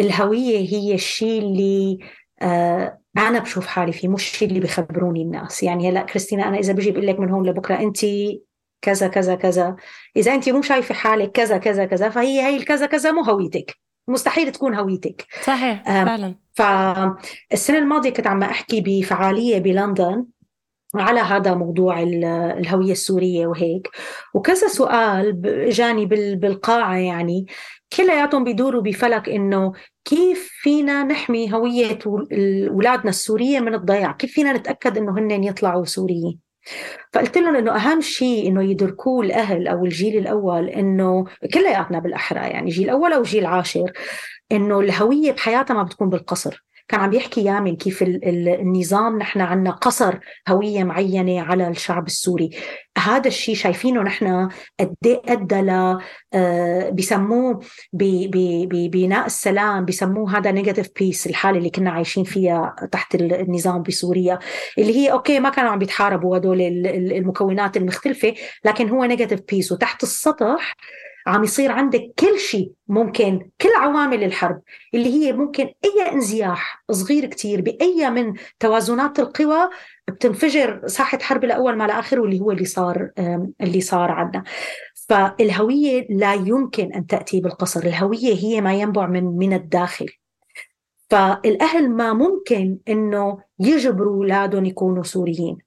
الهوية 0.00 0.58
هي 0.58 0.94
الشيء 0.94 1.42
اللي 1.42 1.98
آه، 2.42 2.98
أنا 3.18 3.38
بشوف 3.38 3.66
حالي 3.66 3.92
فيه 3.92 4.08
مش 4.08 4.32
الشيء 4.32 4.48
اللي 4.48 4.60
بخبروني 4.60 5.22
الناس. 5.22 5.62
يعني 5.62 5.90
هلأ 5.90 6.02
كريستينا 6.02 6.48
أنا 6.48 6.58
إذا 6.58 6.72
بجي 6.72 6.90
بقول 6.90 7.06
لك 7.06 7.20
من 7.20 7.30
هون 7.30 7.48
لبكرة 7.48 7.80
انت 7.80 7.98
كذا 8.82 9.08
كذا 9.08 9.34
كذا. 9.34 9.76
إذا 10.16 10.34
انت 10.34 10.48
مو 10.48 10.62
شايفة 10.62 10.94
حالك 10.94 11.32
كذا 11.32 11.58
كذا 11.58 11.84
كذا 11.84 12.08
فهي 12.08 12.42
هي 12.42 12.56
الكذا 12.56 12.86
كذا 12.86 13.12
مو 13.12 13.22
هويتك. 13.22 13.76
مستحيل 14.08 14.52
تكون 14.52 14.74
هويتك. 14.74 15.26
صحيح 15.42 15.84
فعلا. 15.84 16.34
فالسنة 16.54 17.78
الماضية 17.78 18.10
كنت 18.10 18.26
عم 18.26 18.42
احكي 18.42 18.80
بفعالية 18.80 19.58
بلندن. 19.58 20.26
على 20.94 21.20
هذا 21.20 21.54
موضوع 21.54 22.02
الهوية 22.02 22.92
السورية 22.92 23.46
وهيك. 23.46 23.88
وكذا 24.34 24.68
سؤال 24.68 25.42
جاني 25.70 26.06
بالقاعة 26.36 26.96
يعني. 26.96 27.46
كلياتهم 27.96 28.44
بيدوروا 28.44 28.82
بفلك 28.82 29.28
إنه 29.28 29.72
كيف 30.04 30.50
فينا 30.62 31.02
نحمي 31.02 31.54
هوية 31.54 31.98
اولادنا 32.68 33.10
السورية 33.10 33.60
من 33.60 33.74
الضياع؟ 33.74 34.12
كيف 34.12 34.32
فينا 34.32 34.52
نتأكد 34.52 34.96
إنه 34.98 35.18
هن 35.18 35.44
يطلعوا 35.44 35.84
سوريين؟ 35.84 36.38
فقلت 37.12 37.38
لهم 37.38 37.56
إنه 37.56 37.76
أهم 37.76 38.00
شيء 38.00 38.48
إنه 38.48 38.62
يدركوه 38.62 39.24
الأهل 39.24 39.68
أو 39.68 39.84
الجيل 39.84 40.18
الأول 40.18 40.68
إنه 40.68 41.24
كلياتنا 41.54 41.98
بالأحرى 41.98 42.40
يعني 42.40 42.70
جيل 42.70 42.90
أول 42.90 43.12
أو 43.12 43.22
جيل 43.22 43.46
عاشر 43.46 43.92
إنه 44.52 44.80
الهوية 44.80 45.32
بحياتها 45.32 45.74
ما 45.74 45.82
بتكون 45.82 46.08
بالقسر. 46.08 46.64
كان 46.90 47.00
عم 47.00 47.12
يحكي 47.12 47.44
يامن 47.44 47.76
كيف 47.76 48.02
النظام 48.02 49.18
نحن 49.18 49.40
عنا 49.40 49.70
قسر 49.70 50.18
هوية 50.48 50.84
معينة 50.84 51.40
على 51.42 51.68
الشعب 51.68 52.06
السوري. 52.06 52.50
هذا 52.98 53.28
الشيء 53.28 53.54
شايفينه 53.54 54.02
نحن 54.02 54.48
قد 54.80 54.94
إيه 55.06 55.22
أدى 55.28 55.60
ل 55.60 55.98
آه، 56.34 56.90
بسموه 56.90 57.60
ببناء 57.92 59.26
السلام 59.26 59.84
بسموه 59.84 60.38
هذا 60.38 60.50
negative 60.50 60.88
peace 60.98 61.26
الحالة 61.26 61.58
اللي 61.58 61.70
كنا 61.70 61.90
عايشين 61.90 62.24
فيها 62.24 62.76
تحت 62.92 63.14
النظام 63.14 63.82
بسوريا 63.82 64.38
اللي 64.78 64.96
هي 64.96 65.12
okay 65.12 65.40
ما 65.40 65.50
كانوا 65.50 65.70
عم 65.70 65.78
بيتحاربوا 65.78 66.36
هدول 66.36 66.60
المكونات 67.12 67.76
المختلفة 67.76 68.34
لكن 68.64 68.88
هو 68.88 69.04
negative 69.04 69.40
peace 69.48 69.72
وتحت 69.72 70.02
السطح 70.02 70.76
عم 71.26 71.44
يصير 71.44 71.72
عندك 71.72 72.12
كل 72.18 72.38
شيء 72.38 72.72
ممكن 72.88 73.50
كل 73.60 73.68
عوامل 73.76 74.24
الحرب 74.24 74.60
اللي 74.94 75.08
هي 75.08 75.32
ممكن 75.32 75.64
أي 75.64 76.12
انزياح 76.12 76.84
صغير 76.90 77.26
كتير 77.26 77.60
بأي 77.60 78.10
من 78.10 78.34
توازنات 78.60 79.18
القوى 79.18 79.68
بتنفجر 80.08 80.86
ساحة 80.86 81.18
حرب 81.18 81.44
لأول 81.44 81.76
ما 81.76 81.86
لآخر 81.86 82.20
واللي 82.20 82.40
هو 82.40 82.50
اللي 82.50 82.64
صار 82.64 83.10
اللي 83.60 83.80
صار 83.80 84.10
عندنا 84.10 84.44
فالهوية 85.10 86.06
لا 86.10 86.34
يمكن 86.34 86.92
أن 86.92 87.06
تأتي 87.06 87.40
بالقسر 87.40 87.80
الهوية 87.80 88.34
هي 88.34 88.60
ما 88.60 88.74
ينبع 88.74 89.06
من 89.06 89.24
من 89.24 89.52
الداخل. 89.52 90.06
فالأهل 91.10 91.90
ما 91.90 92.12
ممكن 92.12 92.78
أنه 92.88 93.38
يجبروا 93.58 94.16
أولادهم 94.16 94.64
يكونوا 94.64 95.02
سوريين. 95.02 95.58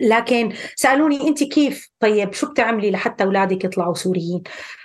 لكن 0.00 0.52
سألوني 0.76 1.28
أنت 1.28 1.44
كيف؟ 1.44 1.90
طيب 2.00 2.32
شو 2.32 2.50
بتعملي 2.50 2.90
لحتى 2.90 3.24
أولادك 3.24 3.64
يطلعوا 3.64 3.94
سوريين؟ 3.94 4.42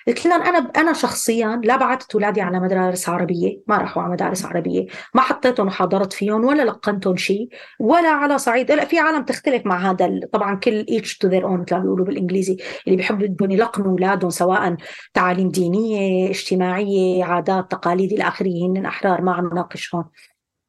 قلت 0.08 0.26
لهم 0.26 0.42
أنا 0.42 0.58
أنا 0.58 0.94
شخصيا 0.94 1.62
لا 1.64 1.76
بعثت 1.76 2.14
أولادي 2.14 2.42
على 2.42 2.60
مدارس 2.60 3.10
عربية 3.10 3.62
ما 3.68 3.78
راحوا 3.78 4.04
على 4.04 4.12
مدارس 4.12 4.46
عربية 4.46 4.88
ما 5.14 5.22
حطيتهم 5.22 5.68
وحاضرت 5.68 6.14
فيهم 6.14 6.46
ولا 6.46 6.64
لقنتهم 6.64 7.18
شيء 7.18 7.50
ولا 7.80 8.10
على 8.10 8.38
صعيد. 8.38 8.72
لا 8.72 8.86
في 8.86 9.00
عالم 9.00 9.24
تختلف 9.24 9.66
مع 9.66 9.92
هذا 9.92 10.20
طبعا 10.34 10.56
كل 10.56 10.86
each 10.90 11.18
to 11.18 11.28
their 11.28 11.46
own 11.46 11.62
مثل 11.62 11.76
ما 11.76 11.82
بيقولوا 11.82 12.06
بالإنجليزي 12.06 12.58
اللي 12.88 12.98
بيحبوا 12.98 13.28
بدهم 13.28 13.52
يلقنوا 13.52 13.92
أولادهم 13.92 14.30
سواء 14.30 14.76
تعاليم 15.14 15.50
دينية 15.50 16.30
اجتماعية 16.30 17.24
عادات 17.24 17.72
تقاليد 17.72 18.14
إلى 18.14 18.28
آخره 18.28 18.48
هن 18.48 18.86
أحرار 18.86 19.22
ما 19.22 19.34
عم 19.34 19.50
نناقش 19.52 19.96
هون 19.96 20.06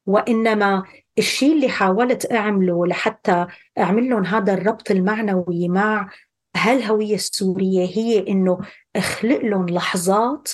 وإنما 0.07 0.83
الشيء 1.19 1.53
اللي 1.53 1.69
حاولت 1.69 2.33
أعمله 2.33 2.87
لحتى 2.87 3.47
أعمل 3.79 4.09
لهم 4.11 4.25
هذا 4.25 4.55
الربط 4.55 4.91
المعنوي 4.91 5.69
مع 5.69 6.11
هالهوية 6.57 7.15
السورية 7.15 7.87
هي 7.87 8.29
إنه 8.29 8.59
أخلق 8.97 9.41
لهم 9.41 9.67
لحظات 9.69 10.53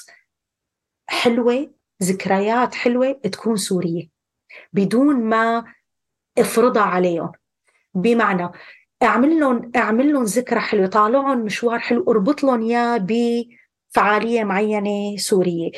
حلوة 1.07 1.71
ذكريات 2.03 2.75
حلوة 2.75 3.12
تكون 3.12 3.57
سورية 3.57 4.09
بدون 4.73 5.25
ما 5.25 5.65
افرضها 6.39 6.83
عليهم. 6.83 7.33
بمعنى 7.95 8.51
أعمل 9.03 9.41
لهم 9.41 9.73
أعمل 9.77 10.12
لهم 10.12 10.25
ذكرى 10.25 10.61
حلوة 10.61 10.87
طالعهم 10.87 11.39
مشوار 11.39 11.79
حلو 11.79 12.05
أربط 12.09 12.45
لهم 12.45 12.62
إياه 12.62 12.97
بفعالية 12.97 14.45
معينة 14.45 15.17
سورية. 15.17 15.71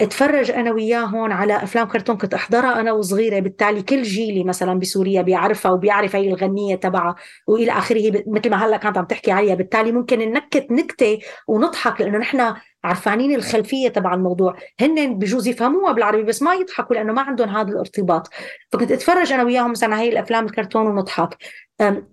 اتفرج 0.00 0.50
أنا 0.50 0.72
وياهم 0.72 1.32
على 1.32 1.56
أفلام 1.56 1.88
كرتون 1.88 2.16
كنت 2.16 2.34
أحضرها 2.34 2.80
أنا 2.80 2.92
وصغيرة. 2.92 3.38
بالتالي 3.40 3.82
كل 3.82 4.02
جيلي 4.02 4.44
مثلا 4.44 4.78
بسوريا 4.78 5.22
بيعرفها 5.22 5.72
وبيعرف 5.72 6.16
هي 6.16 6.28
الغنية 6.28 6.76
تبعها 6.76 7.14
وإلى 7.46 7.72
آخره 7.72 8.24
مثل 8.26 8.50
ما 8.50 8.66
هلأ 8.66 8.76
كانت 8.76 8.98
عم 8.98 9.04
تحكي 9.04 9.32
عليها. 9.32 9.54
بالتالي 9.54 9.92
ممكن 9.92 10.18
ننكت 10.18 10.66
نكتة 10.70 11.18
ونضحك 11.48 12.00
لأنه 12.00 12.18
نحن 12.18 12.54
عرفانين 12.84 13.34
الخلفية 13.34 13.88
تبع 13.88 14.14
الموضوع. 14.14 14.56
هن 14.80 15.18
بجوز 15.18 15.46
يفهموها 15.48 15.92
بالعربي 15.92 16.22
بس 16.22 16.42
ما 16.42 16.54
يضحكوا 16.54 16.96
لأنه 16.96 17.12
ما 17.12 17.22
عندهم 17.22 17.48
هذا 17.48 17.68
الارتباط. 17.68 18.28
فكنت 18.72 18.92
أتفرج 18.92 19.32
أنا 19.32 19.42
وياهم 19.42 19.70
مثلا 19.70 20.00
هاي 20.00 20.08
الأفلام 20.08 20.44
الكرتون 20.44 20.86
ونضحك. 20.86 21.36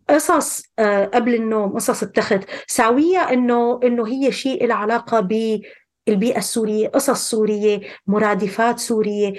قصص 0.09 0.63
أه، 0.79 1.05
قبل 1.05 1.35
النوم 1.35 1.75
قصص 1.75 2.03
التخت. 2.03 2.39
ساوية 2.67 3.19
إنه 3.19 3.79
إنه 3.83 4.07
هي 4.07 4.31
شيء 4.31 4.67
له 4.67 4.75
علاقة 4.75 5.19
ب 5.19 5.61
البيئة 6.07 6.37
السورية 6.37 6.87
قصص 6.87 7.29
سورية 7.29 7.81
مرادفات 8.07 8.79
سورية 8.79 9.33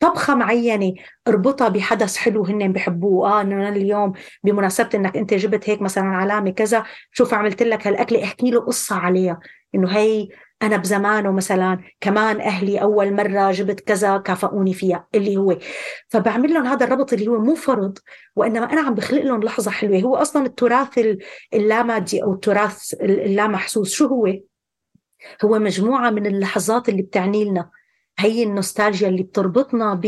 طبخة 0.00 0.34
معينة 0.34 0.94
أربطها 1.28 1.68
بحدث 1.68 2.16
حلو 2.16 2.44
هن 2.44 2.72
بحبوه. 2.72 3.28
آه 3.28 3.40
إنه 3.40 3.68
اليوم 3.68 4.12
بمناسبة 4.44 4.88
إنك 4.94 5.16
أنت 5.16 5.34
جبت 5.34 5.70
هيك 5.70 5.82
مثلا 5.82 6.04
علامة 6.04 6.50
كذا 6.50 6.84
شوف 7.12 7.34
عملت 7.34 7.62
لك 7.62 7.86
هالأكلة 7.86 8.24
احكي 8.24 8.50
له 8.50 8.60
قصة 8.60 8.96
عليها. 8.96 9.40
إنه 9.74 9.88
هي 9.90 10.28
أنا 10.62 10.76
بزمانه 10.76 11.32
مثلا 11.32 11.78
كمان 12.00 12.40
أهلي 12.40 12.82
أول 12.82 13.14
مرة 13.14 13.52
جبت 13.52 13.80
كذا 13.80 14.18
كافئوني 14.18 14.74
فيها 14.74 15.06
اللي 15.14 15.36
هو. 15.36 15.58
فبعمل 16.08 16.54
لهم 16.54 16.66
هذا 16.66 16.86
الربط 16.86 17.12
اللي 17.12 17.28
هو 17.28 17.38
مو 17.38 17.54
فرض 17.54 17.98
وإنما 18.36 18.72
أنا 18.72 18.80
عم 18.80 18.94
بخلق 18.94 19.22
لهم 19.22 19.42
لحظة 19.42 19.70
حلوة. 19.70 20.00
هو 20.00 20.16
أصلا 20.16 20.46
التراث 20.46 21.00
اللامادي 21.54 22.22
أو 22.22 22.32
التراث 22.32 22.94
اللامحسوس 23.02 23.92
شو 23.92 24.06
هو؟ 24.06 24.26
هو 25.44 25.58
مجموعة 25.58 26.10
من 26.10 26.26
اللحظات 26.26 26.88
اللي 26.88 27.02
بتعني 27.02 27.44
لنا 27.44 27.70
هي 28.18 28.42
النوستالجيا 28.42 29.08
اللي 29.08 29.22
بتربطنا 29.22 30.00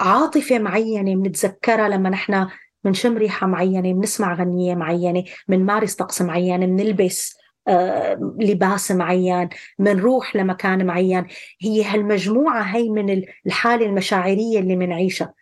بعاطفة 0.00 0.58
معينة 0.58 1.14
بنتذكرها 1.14 1.88
لما 1.88 2.10
نحن 2.10 2.46
بنشم 2.84 3.16
ريحة 3.16 3.46
معينة 3.46 3.92
بنسمع 3.92 4.34
غنية 4.34 4.74
معينة 4.74 5.24
بنمارس 5.48 5.94
طقس 5.94 6.22
معين 6.22 6.76
بنلبس 6.76 7.36
آه، 7.68 8.34
لباس 8.40 8.90
معين 8.90 9.48
بنروح 9.78 10.36
لمكان 10.36 10.86
معين. 10.86 11.26
هي 11.60 11.84
هالمجموعة 11.84 12.62
هي 12.62 12.88
من 12.88 13.22
الحالة 13.46 13.86
المشاعرية 13.86 14.58
اللي 14.58 14.76
بنعيشها 14.76 15.34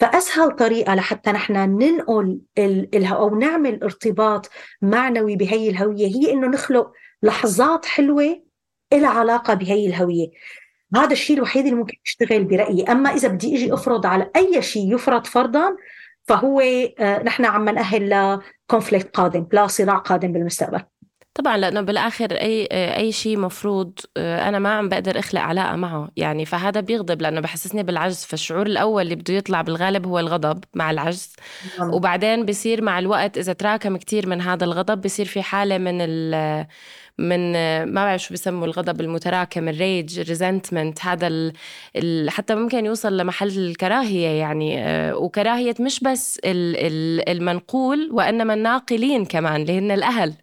فأسهل 0.00 0.50
طريقة 0.50 0.94
لحتى 0.94 1.32
نحن 1.32 1.52
ننقل 1.52 2.40
أو 3.04 3.38
نعمل 3.38 3.82
ارتباط 3.82 4.50
معنوي 4.82 5.36
بهي 5.36 5.70
الهوية 5.70 6.06
هي 6.06 6.32
إنه 6.32 6.46
نخلق 6.46 6.92
لحظات 7.26 7.86
حلوة 7.86 8.42
لها 8.92 9.08
علاقة 9.08 9.54
بهي 9.54 9.86
الهوية. 9.86 10.26
هذا 10.96 11.12
الشيء 11.12 11.36
الوحيد 11.36 11.64
اللي 11.64 11.76
ممكن 11.76 11.96
يشتغل 12.06 12.44
برأيي. 12.44 12.84
أما 12.84 13.10
إذا 13.10 13.28
بدي 13.28 13.56
إجي 13.56 13.74
أفرض 13.74 14.06
على 14.06 14.30
أي 14.36 14.62
شيء 14.62 14.94
يفرض 14.94 15.26
فرضا 15.26 15.76
فهو 16.24 16.60
آه، 16.60 17.22
نحن 17.22 17.44
عم 17.44 17.68
نأهل 17.68 18.10
لكونفليكت 18.10 19.16
قادم 19.16 19.46
لا 19.52 19.66
صراع 19.66 19.96
قادم 19.96 20.32
بالمستقبل. 20.32 20.80
طبعا 21.34 21.56
لأنه 21.56 21.80
بالآخر 21.80 22.32
أي 22.32 22.68
أي 22.96 23.12
شيء 23.12 23.38
مفروض 23.38 23.92
آه، 24.16 24.48
أنا 24.48 24.58
ما 24.58 24.74
عم 24.74 24.88
بقدر 24.88 25.18
أخلق 25.18 25.40
علاقة 25.40 25.76
معه. 25.76 26.08
يعني 26.16 26.44
فهذا 26.44 26.80
بيغضب 26.80 27.22
لأنه 27.22 27.40
بحسسني 27.40 27.82
بالعجز. 27.82 28.24
فالشعور 28.24 28.66
الأول 28.66 29.02
اللي 29.02 29.14
بده 29.14 29.34
يطلع 29.34 29.62
بالغالب 29.62 30.06
هو 30.06 30.18
الغضب 30.18 30.64
مع 30.74 30.90
العجز. 30.90 31.36
نعم. 31.78 31.94
وبعدين 31.94 32.46
بصير 32.46 32.82
مع 32.82 32.98
الوقت 32.98 33.38
إذا 33.38 33.52
تراكم 33.52 33.96
كتير 33.96 34.28
من 34.28 34.40
هذا 34.40 34.64
الغضب 34.64 35.00
بصير 35.00 35.26
في 35.26 35.42
حالة 35.42 35.78
من 35.78 36.00
ال 36.00 36.66
من 37.18 37.52
ما 37.84 38.04
بعرف 38.04 38.22
شو 38.22 38.34
بسموا 38.34 38.66
الغضب 38.66 39.00
المتراكم 39.00 39.68
ال 39.68 39.78
rage 39.78 40.20
resentment 40.20 41.04
هذا 41.04 41.26
ال 41.26 41.52
ال 41.96 42.30
حتى 42.30 42.54
ممكن 42.54 42.86
يوصل 42.86 43.16
لمحل 43.16 43.48
الكراهية 43.58 44.28
يعني. 44.28 44.84
آه، 44.84 45.16
وكراهية 45.16 45.74
مش 45.80 46.00
بس 46.00 46.40
ال 46.44 46.76
ال 46.76 47.28
المنقول 47.28 48.10
وإنما 48.12 48.54
الناقلين 48.54 49.24
كمان 49.24 49.60
اللي 49.60 49.78
هن 49.78 49.90
الأهل. 49.90 50.34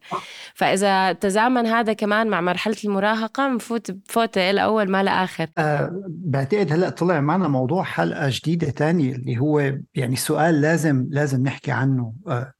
فإذا 0.53 1.13
تزامن 1.13 1.65
هذا 1.67 1.93
كمان 1.93 2.27
مع 2.27 2.41
مرحلة 2.41 2.75
المراهقة 2.85 3.55
بفوت 3.55 3.91
بفوته 3.91 4.51
لاول 4.51 4.89
ما 4.89 5.03
لاخر 5.03 5.47
أه 5.57 6.03
بعتقد 6.07 6.71
هلأ 6.71 6.89
طلع 6.89 7.21
معنا 7.21 7.47
موضوع 7.47 7.83
حلقة 7.83 8.29
جديدة 8.31 8.69
تانية 8.69 9.15
اللي 9.15 9.37
هو 9.37 9.73
يعني 9.95 10.15
سؤال 10.15 10.61
لازم 10.61 11.07
لازم 11.09 11.43
نحكي 11.43 11.71
عنه. 11.71 12.13
أه 12.27 12.53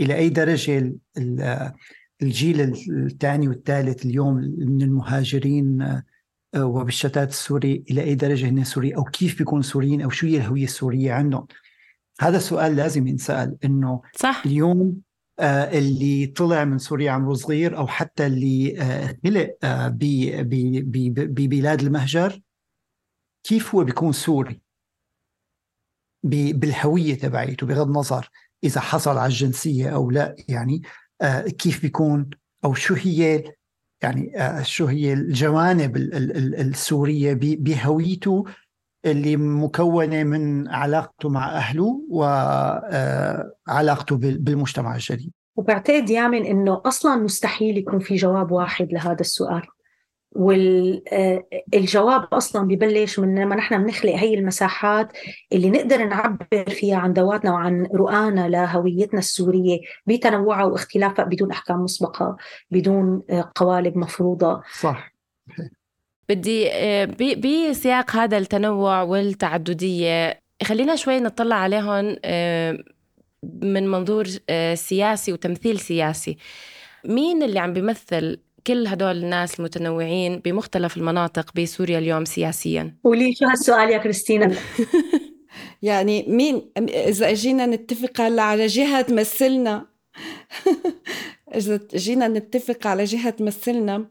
إلى 0.00 0.14
أي 0.16 0.28
درجة 0.28 0.92
الجيل 2.22 2.60
الثاني 2.90 3.48
والثالث 3.48 4.06
اليوم 4.06 4.34
من 4.58 4.82
المهاجرين 4.82 5.82
آه، 6.54 6.64
وبالشتات 6.64 7.28
السوري 7.28 7.84
إلى 7.90 8.02
أي 8.02 8.14
درجة 8.14 8.48
هن 8.48 8.64
سوري 8.64 8.96
أو 8.96 9.04
كيف 9.04 9.38
بيكون 9.38 9.62
سوريين 9.62 10.02
أو 10.02 10.10
شو 10.10 10.26
هي 10.26 10.36
الهوية 10.36 10.64
السورية 10.64 11.12
عندهم؟ 11.12 11.46
هذا 12.20 12.38
سؤال 12.38 12.76
لازم 12.76 13.06
ينسأل 13.06 13.56
إنه 13.64 14.02
صح. 14.16 14.42
اليوم 14.46 15.00
آه 15.40 15.78
اللي 15.78 16.26
طلع 16.26 16.64
من 16.64 16.78
سوريا 16.78 17.10
عمره 17.10 17.34
صغير 17.34 17.76
أو 17.76 17.86
حتى 17.86 18.26
اللي 18.26 18.80
آه 18.82 19.18
خلق 19.24 19.56
آه 19.62 19.88
ببلاد 19.88 21.80
المهجر 21.80 22.40
كيف 23.44 23.74
هو 23.74 23.84
بيكون 23.84 24.12
سوري؟ 24.12 24.60
بالهوية 26.22 27.14
تبعيته 27.14 27.66
بغض 27.66 27.86
النظر 27.86 28.30
إذا 28.64 28.80
حصل 28.80 29.18
على 29.18 29.26
الجنسية 29.26 29.94
أو 29.94 30.10
لا 30.10 30.36
يعني 30.48 30.82
آه، 30.84 31.07
كيف 31.58 31.82
بيكون 31.82 32.30
أو 32.64 32.74
شو 32.74 32.94
هي 32.94 33.44
يعني 34.02 34.32
آه، 34.36 34.62
شو 34.62 34.86
هي 34.86 35.12
الجوانب 35.12 35.96
السورية 35.96 37.38
بهويته 37.40 38.44
اللي 39.04 39.36
مكونة 39.36 40.24
من 40.24 40.68
علاقته 40.68 41.28
مع 41.28 41.56
أهله 41.56 42.02
وعلاقته 42.08 44.16
بالمجتمع 44.16 44.94
الجديد. 44.94 45.32
وبعتقد 45.56 46.10
يامن 46.10 46.44
إنه 46.44 46.82
أصلا 46.86 47.16
مستحيل 47.16 47.78
يكون 47.78 47.98
في 47.98 48.16
جواب 48.16 48.52
واحد 48.52 48.92
لهذا 48.92 49.20
السؤال. 49.20 49.62
والجواب 50.32 52.24
أصلا 52.32 52.68
ببلش 52.68 53.18
من 53.18 53.38
لما 53.38 53.56
نحن 53.56 53.84
بنخلق 53.84 54.14
هي 54.14 54.34
المساحات 54.34 55.12
اللي 55.52 55.70
نقدر 55.70 56.04
نعبر 56.04 56.64
فيها 56.68 56.96
عن 56.96 57.12
ذواتنا 57.12 57.52
وعن 57.52 57.86
رؤانا 57.94 58.48
لهويتنا 58.48 59.18
السورية 59.18 59.80
بتنوعها 60.06 60.64
واختلافها 60.64 61.24
بدون 61.24 61.50
أحكام 61.50 61.76
مسبقة 61.76 62.36
بدون 62.70 63.22
قوالب 63.54 63.98
مفروضة. 63.98 64.62
صح. 64.80 65.12
بدي 66.28 67.70
بسياق 67.70 68.16
هذا 68.16 68.38
التنوع 68.38 69.02
والتعددية 69.02 70.40
خلينا 70.62 70.96
شوي 70.96 71.20
نطلع 71.20 71.56
عليهم 71.56 72.16
من 73.62 73.88
منظور 73.88 74.24
سياسي 74.74 75.32
وتمثيل 75.32 75.78
سياسي. 75.78 76.36
مين 77.04 77.42
اللي 77.42 77.58
عم 77.58 77.72
بيمثل 77.72 78.40
كل 78.68 78.86
هدول 78.86 79.24
الناس 79.24 79.60
المتنوعين 79.60 80.38
بمختلف 80.38 80.96
المناطق 80.96 81.52
بسوريا 81.54 81.98
اليوم 81.98 82.24
سياسيا. 82.24 82.96
قولي 83.04 83.34
شو 83.34 83.44
هالسؤال 83.46 83.90
يا 83.90 83.98
كريستينا؟ 83.98 84.54
يعني 85.82 86.24
مين 86.28 86.72
إذا 86.88 87.30
اجينا 87.30 87.66
نتفق 87.66 88.20
هلا 88.20 88.42
على 88.42 88.66
جهة 88.66 89.00
تمثلنا. 89.00 89.86
إذا 91.54 91.80
جينا 91.94 92.28
نتفق 92.28 92.86
على 92.86 93.04
جهة 93.04 93.30
تمثلنا 93.30 94.06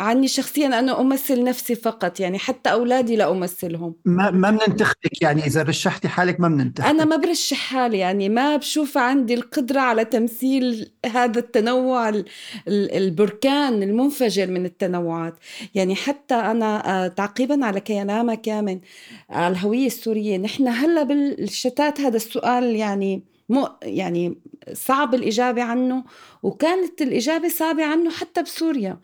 عني 0.00 0.28
شخصيا 0.28 0.66
أنا 0.66 1.00
أمثل 1.00 1.44
نفسي 1.44 1.74
فقط 1.74 2.20
يعني 2.20 2.38
حتى 2.38 2.72
أولادي 2.72 3.16
لا 3.16 3.30
أمثلهم. 3.30 3.94
ما 4.04 4.30
ما 4.30 4.50
بننتخبك 4.50 5.22
يعني؟ 5.22 5.46
إذا 5.46 5.62
رشحتي 5.62 6.08
حالك 6.08 6.40
ما 6.40 6.48
بننتخبك 6.48 6.90
أنا 6.90 7.04
ما 7.04 7.16
برشح 7.16 7.56
حالي 7.56 7.98
يعني 7.98 8.28
ما 8.28 8.56
بشوف 8.56 8.98
عندي 8.98 9.34
القدرة 9.34 9.80
على 9.80 10.04
تمثيل 10.04 10.90
هذا 11.06 11.38
التنوع 11.38 12.22
البركان 12.68 13.82
المنفجر 13.82 14.46
من 14.46 14.64
التنوعات. 14.64 15.34
يعني 15.74 15.94
حتى 15.94 16.34
أنا 16.34 17.04
آه، 17.04 17.08
تعقيبا 17.08 17.66
على 17.66 17.80
كلامك 17.80 18.40
كامل 18.40 18.80
على 19.30 19.52
الهوية 19.52 19.86
السورية 19.86 20.36
نحن 20.36 20.68
هلأ 20.68 21.02
بالشتات 21.02 22.00
هذا 22.00 22.16
السؤال 22.16 22.76
يعني 22.76 23.22
مو 23.48 23.68
يعني 23.82 24.38
صعب 24.72 25.14
الإجابة 25.14 25.62
عنه 25.62 26.04
وكانت 26.42 27.02
الإجابة 27.02 27.48
صعبة 27.48 27.84
عنه 27.84 28.10
حتى 28.10 28.42
بسوريا. 28.42 28.98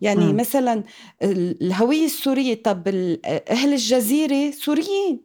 يعني 0.00 0.32
م. 0.32 0.36
مثلا 0.36 0.82
الهوية 1.22 2.04
السورية 2.04 2.62
طب 2.62 2.88
أهل 3.50 3.72
الجزيرة 3.72 4.50
سوريين 4.50 5.20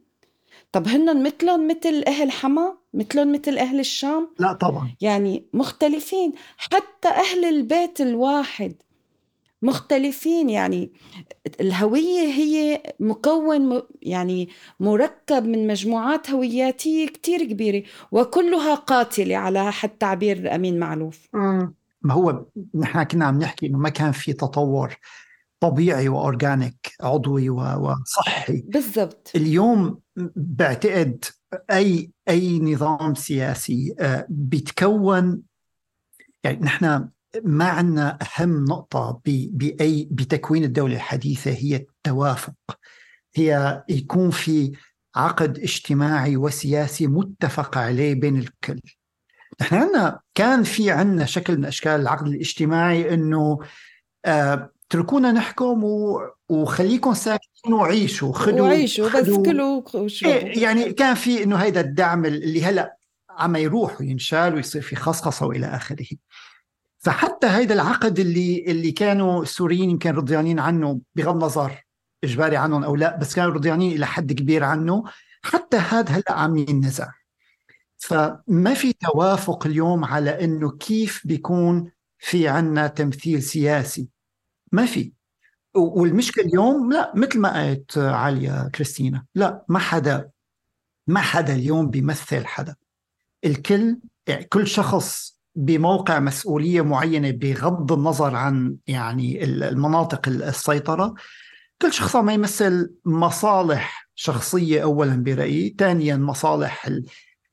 طب 0.72 0.88
هن 0.88 1.24
مثلهم 1.24 1.68
مثل 1.68 2.04
أهل 2.08 2.32
حما 2.32 2.78
مثلهم 2.94 3.32
مثل 3.32 3.58
أهل 3.58 3.80
الشام؟ 3.80 4.30
لا 4.40 4.54
طبعا. 4.54 4.96
يعني 5.02 5.46
مختلفين. 5.54 6.34
حتى 6.58 7.08
أهل 7.08 7.46
البيت 7.46 8.02
الواحد 8.02 8.74
مختلفين. 9.62 10.50
يعني 10.50 10.92
الهوية 11.62 12.20
هي 12.22 12.84
مكون 13.00 13.82
يعني 14.02 14.50
مركب 14.80 15.46
من 15.46 15.68
مجموعات 15.68 16.30
هوياتية 16.30 17.08
كتير 17.08 17.44
كبيرة 17.44 17.84
وكلها 18.12 18.76
قاتلة 18.76 19.36
على 19.38 19.72
حد 19.72 19.90
تعبير 19.90 20.56
أمين 20.56 20.80
معلوف 20.80 21.28
م. 21.34 21.68
ما 22.04 22.14
هو 22.14 22.46
نحن 22.76 23.04
كنا 23.04 23.26
عم 23.26 23.40
نحكي 23.40 23.66
إنه 23.66 23.78
ما 23.78 23.90
كان 23.90 24.12
في 24.12 24.34
تطور 24.34 24.96
طبيعي 25.60 26.10
واورجانيك 26.10 26.96
عضوي 27.02 27.50
وصحي. 27.50 28.62
بالضبط. 28.68 29.32
اليوم 29.36 30.00
بعتقد 30.36 31.26
أي 31.72 32.12
أي 32.30 32.60
نظام 32.60 33.16
سياسي 33.16 33.96
آه، 34.00 34.26
بيتكون 34.30 35.42
يعني 36.44 36.60
نحن 36.60 37.10
ما 37.44 37.66
عندنا 37.66 38.20
أهم 38.22 38.66
نقطة 38.66 39.22
بأي 39.26 40.08
بتكوين 40.12 40.64
الدولة 40.64 40.96
الحديثة 40.96 41.52
هي 41.52 41.76
التوافق. 41.76 42.54
هي 43.36 43.84
يكون 43.90 44.30
في 44.30 44.72
عقد 45.16 45.60
اجتماعي 45.60 46.38
وسياسي 46.38 47.08
متفق 47.08 47.78
عليه 47.78 48.14
بين 48.14 48.38
الكل. 48.38 48.82
نحن 49.64 49.76
عندنا 49.76 50.20
كان 50.36 50.64
في 50.64 50.92
عندنا 50.92 51.26
شكل 51.26 51.58
من 51.58 51.66
أشكال 51.66 52.02
العقد 52.02 52.28
الاجتماعي 52.28 53.14
إنه 53.14 53.60
آه 54.26 54.70
اتركونا 54.88 55.32
نحكم 55.32 55.84
و... 55.84 56.22
وخليكم 56.50 57.14
ساكتين 57.14 57.74
وعيشوا 57.74 58.34
خذوا 58.34 58.62
وعيشوا 58.62 59.10
بس 59.10 59.30
كلوا 59.30 59.82
إيه 60.26 60.64
يعني 60.64 60.94
كان 60.94 61.16
في 61.16 61.44
إنه 61.44 61.56
هيدا 61.56 61.82
الدعم 61.82 62.26
اللي 62.26 62.66
هلأ 62.66 62.98
عم 63.30 63.56
يروح 63.56 64.02
وينشال 64.02 64.56
ويصير 64.56 64.82
في 64.82 64.96
خصخصة 64.96 65.46
وإلى 65.46 65.66
آخره. 65.66 66.06
فحتى 67.00 67.48
هيدا 67.48 67.74
العقد 67.74 68.20
اللي 68.20 68.66
اللي 68.68 68.92
كانوا 68.92 69.44
السوريين 69.44 69.90
يمكن 69.90 70.12
رضيانين 70.12 70.60
عنه 70.60 71.00
بغض 71.16 71.36
النظر 71.36 71.86
إجباري 72.24 72.58
عنهم 72.58 72.84
أو 72.84 72.96
لا 72.96 73.18
بس 73.18 73.36
كانوا 73.36 73.54
رضيانين 73.54 73.92
إلى 73.92 74.06
حد 74.06 74.34
كبير 74.34 74.64
عنه 74.64 75.04
حتى 75.44 75.78
هذا 75.78 76.12
هلأ 76.12 76.32
عم 76.32 76.58
ينزع. 76.58 77.08
فما 78.04 78.74
في 78.74 78.94
توافق 78.94 79.66
اليوم 79.66 80.06
على 80.06 80.44
إنه 80.44 80.72
كيف 80.72 81.28
بيكون 81.28 81.92
في 82.20 82.48
عنا 82.48 82.88
تمثيل 82.88 83.44
سياسي؟ 83.44 84.08
ما 84.72 84.86
في. 84.86 85.14
والمشكلة 85.76 86.46
اليوم 86.46 86.94
لا 86.94 87.14
مثل 87.16 87.40
ما 87.40 87.54
قالت 87.54 87.98
عليا 87.98 88.70
كريستينا 88.76 89.26
لا 89.36 89.66
ما 89.68 89.80
حدا 89.80 90.30
ما 91.08 91.20
حدا 91.20 91.56
اليوم 91.56 91.90
بيمثل 91.90 92.46
حدا. 92.46 92.76
الكل 93.46 93.98
يعني 94.28 94.44
كل 94.44 94.68
شخص 94.68 95.38
بموقع 95.56 96.20
مسؤولية 96.20 96.82
معينة 96.82 97.32
بغض 97.32 97.92
النظر 97.92 98.36
عن 98.36 98.78
يعني 98.88 99.44
المناطق 99.44 100.28
السيطرة 100.28 101.14
كل 101.82 101.94
شخص 101.94 102.16
عم 102.16 102.30
يمثل 102.30 102.94
مصالح 103.06 104.10
شخصية 104.16 104.84
اولا 104.84 105.24
برأيي 105.24 105.76
ثانيا 105.80 106.18
مصالح 106.18 106.88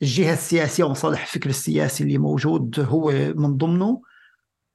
الجهة 0.02 0.32
السياسية 0.32 0.84
ومصالح 0.84 1.22
الفكر 1.22 1.50
السياسي 1.50 2.04
اللي 2.04 2.18
موجود 2.18 2.80
هو 2.80 3.10
من 3.36 3.56
ضمنه. 3.56 4.02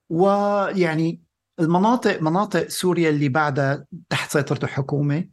ويعني 0.09 1.21
المناطق 1.59 2.21
مناطق 2.21 2.67
سوريا 2.67 3.09
اللي 3.09 3.29
بعدها 3.29 3.85
تحت 4.09 4.31
سيطرة 4.31 4.65
الحكومة 4.65 5.29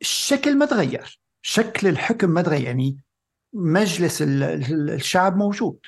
الشكل 0.00 0.58
ما 0.58 0.66
تغير. 0.66 1.20
شكل 1.42 1.88
الحكم 1.88 2.30
ما 2.30 2.42
تغير. 2.42 2.64
يعني 2.64 2.98
مجلس 3.52 4.22
الشعب 4.22 5.36
موجود. 5.36 5.78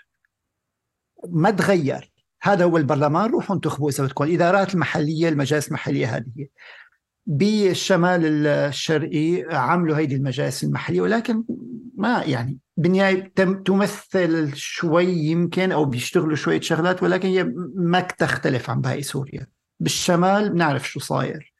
ما 1.28 1.50
تغير. 1.50 2.12
هذا 2.42 2.64
هو 2.64 2.76
البرلمان. 2.76 3.30
روحوا 3.30 3.56
انتخبوا 3.56 3.90
إذا 3.90 4.04
بدكم. 4.04 4.24
الإدارات 4.24 4.74
المحلية 4.74 5.28
المجالس 5.28 5.68
المحلية 5.68 6.16
هذه. 6.16 6.48
بالشمال 7.26 8.46
الشرقي 8.46 9.44
عملوا 9.50 9.96
هيدي 9.96 10.14
المجالس 10.14 10.64
المحلية 10.64 11.00
ولكن 11.00 11.44
ما 11.94 12.22
يعني 12.22 12.58
بالنهاية 12.76 13.32
تمثل 13.64 14.56
شوي 14.56 15.06
يمكن 15.06 15.72
أو 15.72 15.84
بيشتغلوا 15.84 16.36
شوية 16.36 16.60
شغلات 16.60 17.02
ولكن 17.02 17.28
هي 17.28 17.52
ما 17.74 18.00
تختلف 18.00 18.70
عن 18.70 18.80
باقي 18.80 19.02
سوريا. 19.02 19.46
بالشمال 19.80 20.50
بنعرف 20.50 20.88
شو 20.88 21.00
صاير. 21.00 21.55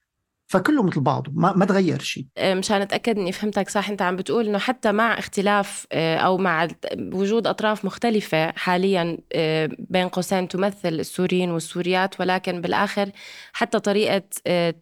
فكله 0.46 0.82
مثل 0.82 1.00
بعضه 1.00 1.32
ما, 1.34 1.52
ما 1.52 1.64
تغير 1.64 1.98
شيء. 1.98 2.26
آه، 2.38 2.54
مشان 2.54 2.80
أتأكد 2.82 3.18
إني 3.18 3.32
فهمتك 3.32 3.68
صح 3.68 3.88
أنت 3.88 4.02
عم 4.02 4.16
بتقول 4.16 4.46
إنه 4.46 4.58
حتى 4.58 4.92
مع 4.92 5.18
اختلاف 5.18 5.86
آه، 5.92 6.16
أو 6.16 6.38
مع 6.38 6.68
وجود 6.98 7.46
أطراف 7.46 7.84
مختلفة 7.84 8.52
حاليا 8.52 9.18
آه، 9.32 9.70
بين 9.78 10.08
قوسين 10.08 10.48
تمثل 10.48 10.88
السوريين 10.88 11.50
والسوريات 11.50 12.20
ولكن 12.20 12.60
بالآخر 12.60 13.10
حتى 13.52 13.80
طريقة 13.80 14.22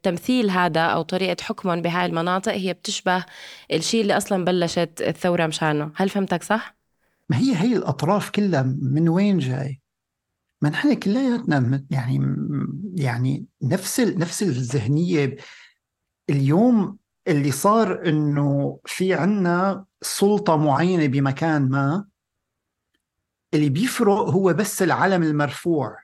تمثيل 0.03 0.51
هذا 0.51 0.81
أو 0.81 1.03
طريقة 1.03 1.37
حكمهم 1.43 1.83
بهاي 1.83 2.07
المناطق 2.07 2.53
هي 2.53 2.73
بتشبه 2.73 3.25
الشيء 3.73 4.03
اللي 4.03 4.17
أصلا 4.17 4.45
بلشت 4.45 4.91
الثورة 5.01 5.47
مشانه. 5.47 5.91
هل 5.97 6.09
فهمتك 6.09 6.43
صح؟ 6.43 6.77
ما 7.29 7.39
هي 7.39 7.57
هي 7.57 7.77
الأطراف 7.77 8.31
كلها 8.31 8.63
من 8.83 9.09
وين 9.09 9.39
جاي؟ 9.39 9.84
ما 10.65 10.71
نحن 10.71 10.95
كلياتنا 10.95 11.85
يعني 11.91 12.37
يعني 12.95 13.47
نفس 13.63 14.01
نفس 14.01 14.43
الذهنية. 14.43 15.37
اليوم 16.31 16.99
اللي 17.29 17.51
صار 17.51 18.09
إنه 18.09 18.79
في 18.85 19.15
عنا 19.15 19.85
سلطة 20.03 20.57
معينة 20.57 21.07
بمكان 21.07 21.69
ما 21.69 22.05
اللي 23.55 23.69
بيفرق 23.69 24.31
هو 24.31 24.53
بس 24.53 24.83
العلم 24.83 25.23
المرفوع. 25.23 25.97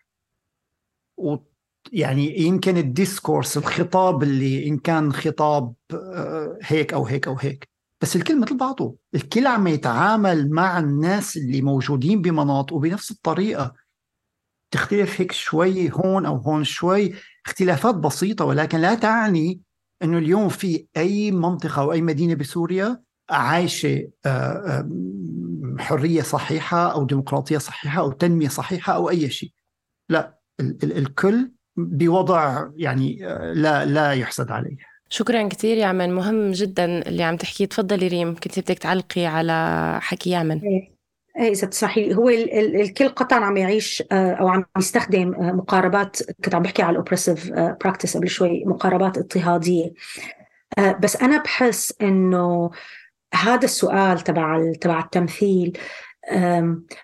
يعني 1.93 2.41
يمكن 2.41 2.77
الديسكورس 2.77 3.57
الخطاب 3.57 4.23
اللي 4.23 4.69
إن 4.69 4.79
كان 4.79 5.13
خطاب 5.13 5.75
آه، 5.93 6.59
هيك 6.63 6.93
أو 6.93 7.07
هيك 7.07 7.29
أو 7.29 7.37
هيك. 7.37 7.69
بس 8.01 8.17
الكل 8.17 8.41
مثل 8.41 8.57
بعضه. 8.57 8.97
الكل 9.15 9.47
عم 9.47 9.67
يتعامل 9.67 10.51
مع 10.51 10.79
الناس 10.79 11.37
اللي 11.37 11.63
موجودين 11.63 12.23
بمناطقه 12.23 12.81
بنفس 12.81 13.11
الطريقة. 13.11 13.75
تختلف 14.71 15.21
هيك 15.21 15.33
شوي 15.33 15.91
هون 15.93 16.27
أو 16.27 16.37
هون 16.37 16.65
شوي. 16.65 17.13
اختلافات 17.47 17.95
بسيطة 17.95 18.45
ولكن 18.45 18.79
لا 18.79 18.95
تعني 18.95 19.61
إنه 20.03 20.19
اليوم 20.19 20.49
في 20.49 20.87
أي 20.97 21.31
منطقة 21.31 21.83
أو 21.83 21.93
أي 21.93 22.03
مدينة 22.03 22.35
بسوريا 22.35 23.01
عايشة 23.31 24.09
آه، 24.27 24.29
آه، 24.29 24.91
حرية 25.79 26.23
صحيحة 26.23 26.93
أو 26.93 27.05
ديمقراطية 27.05 27.59
صحيحة 27.59 28.01
أو 28.01 28.13
تنمية 28.13 28.49
صحيحة 28.49 28.93
أو 28.95 29.11
أي 29.11 29.31
شيء. 29.31 29.53
لا 30.09 30.39
ال- 30.61 30.79
ال- 30.85 30.99
الكل 30.99 31.53
بوضع 31.77 32.69
يعني 32.77 33.27
آه، 33.27 33.53
لا 33.53 33.85
لا 33.85 34.13
يحسد 34.13 34.51
عليه. 34.51 34.77
شكرا 35.09 35.49
كثير 35.49 35.77
يا 35.77 35.87
عمن 35.87 36.13
مهم 36.15 36.51
جدا 36.51 36.85
اللي 37.09 37.23
عم 37.23 37.37
تحكيه. 37.37 37.65
تفضلي 37.67 38.09
ريم 38.09 38.35
كنت 38.35 38.59
بدك 38.61 38.79
تعلقي 38.79 39.27
على 39.27 39.99
حكي 40.03 40.31
يامن 40.31 40.61
إيه 41.41 41.53
إذا 41.53 41.67
تسمحي 41.67 42.15
هو 42.15 42.29
ال 42.29 42.53
ال 42.59 42.81
الكل 42.81 43.09
قطعا 43.09 43.45
عم 43.45 43.57
يعيش 43.57 44.03
آه، 44.13 44.33
أو 44.33 44.49
عم 44.49 44.65
يستخدم 44.79 45.35
آه، 45.35 45.53
مقاربات. 45.53 46.17
كنت 46.45 46.55
عم 46.55 46.63
بحكي 46.63 46.83
على 46.83 46.91
ال 46.91 46.96
oppressive 46.96 47.53
practice 47.53 48.17
قبل 48.17 48.29
شوي 48.29 48.65
مقاربات 48.65 49.19
اضطهادية. 49.19 49.93
آه، 50.79 50.93
بس 50.93 51.17
أنا 51.17 51.43
بحس 51.43 51.95
إنه 52.03 52.71
هذا 53.35 53.65
السؤال 53.65 54.21
تبع 54.21 54.73
تبع 54.81 55.01
التمثيل 55.01 55.79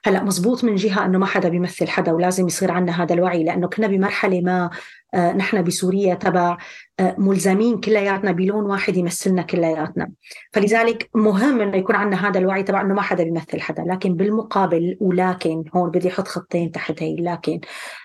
هلأ 0.04 0.22
مزبوط 0.22 0.64
من 0.64 0.74
جهة 0.74 1.04
إنه 1.04 1.18
ما 1.18 1.26
حدا 1.26 1.48
بيمثل 1.48 1.88
حدا 1.88 2.12
ولازم 2.12 2.46
يصير 2.46 2.72
عندنا 2.72 3.02
هذا 3.02 3.14
الوعي 3.14 3.44
لأنه 3.44 3.68
كنا 3.68 3.86
بمرحلة 3.86 4.40
ما 4.40 4.70
نحن 5.16 5.62
بسوريا 5.62 6.14
تبع 6.14 6.56
ملزمين 7.00 7.80
كلياتنا 7.80 8.32
بلون 8.32 8.64
واحد 8.64 8.96
يمثلنا 8.96 9.42
كلياتنا. 9.42 10.10
فلذلك 10.52 11.10
مهم 11.14 11.60
إنه 11.60 11.76
يكون 11.76 11.96
عندنا 11.96 12.28
هذا 12.28 12.38
الوعي 12.38 12.62
تبع 12.62 12.80
إنه 12.80 12.94
ما 12.94 13.02
حدا 13.02 13.24
بيمثل 13.24 13.60
حدا 13.60 13.84
لكن 13.86 14.14
بالمقابل 14.14 14.96
ولكن 15.00 15.64
هون 15.74 15.90
بدي 15.90 16.08
أحط 16.08 16.28
خطين 16.28 16.72
تحت 16.72 17.02
هي 17.02 17.16
لكن 17.16 17.60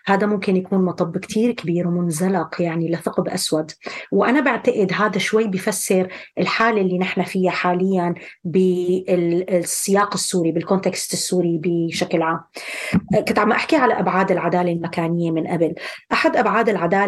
هذا 0.05 0.27
ممكن 0.27 0.55
يكون 0.55 0.85
مطب 0.85 1.17
كتير 1.17 1.51
كبير 1.51 1.87
ومنزلق 1.87 2.61
يعني 2.61 2.91
لثقب 2.91 3.27
أسود. 3.27 3.71
وأنا 4.11 4.39
بعتقد 4.39 4.91
هذا 4.93 5.17
شوي 5.17 5.47
بفسر 5.47 6.07
الحالة 6.39 6.81
اللي 6.81 6.97
نحن 6.97 7.23
فيها 7.23 7.51
حاليا 7.51 8.13
بالسياق 8.43 10.13
السوري 10.13 10.51
بالكونتكست 10.51 11.13
السوري 11.13 11.61
بشكل 11.63 12.21
عام. 12.21 12.39
كنت 13.27 13.39
عم 13.39 13.51
أحكي 13.51 13.75
على 13.75 13.99
أبعاد 13.99 14.31
العدالة 14.31 14.71
المكانية 14.71 15.31
من 15.31 15.47
قبل. 15.47 15.73
أحد 16.11 16.37
أبعاد 16.37 16.69
العدالة 16.69 17.00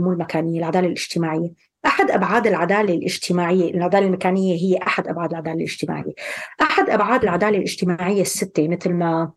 مو 0.00 0.12
المكانية 0.12 0.58
العدالة 0.58 0.86
الاجتماعية. 0.86 1.50
أحد 1.86 2.10
أبعاد 2.10 2.46
العدالة 2.46 2.94
الاجتماعية 2.94 3.74
العدالة 3.74 4.06
المكانية 4.06 4.54
هي 4.54 4.78
أحد 4.82 5.08
أبعاد 5.08 5.30
العدالة 5.30 5.56
الاجتماعية. 5.56 6.14
أحد 6.62 6.90
أبعاد 6.90 7.22
العدالة 7.22 7.58
الاجتماعية 7.58 8.20
الستة 8.20 8.68
مثل 8.68 8.92
ما 8.92 9.32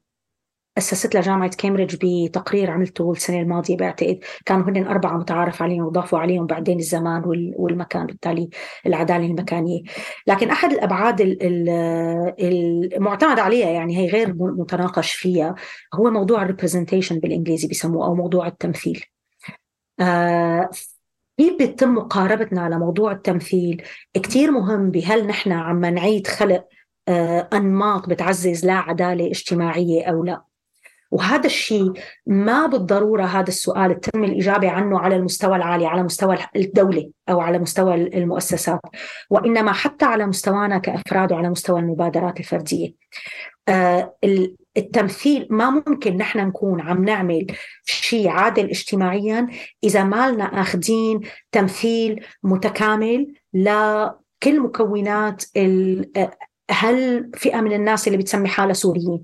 أسست 0.77 1.15
لها 1.15 1.23
جامعة 1.23 1.49
كامبريدج 1.57 1.95
بتقرير 2.27 2.71
عملته 2.71 3.11
السنة 3.11 3.39
الماضية 3.39 3.77
بعتقد. 3.77 4.19
كانوا 4.45 4.69
هن 4.69 4.87
أربعة 4.87 5.17
متعارف 5.17 5.61
عليهم 5.61 5.85
وضافوا 5.85 6.19
عليهم 6.19 6.45
بعدين 6.45 6.79
الزمان 6.79 7.21
والمكان 7.57 8.05
بالتالي 8.05 8.49
العدالة 8.85 9.25
المكانية. 9.25 9.81
لكن 10.27 10.49
أحد 10.49 10.71
الأبعاد 10.71 11.21
المعتمد 12.95 13.39
عليها 13.39 13.69
يعني 13.69 13.97
هي 13.97 14.07
غير 14.07 14.33
متناقش 14.37 15.11
فيها 15.11 15.55
هو 15.93 16.11
موضوع 16.11 16.41
الريبرزنتيشن 16.41 17.19
بالإنجليزي 17.19 17.67
بيسموه 17.67 18.05
أو 18.05 18.15
موضوع 18.15 18.47
التمثيل. 18.47 19.05
آه 19.99 20.69
كيف 21.37 21.57
بيتم 21.57 21.95
مقاربتنا 21.95 22.61
على 22.61 22.79
موضوع 22.79 23.11
التمثيل. 23.11 23.83
كتير 24.13 24.51
مهم 24.51 24.91
بهل 24.91 25.27
نحن 25.27 25.51
عم 25.51 25.85
نعيد 25.85 26.27
خلق 26.27 26.67
آه 27.07 27.49
أنماط 27.53 28.09
بتعزز 28.09 28.65
لا 28.65 28.73
عدالة 28.73 29.27
اجتماعية 29.27 30.03
أو 30.03 30.23
لا. 30.23 30.41
وهذا 31.11 31.45
الشيء 31.45 31.93
ما 32.27 32.65
بالضرورة 32.67 33.23
هذا 33.23 33.47
السؤال 33.47 33.99
تتم 33.99 34.23
الإجابة 34.23 34.69
عنه 34.69 34.99
على 34.99 35.15
المستوى 35.15 35.55
العالي 35.55 35.85
على 35.85 36.03
مستوى 36.03 36.37
الدولة 36.55 37.11
أو 37.29 37.39
على 37.39 37.59
مستوى 37.59 37.95
المؤسسات. 37.95 38.79
وإنما 39.29 39.71
حتى 39.71 40.05
على 40.05 40.25
مستوانا 40.25 40.77
كأفراد 40.77 41.31
وعلى 41.31 41.49
مستوى 41.49 41.79
المبادرات 41.79 42.39
الفردية. 42.39 42.93
آه 43.67 44.15
التمثيل 44.79 45.47
ما 45.49 45.69
ممكن 45.69 46.17
نحن 46.17 46.39
نكون 46.39 46.81
عم 46.81 47.05
نعمل 47.05 47.47
شيء 47.85 48.27
عادل 48.27 48.69
اجتماعيا 48.69 49.47
إذا 49.83 50.03
ما 50.03 50.31
لنا 50.31 50.61
آخذين 50.61 51.19
تمثيل 51.51 52.25
متكامل 52.43 53.33
لكل 53.53 54.59
مكونات 54.59 55.43
هل 56.71 57.31
فئة 57.35 57.61
من 57.61 57.73
الناس 57.73 58.07
اللي 58.07 58.17
بتسمي 58.17 58.47
حالها 58.47 58.73
سوريين. 58.73 59.23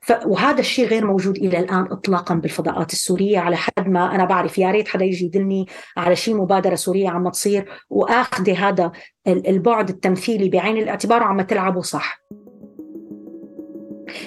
ف... 0.00 0.12
وهذا 0.26 0.60
الشيء 0.60 0.86
غير 0.86 1.06
موجود 1.06 1.36
إلى 1.36 1.58
الآن 1.58 1.88
اطلاقا 1.90 2.34
بالفضاءات 2.34 2.92
السورية 2.92 3.38
على 3.38 3.56
حد 3.56 3.88
ما 3.88 4.14
أنا 4.14 4.24
بعرف 4.24 4.58
يا 4.58 4.70
ريت 4.70 4.88
حدا 4.88 5.04
يجي 5.04 5.24
يدلني 5.24 5.66
على 5.96 6.16
شيء 6.16 6.36
مبادرة 6.36 6.74
سورية 6.74 7.08
عم 7.08 7.28
تصير 7.28 7.68
واخذ 7.90 8.50
هذا 8.50 8.92
البعد 9.26 9.88
التمثيلي 9.88 10.48
بعين 10.48 10.76
الاعتبار 10.76 11.22
وعم 11.22 11.42
تلعبه 11.42 11.80
صح. 11.80 12.22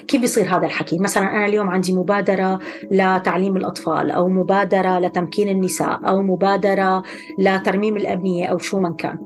كيف 0.07 0.21
بيصير 0.21 0.57
هذا 0.57 0.65
الحكي؟ 0.65 0.99
مثلا 0.99 1.35
أنا 1.35 1.45
اليوم 1.45 1.69
عندي 1.69 1.93
مبادرة 1.93 2.59
لتعليم 2.91 3.57
الأطفال 3.57 4.11
أو 4.11 4.29
مبادرة 4.29 4.99
لتمكين 4.99 5.49
النساء 5.49 5.99
أو 6.07 6.21
مبادرة 6.21 7.03
لترميم 7.39 7.97
الأبنية 7.97 8.45
أو 8.45 8.57
شو 8.57 8.79
من 8.79 8.93
كان. 8.93 9.17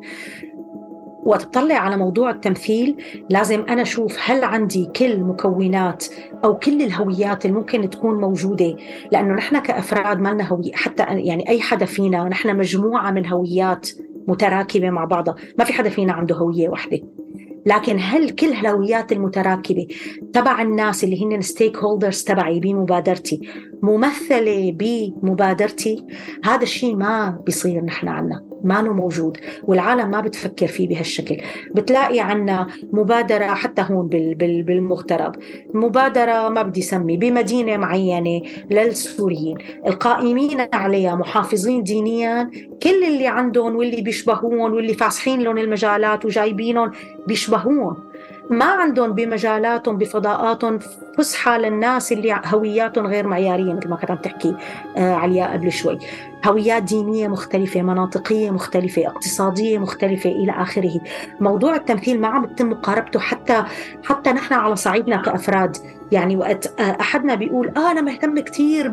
وتطلع 1.23 1.75
على 1.75 1.97
موضوع 1.97 2.29
التمثيل 2.29 3.03
لازم 3.29 3.65
أنا 3.69 3.81
أشوف 3.81 4.17
هل 4.25 4.43
عندي 4.43 4.85
كل 4.85 5.19
مكونات 5.19 6.05
أو 6.43 6.57
كل 6.57 6.81
الهويات 6.81 7.45
اللي 7.45 7.57
ممكن 7.57 7.89
تكون 7.89 8.21
موجودة 8.21 8.75
لأنه 9.11 9.33
نحن 9.33 9.59
كأفراد 9.59 10.19
ما 10.19 10.29
لنا 10.29 10.47
هوية 10.47 10.71
حتى 10.73 11.03
يعني 11.03 11.49
أي 11.49 11.61
حدا 11.61 11.85
فينا 11.85 12.23
نحن 12.23 12.57
مجموعة 12.57 13.11
من 13.11 13.25
هويات 13.25 13.89
متراكبة 14.27 14.89
مع 14.89 15.05
بعضها 15.05 15.35
ما 15.59 15.65
في 15.65 15.73
حدا 15.73 15.89
فينا 15.89 16.13
عنده 16.13 16.35
هوية 16.35 16.69
واحدة 16.69 16.99
لكن 17.65 17.97
هل 17.99 18.29
كل 18.29 18.47
الهويات 18.47 19.11
المتراكبة 19.11 19.87
تبع 20.33 20.61
الناس 20.61 21.03
اللي 21.03 21.25
هن 21.25 21.41
stakeholders 21.41 22.23
تبعي 22.23 22.59
بمبادرتي 22.59 23.41
ممثلة 23.81 24.71
بمبادرتي؟ 24.71 26.05
هذا 26.43 26.63
الشيء 26.63 26.95
ما 26.95 27.41
بيصير 27.45 27.81
نحن 27.81 28.07
عنا 28.07 28.49
ما 28.63 28.81
نو 28.81 28.93
موجود 28.93 29.37
والعالم 29.63 30.11
ما 30.11 30.21
بتفكر 30.21 30.67
فيه 30.67 30.87
بهالشكل. 30.87 31.37
بتلاقي 31.75 32.19
عنا 32.19 32.67
مبادرة 32.93 33.45
حتى 33.45 33.85
هون 33.89 34.07
بالمغترب. 34.37 35.35
مبادرة 35.73 36.49
ما 36.49 36.61
بدي 36.61 36.81
سمي 36.81 37.17
بمدينة 37.17 37.77
معينة 37.77 38.41
للسوريين. 38.71 39.57
القائمين 39.87 40.67
عليها 40.73 41.15
محافظين 41.15 41.83
دينيا 41.83 42.49
كل 42.83 43.03
اللي 43.03 43.27
عندهم 43.27 43.75
واللي 43.75 44.01
بيشبهون 44.01 44.71
واللي 44.71 44.93
فاسحين 44.93 45.41
لهم 45.41 45.57
المجالات 45.57 46.25
وجايبينهم 46.25 46.91
بيشبهون 47.29 48.03
ما 48.49 48.65
عندهم 48.65 49.13
بمجالاتهم 49.13 49.97
بفضاءاتهم 49.97 50.79
فسحة 51.17 51.57
للناس 51.57 52.11
اللي 52.11 52.41
هوياتهم 52.45 53.07
غير 53.07 53.27
معيارية 53.27 53.73
مثل 53.73 53.89
ما 53.89 53.95
كنت 53.95 54.11
عم 54.11 54.17
تحكي 54.17 54.55
آه 54.97 55.13
علياء 55.13 55.53
قبل 55.53 55.71
شوي. 55.71 55.99
هويات 56.45 56.83
دينية 56.83 57.27
مختلفة 57.27 57.81
مناطقية 57.81 58.51
مختلفة 58.51 59.07
اقتصادية 59.07 59.77
مختلفة 59.77 60.29
إلى 60.29 60.51
آخره. 60.51 61.01
موضوع 61.39 61.75
التمثيل 61.75 62.21
ما 62.21 62.27
عم 62.27 62.45
بتم 62.45 62.69
مقاربته 62.69 63.19
حتى 63.19 63.63
حتى 64.03 64.29
نحن 64.31 64.53
على 64.53 64.75
صعيدنا 64.75 65.17
كأفراد. 65.21 65.77
يعني 66.11 66.35
وقت 66.37 66.79
آه 66.79 66.97
أحدنا 67.01 67.35
بيقول 67.35 67.71
آه 67.77 67.91
أنا 67.91 68.01
مهتم 68.01 68.39
كثير 68.39 68.87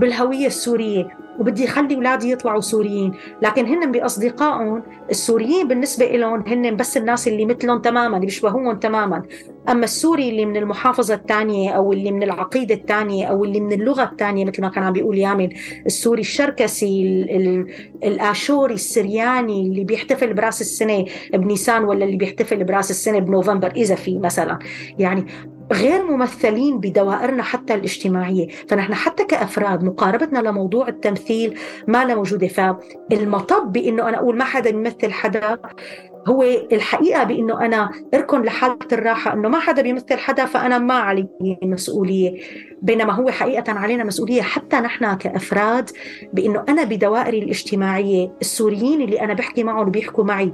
بالهوية 0.00 0.46
السورية. 0.46 1.08
وبدي 1.38 1.64
اخلي 1.64 1.94
اولادي 1.94 2.30
يطلعوا 2.30 2.60
سوريين. 2.60 3.12
لكن 3.42 3.66
هن 3.66 3.92
بأصدقائهم 3.92 4.82
السوريين 5.10 5.68
بالنسبة 5.68 6.06
لهم 6.06 6.44
هن 6.46 6.76
بس 6.76 6.96
الناس 6.96 7.28
اللي 7.28 7.44
مثلهم 7.44 7.78
تماما 7.78 8.18
بيشبهوهم 8.18 8.76
تماما. 8.76 9.22
أما 9.68 9.84
السوري 9.84 10.28
اللي 10.28 10.46
من 10.46 10.56
المحافظة 10.56 11.14
الثانية 11.14 11.70
أو 11.70 11.92
اللي 11.92 12.12
من 12.12 12.22
العقيدة 12.22 12.74
الثانية 12.74 13.26
أو 13.26 13.44
اللي 13.44 13.60
من 13.60 13.72
اللغة 13.72 14.04
الثانية 14.04 14.44
مثل 14.44 14.62
ما 14.62 14.68
كان 14.68 14.84
عم 14.84 14.92
بيقول 14.92 15.18
يامن 15.18 15.48
السوري 15.86 16.20
الشركسي 16.20 17.02
ال 17.02 17.30
ال 17.36 17.66
الآشوري 18.04 18.74
السرياني 18.74 19.62
اللي 19.62 19.84
بيحتفل 19.84 20.34
برأس 20.34 20.60
السنة 20.60 21.04
بنيسان 21.32 21.84
ولا 21.84 22.04
اللي 22.04 22.16
بيحتفل 22.16 22.64
برأس 22.64 22.90
السنة 22.90 23.18
بنوفمبر 23.18 23.72
إذا 23.76 23.94
في 23.94 24.18
مثلا. 24.18 24.58
يعني 24.98 25.26
غير 25.72 26.04
ممثلين 26.04 26.80
بدوائرنا 26.80 27.42
حتى 27.42 27.74
الاجتماعية، 27.74 28.48
فنحن 28.68 28.94
حتى 28.94 29.24
كأفراد 29.24 29.84
مقاربتنا 29.84 30.38
لموضوع 30.38 30.88
التمثيل 30.88 31.58
ما 31.86 32.04
لا 32.04 32.14
موجوده، 32.14 32.48
فالمطب 32.48 33.72
بإنه 33.72 34.08
أنا 34.08 34.18
أقول 34.18 34.36
ما 34.36 34.44
حدا 34.44 34.70
بيمثل 34.70 35.12
حدا 35.12 35.58
هو 36.28 36.42
الحقيقة 36.72 37.24
بإنه 37.24 37.64
أنا 37.64 37.90
أركن 38.14 38.42
لحالة 38.42 38.78
الراحة 38.92 39.32
إنه 39.32 39.48
ما 39.48 39.58
حدا 39.58 39.82
بيمثل 39.82 40.18
حدا 40.18 40.44
فأنا 40.44 40.78
ما 40.78 40.94
علي 40.94 41.28
مسؤولية. 41.62 42.40
بينما 42.82 43.12
هو 43.12 43.30
حقيقة 43.30 43.72
علينا 43.72 44.04
مسؤولية 44.04 44.42
حتى 44.42 44.76
نحن 44.76 45.14
كأفراد 45.14 45.90
بإنه 46.32 46.64
أنا 46.68 46.84
بدوائري 46.84 47.38
الاجتماعية 47.38 48.32
السوريين 48.40 49.00
اللي 49.00 49.20
أنا 49.20 49.34
بحكي 49.34 49.64
معهم 49.64 49.88
وبيحكوا 49.88 50.24
معي 50.24 50.52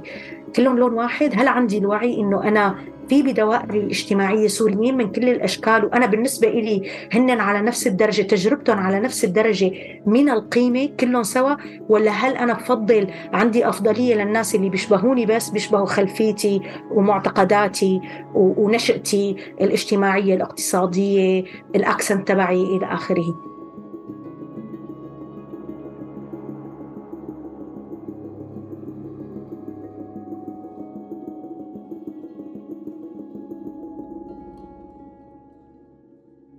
كلهم 0.55 0.77
لون 0.79 0.93
واحد. 0.93 1.31
هل 1.35 1.47
عندي 1.47 1.77
الوعي 1.77 2.17
إنه 2.17 2.43
أنا 2.43 2.75
في 3.09 3.23
بدوائري 3.23 3.79
الاجتماعية 3.79 4.47
سوريين 4.47 4.97
من 4.97 5.11
كل 5.11 5.29
الأشكال 5.29 5.85
وأنا 5.85 6.05
بالنسبة 6.05 6.47
إلي 6.47 6.89
هن 7.13 7.39
على 7.39 7.61
نفس 7.61 7.87
الدرجة 7.87 8.21
تجربتهم 8.21 8.79
على 8.79 8.99
نفس 8.99 9.25
الدرجة 9.25 9.71
من 10.05 10.29
القيمة 10.29 10.89
كلهم 10.99 11.23
سوا 11.23 11.55
ولا 11.89 12.11
هل 12.11 12.37
أنا 12.37 12.53
بفضل 12.53 13.07
عندي 13.33 13.69
أفضلية 13.69 14.15
للناس 14.15 14.55
اللي 14.55 14.69
بيشبهوني 14.69 15.25
بس 15.25 15.49
بيشبهوا 15.49 15.85
خلفيتي 15.85 16.61
ومعتقداتي 16.91 18.01
ونشأتي 18.35 19.35
الاجتماعية 19.61 20.35
الاقتصادية 20.35 21.43
الأكسنت 21.75 22.27
تبعي 22.27 22.63
إلى 22.63 22.85
آخره؟ 22.85 23.54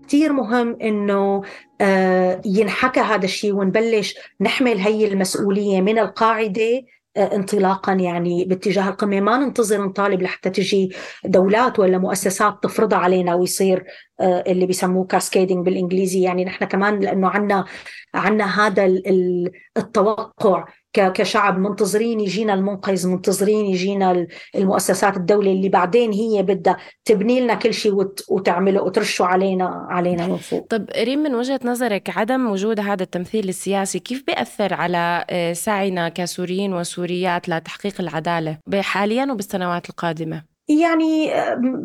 كثير 0.06 0.32
مهم 0.32 0.76
إنه 0.82 1.42
آه، 1.80 2.42
ينحكى 2.44 3.00
هذا 3.00 3.24
الشيء 3.24 3.54
ونبلش 3.54 4.14
نحمل 4.40 4.78
هي 4.78 5.06
المسؤولية 5.06 5.80
من 5.80 5.98
القاعدة 5.98 6.82
آه، 7.16 7.36
انطلاقا 7.36 7.92
يعني 7.92 8.44
باتجاه 8.44 8.88
القمة. 8.88 9.20
ما 9.20 9.36
ننتظر 9.38 9.84
نطالب 9.84 10.22
لحتى 10.22 10.50
تجي 10.50 10.92
دولات 11.24 11.78
ولا 11.78 11.98
مؤسسات 11.98 12.62
تفرضها 12.62 12.98
علينا 12.98 13.34
ويصير 13.34 13.84
آه، 14.20 14.44
اللي 14.46 14.66
بيسموه 14.66 15.06
كاسكيدنج 15.06 15.64
بالإنجليزي. 15.64 16.22
يعني 16.22 16.44
نحن 16.44 16.64
كمان 16.64 17.00
لأنه 17.00 17.28
عندنا 17.28 17.64
عندنا 18.14 18.66
هذا 18.66 18.84
التوقع 19.76 20.64
كشعب 21.00 21.58
منتظرين 21.58 22.20
يجينا 22.20 22.54
المنقذ 22.54 23.08
منتظرين 23.08 23.66
يجينا 23.66 24.26
المؤسسات 24.54 25.16
الدولة 25.16 25.52
اللي 25.52 25.68
بعدين 25.68 26.12
هي 26.12 26.42
بدها 26.42 26.76
تبني 27.04 27.40
لنا 27.40 27.54
كل 27.54 27.74
شيء 27.74 28.06
وتعمله 28.28 28.82
وترشه 28.82 29.24
علينا 29.24 29.86
علينا 29.90 30.26
من 30.26 30.36
فوق 30.36 30.66
طب 30.70 30.86
ريم 30.96 31.18
من 31.18 31.34
وجهة 31.34 31.60
نظرك 31.64 32.10
عدم 32.16 32.50
وجود 32.50 32.80
هذا 32.80 33.02
التمثيل 33.02 33.48
السياسي 33.48 33.98
كيف 33.98 34.24
بيأثر 34.26 34.74
على 34.74 35.24
آه، 35.30 35.52
سعينا 35.52 36.08
كسوريين 36.08 36.74
وسوريات 36.74 37.48
لتحقيق 37.48 38.00
العدالة 38.00 38.58
حاليا 38.82 39.32
وبالسنوات 39.32 39.90
القادمة؟ 39.90 40.56
يعني 40.68 41.32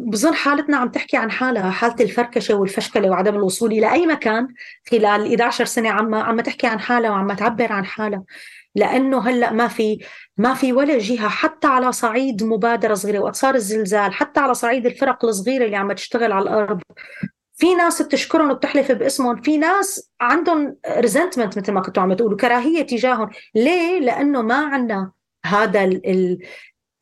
بظن 0.07 0.33
حالتنا 0.33 0.77
عم 0.77 0.89
تحكي 0.89 1.17
عن 1.17 1.31
حالها 1.31 1.71
حالة 1.71 1.95
الفركشة 1.99 2.55
والفشكلة 2.55 3.09
وعدم 3.09 3.35
الوصول 3.35 3.71
إلى 3.71 3.91
أي 3.91 4.05
مكان 4.05 4.47
خلال 4.91 5.27
11 5.27 5.65
سنة 5.65 5.89
عم 5.89 6.15
عم 6.15 6.41
تحكي 6.41 6.67
عن 6.67 6.79
حالها 6.79 7.11
وعم 7.11 7.33
تعبر 7.33 7.71
عن 7.71 7.85
حالها 7.85 8.23
لأنه 8.75 9.19
هلأ 9.29 9.53
ما 9.53 9.67
في 9.67 9.99
ما 10.37 10.53
في 10.53 10.73
ولا 10.73 10.97
جهة 10.97 11.29
حتى 11.29 11.67
على 11.67 11.91
صعيد 11.91 12.43
مبادرة 12.43 12.93
صغيرة 12.93 13.19
وقت 13.19 13.35
صار 13.35 13.55
الزلزال 13.55 14.13
حتى 14.13 14.39
على 14.39 14.53
صعيد 14.53 14.85
الفرق 14.85 15.25
الصغيرة 15.25 15.65
اللي 15.65 15.75
عم 15.75 15.91
تشتغل 15.91 16.31
على 16.31 16.43
الأرض. 16.43 16.81
في 17.55 17.75
ناس 17.75 18.01
بتشكرهم 18.01 18.51
وبتحلف 18.51 18.91
باسمهم 18.91 19.41
في 19.41 19.57
ناس 19.57 20.11
عندهم 20.21 20.77
ريزنتمنت 20.87 21.57
مثل 21.57 21.71
ما 21.71 21.81
كنتوا 21.81 22.03
عم 22.03 22.13
تقولوا 22.13 22.37
كراهية 22.37 22.81
تجاههم. 22.81 23.29
ليه؟ 23.55 23.99
لأنه 23.99 24.41
ما 24.41 24.55
عندنا 24.55 25.11
هذا 25.45 25.89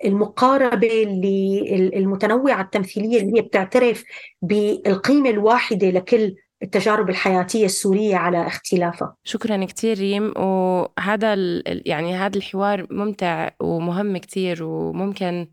المقاربة 0.06 1.04
اللي 1.04 1.90
المتنوعة 1.96 2.62
التمثيلية 2.62 3.22
اللي 3.22 3.38
هي 3.38 3.42
بتعترف 3.42 4.04
بالقيمة 4.42 5.30
الواحدة 5.30 5.90
لكل 5.90 6.36
التجارب 6.64 7.10
الحياتية 7.10 7.66
السورية 7.66 8.16
على 8.16 8.48
اختلافها. 8.48 9.16
شكرا 9.24 9.66
كثير 9.66 9.98
ريم 10.00 10.34
وهذا 10.38 11.36
يعني 11.66 12.16
هذا 12.16 12.38
الحوار 12.38 12.88
ممتع 12.92 13.50
ومهم 13.60 14.18
كثير 14.18 14.64
وممكن 14.64 15.48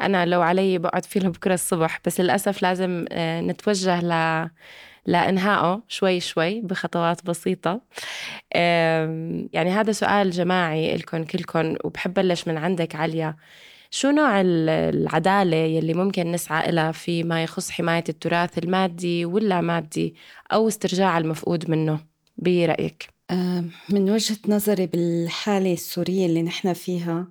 أنا 0.00 0.26
لو 0.26 0.42
علي 0.42 0.78
بقعد 0.78 1.04
فيه 1.04 1.20
لبكرة 1.20 1.54
الصبح 1.54 2.00
بس 2.06 2.20
للأسف 2.20 2.62
لازم 2.62 3.04
آه، 3.12 3.40
نتوجه 3.40 4.00
ل 4.00 4.48
لإنهائه 5.06 5.82
شوي 5.88 6.20
شوي 6.20 6.60
بخطوات 6.60 7.26
بسيطة. 7.26 7.80
يعني 9.52 9.70
هذا 9.70 9.92
سؤال 9.92 10.30
جماعي 10.30 10.96
لكم 10.96 11.24
كلكم 11.24 11.74
وبحب 11.84 12.14
بلش 12.14 12.48
من 12.48 12.58
عندك 12.58 12.94
عليا. 12.94 13.36
شو 13.94 14.10
نوع 14.10 14.40
العدالة 14.40 15.56
يلي 15.56 15.94
ممكن 15.94 16.32
نسعى 16.32 16.70
إلها 16.70 16.92
فيما 16.92 17.42
يخص 17.42 17.70
حماية 17.70 18.04
التراث 18.08 18.58
المادي 18.58 19.24
واللا 19.24 19.60
مادي 19.60 20.14
أو 20.52 20.68
استرجاع 20.68 21.18
المفقود 21.18 21.70
منه 21.70 22.00
برأيك؟ 22.38 23.08
آه، 23.30 23.64
من 23.88 24.10
وجهة 24.10 24.36
نظري 24.48 24.86
بالحالة 24.86 25.72
السورية 25.72 26.26
اللي 26.26 26.42
نحن 26.42 26.72
فيها 26.72 27.26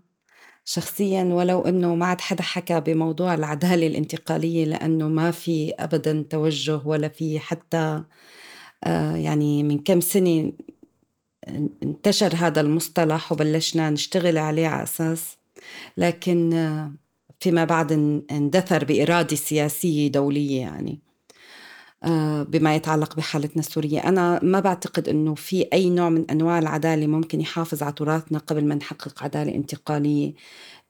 شخصيا 0.65 1.23
ولو 1.23 1.61
إنه 1.61 1.95
ما 1.95 2.05
عاد 2.05 2.21
حدا 2.21 2.43
حكى 2.43 2.79
بموضوع 2.79 3.33
العدالة 3.33 3.87
الانتقالية 3.87 4.65
لأنه 4.65 5.07
ما 5.07 5.31
في 5.31 5.73
ابدا 5.79 6.25
توجه 6.29 6.81
ولا 6.85 7.07
في 7.07 7.39
حتى 7.39 8.03
آه، 8.83 9.15
يعني 9.15 9.63
من 9.63 9.79
كم 9.79 10.01
سنة 10.01 10.51
إنتشر 11.83 12.35
هذا 12.35 12.61
المصطلح 12.61 13.31
وبلشنا 13.31 13.89
نشتغل 13.89 14.37
عليه 14.37 14.67
على 14.67 14.83
أساس 14.83 15.42
لكن 15.97 16.53
آه، 16.53 16.93
فيما 17.39 17.65
بعد 17.65 17.91
اندثر 18.31 18.85
بإرادة 18.85 19.35
سياسية 19.35 20.07
دولية 20.07 20.59
يعني 20.61 20.99
آه، 22.03 22.43
بما 22.43 22.75
يتعلق 22.75 23.15
بحالتنا 23.15 23.59
السورية. 23.59 23.99
أنا 23.99 24.39
ما 24.43 24.59
بعتقد 24.59 25.09
أنه 25.09 25.35
في 25.35 25.67
أي 25.73 25.89
نوع 25.89 26.09
من 26.09 26.29
أنواع 26.31 26.59
العدالة 26.59 27.07
ممكن 27.07 27.41
يحافظ 27.41 27.83
على 27.83 27.93
تراثنا 27.93 28.39
قبل 28.39 28.65
ما 28.65 28.75
نحقق 28.75 29.23
عدالة 29.23 29.55
انتقالية. 29.55 30.33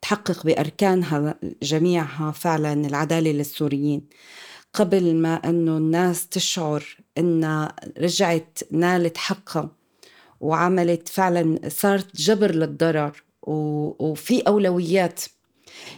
تحقق 0.01 0.45
بأركانها 0.45 1.35
جميعها 1.63 2.31
فعلا 2.31 2.73
العدالة 2.73 3.31
للسوريين. 3.31 4.07
قبل 4.73 5.15
ما 5.15 5.35
أنه 5.35 5.77
الناس 5.77 6.27
تشعر 6.27 6.97
أنها 7.17 7.75
رجعت 7.97 8.59
نالت 8.71 9.17
حقها 9.17 9.69
وعملت 10.39 11.09
فعلا 11.09 11.59
صارت 11.69 12.15
جبر 12.15 12.51
للضرر. 12.51 13.23
وفي 13.43 14.41
أولويات. 14.41 15.21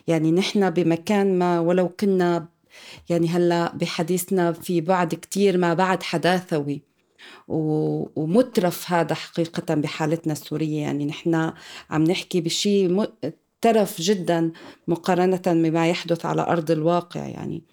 يعني 0.08 0.32
نحن 0.32 0.70
بمكان 0.70 1.40
ما 1.40 1.60
ولو 1.60 1.90
كنا 1.90 2.48
يعني 3.10 3.28
هلأ 3.28 3.76
بحديثنا 3.76 4.52
في 4.52 4.82
بعد 4.82 5.16
كتير 5.16 5.58
ما 5.58 5.74
بعد 5.74 6.04
حداثوي. 6.04 6.82
ومترف 7.48 8.92
هذا 8.92 9.16
حقيقة 9.16 9.76
بحالتنا 9.76 10.34
السورية. 10.34 10.82
يعني 10.82 11.06
نحن 11.06 11.52
عم 11.90 12.04
نحكي 12.04 12.42
بشيء 12.42 13.10
ترف 13.62 14.02
جدا 14.02 14.52
مقارنة 14.88 15.42
بما 15.48 15.90
يحدث 15.90 16.26
على 16.26 16.42
أرض 16.42 16.72
الواقع. 16.72 17.28
يعني 17.28 17.64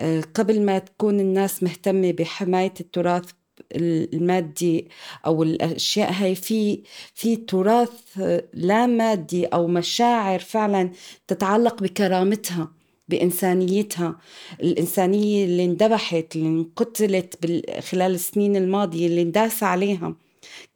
آه، 0.00 0.22
قبل 0.34 0.62
ما 0.62 0.78
تكون 0.78 1.20
الناس 1.20 1.62
مهتمة 1.62 2.12
بحماية 2.12 2.74
التراث 2.80 3.30
المادي 3.72 4.88
أو 5.26 5.42
الأشياء 5.42 6.12
هاي 6.12 6.34
في 6.34 6.82
في 7.14 7.36
تراث 7.36 8.18
لا 8.54 8.86
مادي 8.86 9.46
أو 9.46 9.66
مشاعر 9.66 10.38
فعلا 10.38 10.90
تتعلق 11.28 11.82
بكرامتها 11.82 12.72
بإنسانيتها. 13.08 14.18
الإنسانية 14.62 15.44
اللي 15.44 15.64
اندبحت 15.64 16.36
اللي 16.36 16.48
انقتلت 16.48 17.46
خلال 17.80 18.14
السنين 18.14 18.56
الماضية 18.56 19.06
اللي 19.06 19.22
انداس 19.22 19.62
عليها. 19.62 20.16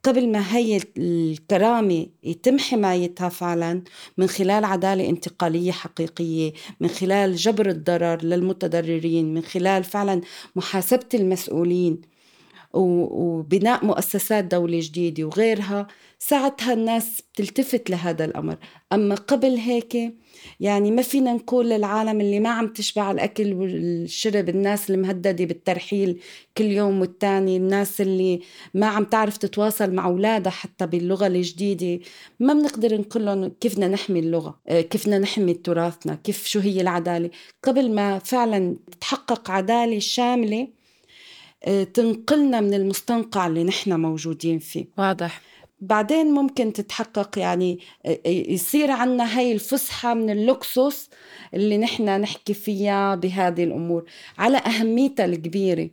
قبل 0.03 0.31
ما 0.31 0.57
هي 0.57 0.81
الكرامة 0.97 2.07
يتم 2.23 2.59
حمايتها 2.59 3.29
فعلا 3.29 3.83
من 4.17 4.27
خلال 4.27 4.65
عدالة 4.65 5.09
انتقالية 5.09 5.71
حقيقية 5.71 6.53
من 6.79 6.87
خلال 6.87 7.35
جبر 7.35 7.69
الضرر 7.69 8.23
للمتضررين 8.23 9.33
من 9.33 9.41
خلال 9.41 9.83
فعلا 9.83 10.21
محاسبة 10.55 11.09
المسؤولين. 11.13 12.01
وبناء 12.73 13.85
مؤسسات 13.85 14.43
دولة 14.43 14.79
جديدة 14.81 15.23
وغيرها 15.23 15.87
ساعتها 16.19 16.73
الناس 16.73 17.21
بتلتفت 17.33 17.89
لهذا 17.89 18.25
الأمر. 18.25 18.57
أما 18.93 19.15
قبل 19.15 19.55
هيك 19.55 19.97
يعني 20.59 20.91
ما 20.91 21.01
فينا 21.01 21.33
نقول 21.33 21.69
للعالم 21.69 22.21
اللي 22.21 22.39
ما 22.39 22.49
عم 22.49 22.67
تشبع 22.67 23.11
الأكل 23.11 23.53
والشرب 23.53 24.49
الناس 24.49 24.89
المهددة 24.91 25.45
بالترحيل 25.45 26.19
كل 26.57 26.65
يوم 26.65 27.01
والتاني 27.01 27.57
الناس 27.57 28.01
اللي 28.01 28.41
ما 28.73 28.87
عم 28.87 29.03
تعرف 29.03 29.37
تتواصل 29.37 29.93
مع 29.93 30.05
أولادها 30.05 30.51
حتى 30.51 30.87
باللغة 30.87 31.27
الجديدة 31.27 31.99
ما 32.39 32.53
بنقدر 32.53 32.97
نقول 33.01 33.25
لهم 33.25 33.47
كيف 33.47 33.73
بدنا 33.75 33.87
نحمي 33.87 34.19
اللغة 34.19 34.59
آه، 34.67 34.81
كيف 34.81 35.03
بدنا 35.05 35.19
نحمي 35.19 35.53
تراثنا 35.53 36.15
كيف 36.15 36.45
شو 36.45 36.59
هي 36.59 36.81
العدالة. 36.81 37.29
قبل 37.63 37.95
ما 37.95 38.19
فعلا 38.19 38.75
تتحقق 38.91 39.51
عدالة 39.51 39.99
شاملة 39.99 40.76
تنقلنا 41.93 42.61
من 42.61 42.73
المستنقع 42.73 43.47
اللي 43.47 43.63
نحن 43.63 43.99
موجودين 43.99 44.59
فيه. 44.59 44.85
واضح. 44.97 45.41
بعدين 45.79 46.31
ممكن 46.31 46.73
تتحقق 46.73 47.39
يعني 47.39 47.79
آه، 48.05 48.19
آه، 48.25 48.29
يصير 48.29 48.91
عنا 48.91 49.37
هاي 49.37 49.51
الفسحة 49.51 50.13
من 50.13 50.29
اللوكسوس 50.29 51.09
اللي 51.53 51.77
نحن 51.77 52.21
نحكي 52.21 52.53
فيها 52.53 53.15
بهذه 53.15 53.63
الأمور 53.63 54.03
على 54.37 54.57
أهميتها 54.57 55.25
الكبيرة. 55.25 55.89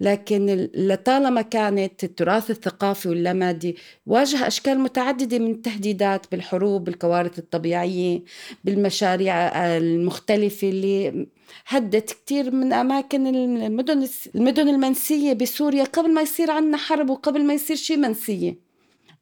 لكن 0.00 0.68
لطالما 0.74 1.42
كانت 1.42 2.04
التراث 2.04 2.50
الثقافي 2.50 3.08
واللامادي 3.08 3.76
واجه 4.06 4.46
أشكال 4.46 4.80
متعددة 4.80 5.38
من 5.38 5.50
التهديدات 5.50 6.26
بالحروب 6.32 6.84
بالكوارث 6.84 7.38
الطبيعية 7.38 8.22
بالمشاريع 8.64 9.36
المختلفة 9.76 10.68
اللي 10.68 11.26
هدت 11.66 12.10
كتير 12.10 12.50
من 12.50 12.72
أماكن 12.72 13.26
المدن 13.26 14.08
المدن 14.34 14.68
المنسية 14.68 15.32
بسوريا. 15.32 15.84
قبل 15.84 16.14
ما 16.14 16.22
يصير 16.22 16.50
عنا 16.50 16.76
حرب 16.76 17.10
وقبل 17.10 17.44
ما 17.44 17.54
يصير 17.54 17.76
شيء 17.76 17.96
منسية. 17.96 18.64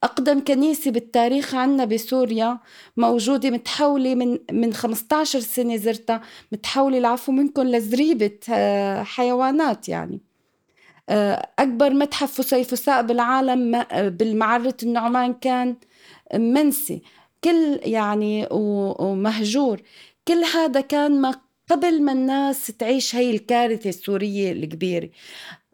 أقدم 0.03 0.41
كنيسة 0.41 0.91
بالتاريخ 0.91 1.55
عنا 1.55 1.85
بسوريا 1.85 2.59
موجودة 2.97 3.51
متحولة 3.51 4.15
من 4.15 4.39
من 4.53 4.73
15 4.75 5.41
سنة 5.41 5.77
زرتها 5.77 6.21
متحولة 6.53 6.99
العفو 6.99 7.33
منكم 7.33 7.63
لزريبة 7.63 8.39
آه، 8.51 9.03
حيوانات 9.03 9.89
يعني. 9.89 10.21
آه، 11.09 11.51
أكبر 11.59 11.91
متحف 11.91 12.41
فسيفساء 12.41 13.03
بالعالم 13.03 13.85
بالمعرة 13.93 14.77
النعمان 14.83 15.35
كان 15.35 15.77
منسي. 16.35 17.03
كل 17.45 17.81
يعني 17.83 18.49
ومهجور. 18.51 19.83
كل 20.29 20.45
هذا 20.55 20.81
كان 20.81 21.21
ما 21.21 21.35
قبل 21.71 22.03
ما 22.03 22.13
الناس 22.13 22.67
تعيش 22.67 23.17
هي 23.17 23.31
الكارثة 23.31 23.91
السورية 23.91 24.53
الكبيرة 24.53 25.11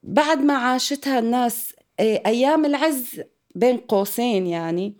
بعد 0.03 0.39
ما 0.39 0.55
عاشتها 0.55 1.19
الناس 1.19 1.75
آه، 2.01 2.23
أيام 2.27 2.65
العز 2.65 3.21
بين 3.55 3.77
قوسين 3.77 4.47
يعني 4.47 4.97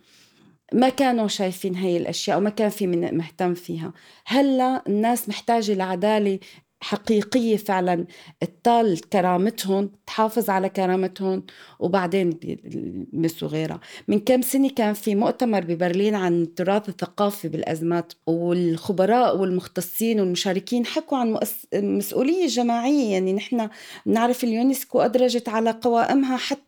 ما 0.73 0.89
كانوا 0.89 1.29
شايفين 1.29 1.75
هي 1.75 1.97
الأشياء 1.97 2.39
وما 2.39 2.51
كان 2.51 2.69
في 2.69 2.87
من 2.87 3.17
مهتم 3.17 3.55
فيها. 3.55 3.93
هلأ 4.27 4.83
الناس 4.87 5.29
محتاجة 5.29 5.75
لعدالة 5.75 6.39
حقيقية 6.81 7.57
فعلا. 7.57 8.07
تطال 8.41 9.01
كرامتهم 9.01 9.91
تحافظ 10.07 10.51
على 10.51 10.69
كرامتهم 10.69 11.43
وبعدين 11.79 12.31
بيلمسوا 12.31 13.49
غيرها 13.49 13.81
من 14.09 14.21
كم 14.21 14.43
سنة 14.43 14.71
كان 14.71 14.95
في 14.95 15.15
مؤتمر 15.15 15.61
ببرلين 15.65 16.15
عن 16.15 16.43
التراث 16.43 16.89
الثقافي 16.89 17.49
بالأزمات 17.49 18.13
والخبراء 18.27 19.37
والمختصين 19.39 20.21
والمشاركين 20.21 20.87
حكوا 20.87 21.19
عن 21.19 21.39
مسؤولية 21.75 22.47
جماعية. 22.47 23.13
يعني 23.13 23.33
نحن 23.33 23.69
نعرف 24.07 24.45
اليونسكو 24.45 25.01
أدرجت 25.01 25.49
على 25.49 25.71
قوائمها 25.71 26.37
حتى 26.37 26.68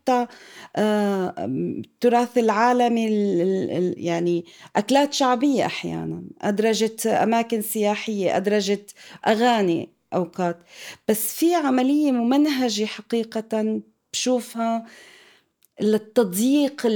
التراث 0.78 2.38
آه، 2.38 2.40
العالمي 2.40 3.06
يعني 3.96 4.44
أكلات 4.76 5.12
شعبية 5.12 5.66
أحيانا. 5.66 6.22
أدرجت 6.42 7.06
أماكن 7.06 7.62
سياحية 7.62 8.36
أدرجت 8.36 8.94
أغاني 9.26 9.88
أوقات. 10.14 10.58
بس 11.08 11.34
في 11.34 11.54
عملية 11.54 12.12
ممنهجة 12.12 12.84
حقيقة 12.84 13.80
بشوفها 14.12 14.86
للتضييق 15.80 16.86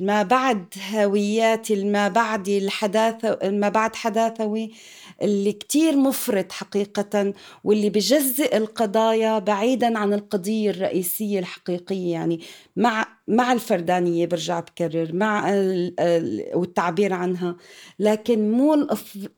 ما 0.00 0.22
بعد 0.22 0.74
هوياتي 0.94 1.74
الما 1.74 2.08
بعد 2.08 2.48
الحداثة 2.48 3.38
ما 3.50 3.68
بعد 3.68 3.96
حداثوي 3.96 4.70
اللي 5.22 5.52
كتير 5.52 5.96
مفرط 5.96 6.52
حقيقة 6.52 7.32
واللي 7.64 7.90
بجزئ 7.90 8.56
القضايا 8.56 9.38
بعيدا 9.38 9.98
عن 9.98 10.12
القضية 10.14 10.70
الرئيسية 10.70 11.38
الحقيقية. 11.38 12.12
يعني 12.12 12.40
مع 12.76 13.15
مع 13.28 13.52
الفردانية 13.52 14.26
برجع 14.26 14.60
بكرر 14.60 15.12
مع 15.12 15.50
والتعبير 16.54 17.12
عنها. 17.12 17.56
لكن 17.98 18.50
مو 18.50 18.86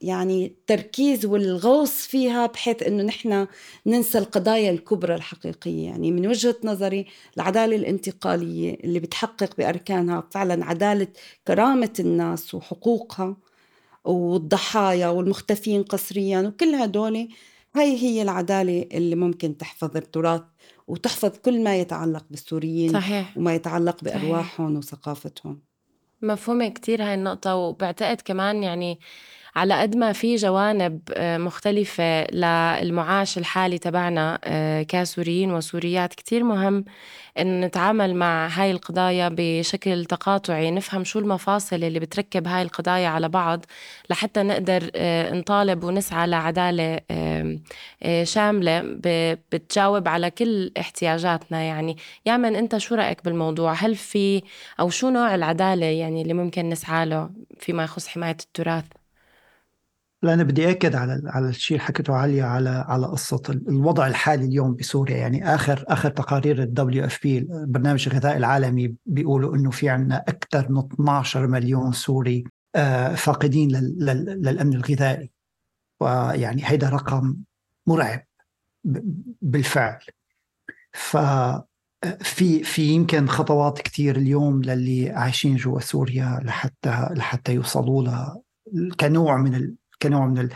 يعني 0.01 0.47
التركيز 0.47 1.27
والغوص 1.27 1.93
فيها 2.07 2.47
بحيث 2.47 2.83
إنه 2.83 3.03
نحن 3.03 3.47
ننسى 3.87 4.19
القضايا 4.19 4.71
الكبرى 4.71 5.15
الحقيقية. 5.15 5.85
يعني 5.85 6.11
من 6.13 6.27
وجهة 6.27 6.57
نظري 6.65 7.07
العدالة 7.37 7.77
الانتقالية 7.77 8.75
اللي 8.85 9.01
بتحقق 9.01 9.57
بأركانها 9.59 10.29
فعلا 10.31 10.65
عدالة 10.65 11.09
كرامة 11.49 11.93
الناس 12.01 12.55
وحقوقها 12.55 13.37
والضحايا 14.05 15.09
والمختفين 15.09 15.83
قسريا 15.83 16.41
وكل 16.41 16.75
هدول 16.75 17.29
هاي 17.77 17.97
هي 17.97 18.23
العدالة 18.23 18.87
اللي 18.93 19.17
ممكن 19.17 19.57
تحفظ 19.57 19.97
التراث. 19.97 20.43
وتحفظ 20.89 21.31
كل 21.45 21.65
ما 21.65 21.77
يتعلق 21.77 22.25
بالسوريين 22.31 22.93
صحيح. 22.93 23.37
وما 23.37 23.55
يتعلق 23.55 24.05
بأرواحهم. 24.05 24.77
وثقافتهم 24.77 25.61
مفهومة 26.23 26.69
كتير 26.69 27.03
هاي 27.03 27.15
النقطة 27.15 27.55
وبعتقد 27.55 28.21
كمان 28.25 28.63
يعني 28.63 28.99
على 29.57 29.81
قد 29.81 29.97
ما 29.97 30.13
في 30.13 30.37
جوانب 30.37 31.01
آه، 31.15 31.39
مختلفة 31.39 32.25
للمعاش 32.25 33.39
الحالي 33.39 33.79
تبعنا 33.79 34.39
آه، 34.45 34.83
كسوريين 34.83 35.53
وسوريات 35.53 36.15
كتير 36.15 36.45
مهم 36.45 36.85
إن 37.41 37.61
نتعامل 37.61 38.15
مع 38.17 38.47
هاي 38.49 38.71
القضايا 38.71 39.29
بشكل 39.33 40.05
تقاطعي 40.05 40.71
نفهم 40.71 41.05
شو 41.05 41.19
المفاصل 41.19 41.77
اللي 41.77 42.01
بتركب 42.01 42.47
هاي 42.49 42.63
القضايا 42.63 43.09
على 43.09 43.29
بعض 43.29 43.65
لحتى 44.11 44.43
نقدر 44.43 44.91
آه، 44.97 45.35
نطالب 45.35 45.85
ونسعى 45.85 46.27
لعدالة 46.27 47.01
شاملة 48.23 48.83
بتجاوب 49.53 50.09
على 50.09 50.31
كل 50.31 50.73
احتياجاتنا. 50.81 51.63
يعني 51.63 51.97
يامن 52.27 52.57
أنت 52.57 52.77
شو 52.79 52.95
رأيك 52.95 53.25
بالموضوع؟ 53.25 53.73
هل 53.73 53.97
في 53.97 54.43
أو 54.81 54.91
شو 54.91 55.11
نوع 55.11 55.35
العدالة 55.35 55.87
يعني 55.87 56.23
اللي 56.23 56.35
ممكن 56.35 56.69
نسعى 56.69 57.07
له 57.07 57.31
فيما 57.59 57.85
يخص 57.85 58.09
حماية 58.09 58.37
التراث؟ 58.41 58.85
لا 60.23 60.35
أنا 60.35 60.43
بدي 60.43 60.71
أكد 60.71 60.95
على 60.95 61.23
على 61.27 61.49
الشيء 61.49 61.77
اللي 61.77 61.87
حكيته 61.87 62.15
عليا 62.15 62.45
على 62.45 62.71
على 62.71 63.07
قصة 63.07 63.43
الوضع 63.49 64.07
الحالي 64.07 64.45
اليوم 64.45 64.75
بسوريا. 64.75 65.17
يعني 65.17 65.55
آخر 65.55 65.85
آخر 65.89 66.11
تقارير 66.11 66.63
ال 66.63 67.05
WFP 67.05 67.47
برنامج 67.51 68.09
الغذاء 68.09 68.37
العالمي 68.37 68.95
بيقولوا 69.07 69.57
إنه 69.57 69.71
في 69.71 69.89
عندنا 69.89 70.25
أكثر 70.29 70.73
من 70.73 70.79
12 70.79 71.47
مليون 71.47 71.93
سوري 71.93 72.45
آه، 72.75 73.15
فاقدين 73.15 73.71
للأمن 73.71 74.73
الغذائي. 74.73 75.31
ويعني 76.01 76.63
هيدا 76.65 76.89
رقم 76.89 77.37
مرعب 77.87 78.25
بالفعل. 79.43 80.01
ف 80.93 81.17
في 82.21 82.65
في 82.65 82.83
يمكن 82.83 83.27
خطوات 83.27 83.79
كثير 83.83 84.17
اليوم 84.17 84.63
للي 84.63 85.11
عايشين 85.11 85.57
جوا 85.57 85.81
سوريا 85.81 86.41
لحتى 86.45 87.09
لحتى 87.11 87.55
يوصلوا 87.55 88.03
لها 88.03 88.43
كنوع 89.01 89.37
من 89.37 89.75
كنوع 90.03 90.27
من 90.27 90.51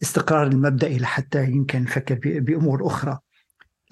الاستقرار 0.00 0.46
المبدئي 0.46 0.98
لحتى 0.98 1.44
يمكن 1.44 1.82
نفكر 1.82 2.40
بأمور 2.40 2.86
أخرى. 2.86 3.18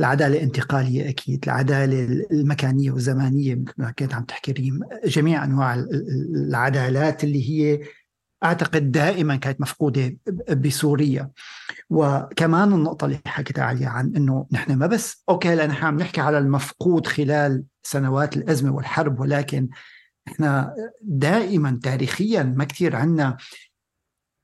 العدالة 0.00 0.36
الانتقالية 0.36 1.08
أكيد 1.08 1.44
العدالة 1.44 2.26
المكانية 2.32 2.90
والزمانية 2.90 3.54
مثل 3.54 3.74
ما 3.78 3.90
كنت 3.90 4.14
عم 4.14 4.24
تحكي 4.24 4.52
ريم 4.52 4.80
جميع 5.04 5.44
أنواع 5.44 5.74
العدالات 6.34 7.24
اللي 7.24 7.50
هي 7.50 7.80
أعتقد 8.44 8.92
دائما 8.92 9.36
كانت 9.36 9.60
مفقودة 9.60 10.16
بسوريا. 10.50 11.30
وكمان 11.90 12.72
النقطة 12.72 13.04
اللي 13.04 13.18
حكيت 13.26 13.58
عليها 13.58 13.88
عن 13.88 14.16
إنه 14.16 14.46
نحن 14.52 14.72
ما 14.72 14.86
بس 14.86 15.24
أوكي 15.28 15.54
لأن 15.54 15.68
نحن 15.68 15.84
عم 15.84 15.96
نحكي 15.96 16.20
على 16.20 16.38
المفقود 16.38 17.06
خلال 17.06 17.64
سنوات 17.82 18.36
الأزمة 18.36 18.74
والحرب 18.74 19.20
ولكن 19.20 19.68
إحنا 20.28 20.74
دائما 21.02 21.80
تاريخيا 21.82 22.42
ما 22.42 22.64
كثير 22.64 22.96
عندنا 22.96 23.36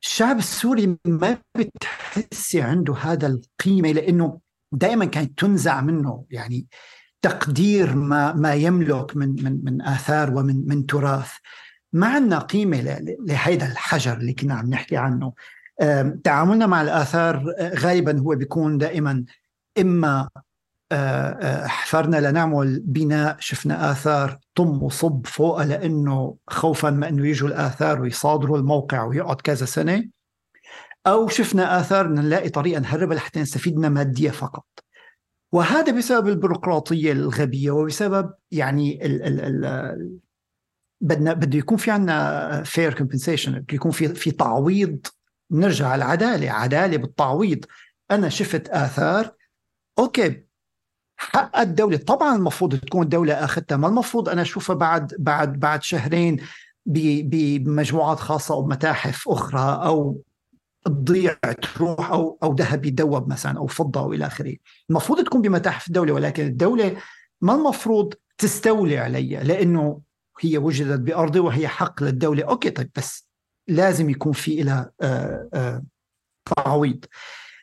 الشعب 0.03 0.39
السوري 0.39 0.97
ما 1.07 1.39
بتحسي 1.59 2.63
عنده 2.63 2.95
هذا 2.95 3.27
القيمة 3.27 3.93
لأنه 3.93 4.41
دائما 4.73 5.05
كانت 5.05 5.39
تنزع 5.39 5.81
منه 5.81 6.25
يعني 6.31 6.67
تقدير 7.23 7.95
ما 7.95 8.33
ما 8.33 8.55
يملك 8.55 9.17
من 9.17 9.45
من 9.45 9.65
من 9.65 9.83
آثار 9.83 10.31
ومن 10.35 10.69
من 10.69 10.87
تراث. 10.87 11.33
ما 11.93 12.07
عندنا 12.07 12.39
قيمة 12.39 12.81
لهذا 13.27 13.67
الحجر 13.73 14.17
اللي 14.17 14.33
كنا 14.33 14.55
عم 14.55 14.71
نحكي 14.71 14.97
عنه. 14.97 15.33
تعاملنا 16.25 16.67
مع 16.67 16.83
الآثار 16.83 17.45
غالبا 17.61 18.21
هو 18.21 18.35
بيكون 18.35 18.79
دائما 18.79 19.25
إما 19.79 20.29
حفرنا 21.67 22.31
لنعمل 22.31 22.81
بناء 22.81 23.37
شفنا 23.41 23.91
آثار 23.91 24.39
طم 24.55 24.83
وصب 24.83 25.27
فوقها 25.27 25.65
لأنه 25.65 26.37
خوفا 26.47 26.91
ما 26.91 27.09
أنه 27.09 27.27
يجوا 27.27 27.49
الآثار 27.49 28.01
ويصادروا 28.01 28.59
الموقع 28.59 29.05
ويقعد 29.05 29.41
كذا 29.41 29.67
سنة. 29.67 30.05
أو 31.07 31.29
شفنا 31.29 31.81
آثار 31.81 32.09
نلاقي 32.09 32.49
طريقة 32.49 32.81
نهربها 32.81 33.17
لحتى 33.17 33.41
نستفيد 33.41 33.77
منها 33.77 33.89
مادية 33.89 34.31
فقط. 34.31 34.67
وهذا 35.53 35.93
بسبب 35.93 36.29
البيروقراطية 36.29 37.13
الغبية 37.13 37.71
وبسبب 37.71 38.33
يعني 38.51 39.07
ال 39.07 39.23
ال 39.23 39.65
ال 39.65 40.19
بدنا 41.01 41.33
بده 41.33 41.59
يكون 41.59 41.77
في 41.79 41.91
عندنا 41.91 42.63
fair 42.63 42.95
compensation 42.95 43.53
بده 43.53 43.75
يكون 43.75 43.91
في 43.91 44.09
في 44.09 44.31
تعويض 44.31 45.07
نرجع 45.51 45.89
على 45.89 46.05
العدالة 46.05 46.51
عدالة 46.51 46.97
بالتعويض. 46.97 47.65
أنا 48.11 48.29
شفت 48.29 48.69
آثار 48.69 49.31
okay 49.99 50.46
حق 51.17 51.59
الدولة. 51.59 51.97
طبعا 51.97 52.37
المفروض 52.37 52.75
تكون 52.77 53.03
الدولة 53.03 53.35
أخذتها. 53.35 53.77
ما 53.77 53.89
المفروض 53.89 54.29
أنا 54.29 54.43
أشوفها 54.43 54.77
بعد 54.77 55.15
بعد 55.19 55.61
بعد 55.61 55.83
شهرين 55.83 56.37
بمجموعات 56.87 58.21
خاصة 58.21 58.55
أو 58.55 58.67
متاحف 58.67 59.29
أخرى 59.29 59.87
أو 59.87 60.23
تضيع 60.85 61.37
تروح 61.75 62.11
أو 62.11 62.39
أو 62.43 62.55
ذهب 62.55 62.85
يتذوب 62.85 63.29
مثلا 63.29 63.59
أو 63.59 63.67
فضة 63.67 64.01
أو 64.01 64.13
إلى 64.13 64.27
آخره. 64.27 64.57
المفروض 64.91 65.25
تكون 65.25 65.43
بمتاحف 65.43 65.87
الدولة 65.87 66.13
ولكن 66.13 66.47
الدولة 66.47 66.97
ما 67.41 67.55
المفروض 67.55 68.15
تستولي 68.39 68.99
عليها 68.99 69.43
لأنه 69.43 70.01
هي 70.41 70.59
وجدت 70.59 71.01
بأرضي 71.01 71.39
وهي 71.39 71.69
حق 71.69 72.03
للدولة. 72.03 72.45
okay 72.45 72.71
طيب 72.71 72.91
بس 72.97 73.29
لازم 73.69 74.11
يكون 74.11 74.33
في 74.33 74.63
لها 74.63 74.91
آه، 75.01 75.49
آه، 75.55 75.83
تعويض. 76.45 77.05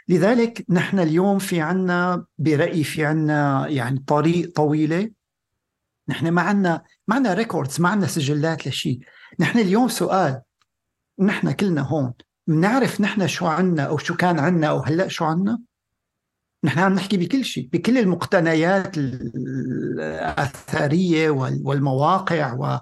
لذلك 0.07 0.65
نحن 0.69 0.99
اليوم 0.99 1.39
في 1.39 1.61
عنا 1.61 2.25
برأيي 2.37 2.83
في 2.83 3.05
عنا 3.05 3.67
يعني 3.67 4.03
طريق 4.07 4.51
طويلة. 4.55 5.09
نحن 6.09 6.27
ما 6.27 6.41
عنا 6.41 6.83
ما 7.07 7.15
عنا 7.15 7.33
records 7.33 7.81
ما 7.81 7.89
عنا 7.89 8.07
سجلات 8.07 8.67
لشيء 8.67 8.99
نحن 9.39 9.59
اليوم 9.59 9.87
سؤال 9.87 10.41
نحن 11.19 11.51
كلنا 11.51 11.81
هون 11.81 12.13
بنعرف 12.47 13.01
نحن 13.01 13.27
شو 13.27 13.45
عنا 13.45 13.83
أو 13.83 13.97
شو 13.97 14.15
كان 14.15 14.39
عنا 14.39 14.67
أو 14.67 14.79
هلأ 14.79 15.07
شو 15.07 15.25
عنا؟ 15.25 15.59
نحن 16.63 16.79
عم 16.79 16.93
نحكي 16.93 17.17
بكل 17.17 17.45
شيء 17.45 17.69
بكل 17.73 17.97
المقتنيات 17.97 18.97
الأثرية 19.97 21.29
والمواقع 21.63 22.79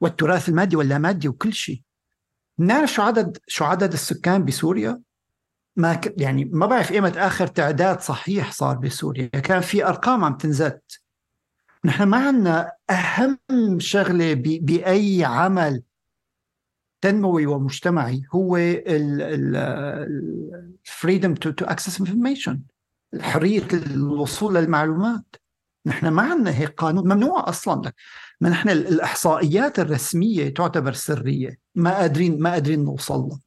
والتراث 0.00 0.48
المادي 0.48 0.76
واللامادي 0.76 1.28
وكل 1.28 1.52
شيء 1.52 1.82
بنعرف 2.58 2.92
شو 2.92 3.02
عدد 3.02 3.38
شو 3.46 3.64
عدد 3.64 3.92
السكان 3.92 4.44
بسوريا؟ 4.44 5.00
ما 5.76 5.94
ك... 5.94 6.14
يعني 6.20 6.44
ما 6.44 6.66
بعرف 6.66 6.92
إيمت 6.92 7.16
آخر 7.16 7.46
تعداد 7.46 8.00
صحيح 8.00 8.52
صار 8.52 8.76
بسوريا. 8.76 9.26
كان 9.26 9.60
في 9.60 9.86
أرقام 9.86 10.24
عم 10.24 10.36
تنزت 10.36 11.00
نحن 11.84 12.02
ما 12.02 12.16
عندنا 12.26 12.72
أهم 12.90 13.38
شغلة 13.78 14.34
ب... 14.34 14.42
بأي 14.42 15.24
عمل 15.24 15.82
تنموي 17.00 17.46
ومجتمعي 17.46 18.22
هو 18.34 18.56
ال 20.86 20.92
freedom 20.92 21.34
to 21.34 21.50
to 21.50 21.64
access 21.64 22.00
information 22.00 22.60
حريه 23.20 23.68
الوصول 23.72 24.54
للمعلومات. 24.54 25.36
نحن 25.86 26.08
ما 26.08 26.22
عندنا 26.22 26.58
هيك 26.58 26.68
قانون 26.68 27.04
ممنوع 27.04 27.48
أصلا. 27.48 27.82
لك 27.82 27.94
ما 28.40 28.48
نحن 28.48 28.68
الإحصائيات 28.68 29.78
الرسمية 29.78 30.54
تعتبر 30.54 30.92
سرية. 30.92 31.58
ما 31.74 31.96
قادرين 31.96 32.40
ما 32.40 32.52
قادرين 32.52 32.84
نوصل 32.84 33.20
لها 33.20 33.40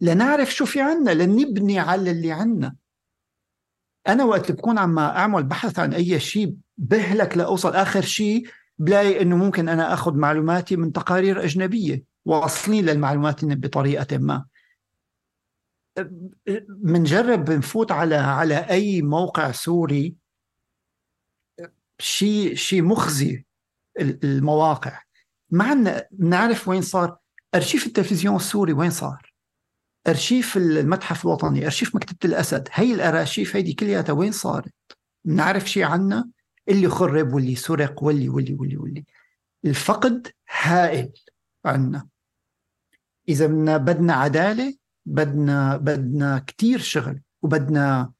لنعرف 0.00 0.54
شو 0.54 0.66
في 0.66 0.80
عنا 0.80 1.10
لنبني 1.10 1.78
على 1.78 2.10
اللي 2.10 2.32
عنا. 2.32 2.76
أنا 4.08 4.24
وقت 4.24 4.52
بكون 4.52 4.78
عم 4.78 4.98
أعمل 4.98 5.44
بحث 5.44 5.78
عن 5.78 5.94
أي 5.94 6.20
شيء 6.20 6.56
بهلك 6.78 7.36
لأوصل 7.36 7.74
آخر 7.74 8.00
شيء 8.00 8.48
بلاقي 8.78 9.22
إنه 9.22 9.36
ممكن 9.36 9.68
أنا 9.68 9.92
آخذ 9.92 10.14
معلوماتي 10.14 10.76
من 10.76 10.92
تقارير 10.92 11.44
أجنبية 11.44 12.02
واصلين 12.24 12.86
للمعلومات 12.86 13.44
بطريقة 13.44 14.18
ما. 14.18 14.44
بنجرب 16.68 17.44
بنفوت 17.44 17.92
على 17.92 18.14
على 18.14 18.56
أي 18.56 19.02
موقع 19.02 19.52
سوري 19.52 20.14
شيء 21.98 22.54
شيء 22.54 22.82
مخزي 22.82 23.44
المواقع. 24.00 25.00
ما 25.50 25.64
عندنا 25.64 26.06
بنعرف 26.10 26.68
وين 26.68 26.82
صار. 26.82 27.16
أرشيف 27.54 27.86
التلفزيون 27.86 28.36
السوري 28.36 28.72
وين 28.72 28.90
صار؟ 28.90 29.35
أرشيف 30.08 30.56
المتحف 30.56 31.24
الوطني 31.24 31.64
أرشيف 31.64 31.96
مكتبة 31.96 32.18
الأسد 32.24 32.68
هي 32.72 32.94
الأراشيف 32.94 33.56
هيدي 33.56 33.72
كلياتها 33.72 34.12
وين 34.12 34.32
صارت؟ 34.32 34.72
بنعرف 35.24 35.70
شيء 35.70 35.84
عنها؟ 35.84 36.28
اللي 36.68 36.88
خرب 36.88 37.34
واللي 37.34 37.54
سرق 37.54 38.02
واللي 38.02 38.28
واللي 38.28 38.54
واللي 38.54 38.76
واللي. 38.76 39.04
الفقد 39.64 40.28
هائل 40.60 41.12
عنا. 41.64 42.08
إذا 43.28 43.46
بدنا 43.46 43.76
بدنا 43.76 44.14
عدالة 44.14 44.76
بدنا 45.06 45.76
بدنا 45.76 46.38
كثير 46.38 46.78
شغل 46.78 47.20
وبدنا 47.42 48.12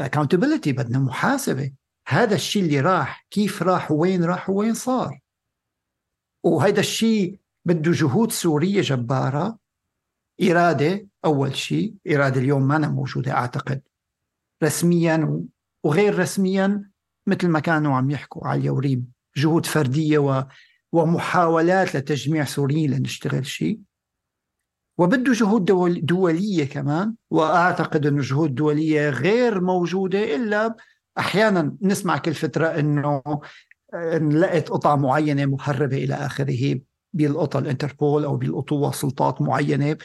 accountability 0.00 0.68
بدنا 0.68 0.98
محاسبة. 0.98 1.72
هذا 2.08 2.34
الشيء 2.34 2.62
اللي 2.62 2.80
راح 2.80 3.26
كيف 3.30 3.62
راح 3.62 3.92
وين 3.92 4.24
راح 4.24 4.50
وين 4.50 4.74
صار. 4.74 5.20
وهذا 6.44 6.80
الشيء 6.80 7.40
بده 7.64 7.92
جهود 7.92 8.32
سورية 8.32 8.80
جبارة. 8.80 9.58
إرادة 10.42 11.06
أول 11.24 11.56
شيء 11.56 11.94
إرادة 12.10 12.40
اليوم 12.40 12.68
ما 12.68 12.76
أنا 12.76 12.88
موجودة 12.88 13.32
أعتقد. 13.32 13.82
رسميا 14.62 15.42
وغير 15.84 16.18
رسميا 16.18 16.90
مثل 17.26 17.48
ما 17.48 17.60
كانوا 17.60 17.94
عم 17.94 18.10
يحكوا 18.10 18.46
على 18.46 18.60
اليوريم 18.60 19.12
جهود 19.36 19.66
فردية 19.66 20.18
و 20.18 20.44
ومحاولات 20.92 21.96
لتجميع 21.96 22.44
سوريين 22.44 22.90
لنشتغل 22.90 23.46
شيء. 23.46 23.80
وبده 24.98 25.32
جهود 25.32 25.64
دول 25.64 26.06
دولية 26.06 26.64
كمان 26.64 27.14
وأعتقد 27.30 28.06
أنه 28.06 28.22
جهود 28.22 28.54
دولية 28.54 29.10
غير 29.10 29.60
موجودة 29.60 30.36
إلا 30.36 30.76
أحيانا 31.18 31.76
نسمع 31.82 32.18
كل 32.18 32.34
فترة 32.34 32.66
أنه 32.66 33.22
لقيت 34.30 34.68
قطع 34.68 34.96
معينة 34.96 35.46
مهربة 35.46 35.96
إلى 35.96 36.14
آخره 36.14 36.80
بيلقطها 37.12 37.58
الإنتربول 37.58 38.24
أو 38.24 38.36
بيلقطوها 38.36 38.92
سلطات 38.92 39.42
معينة. 39.42 39.96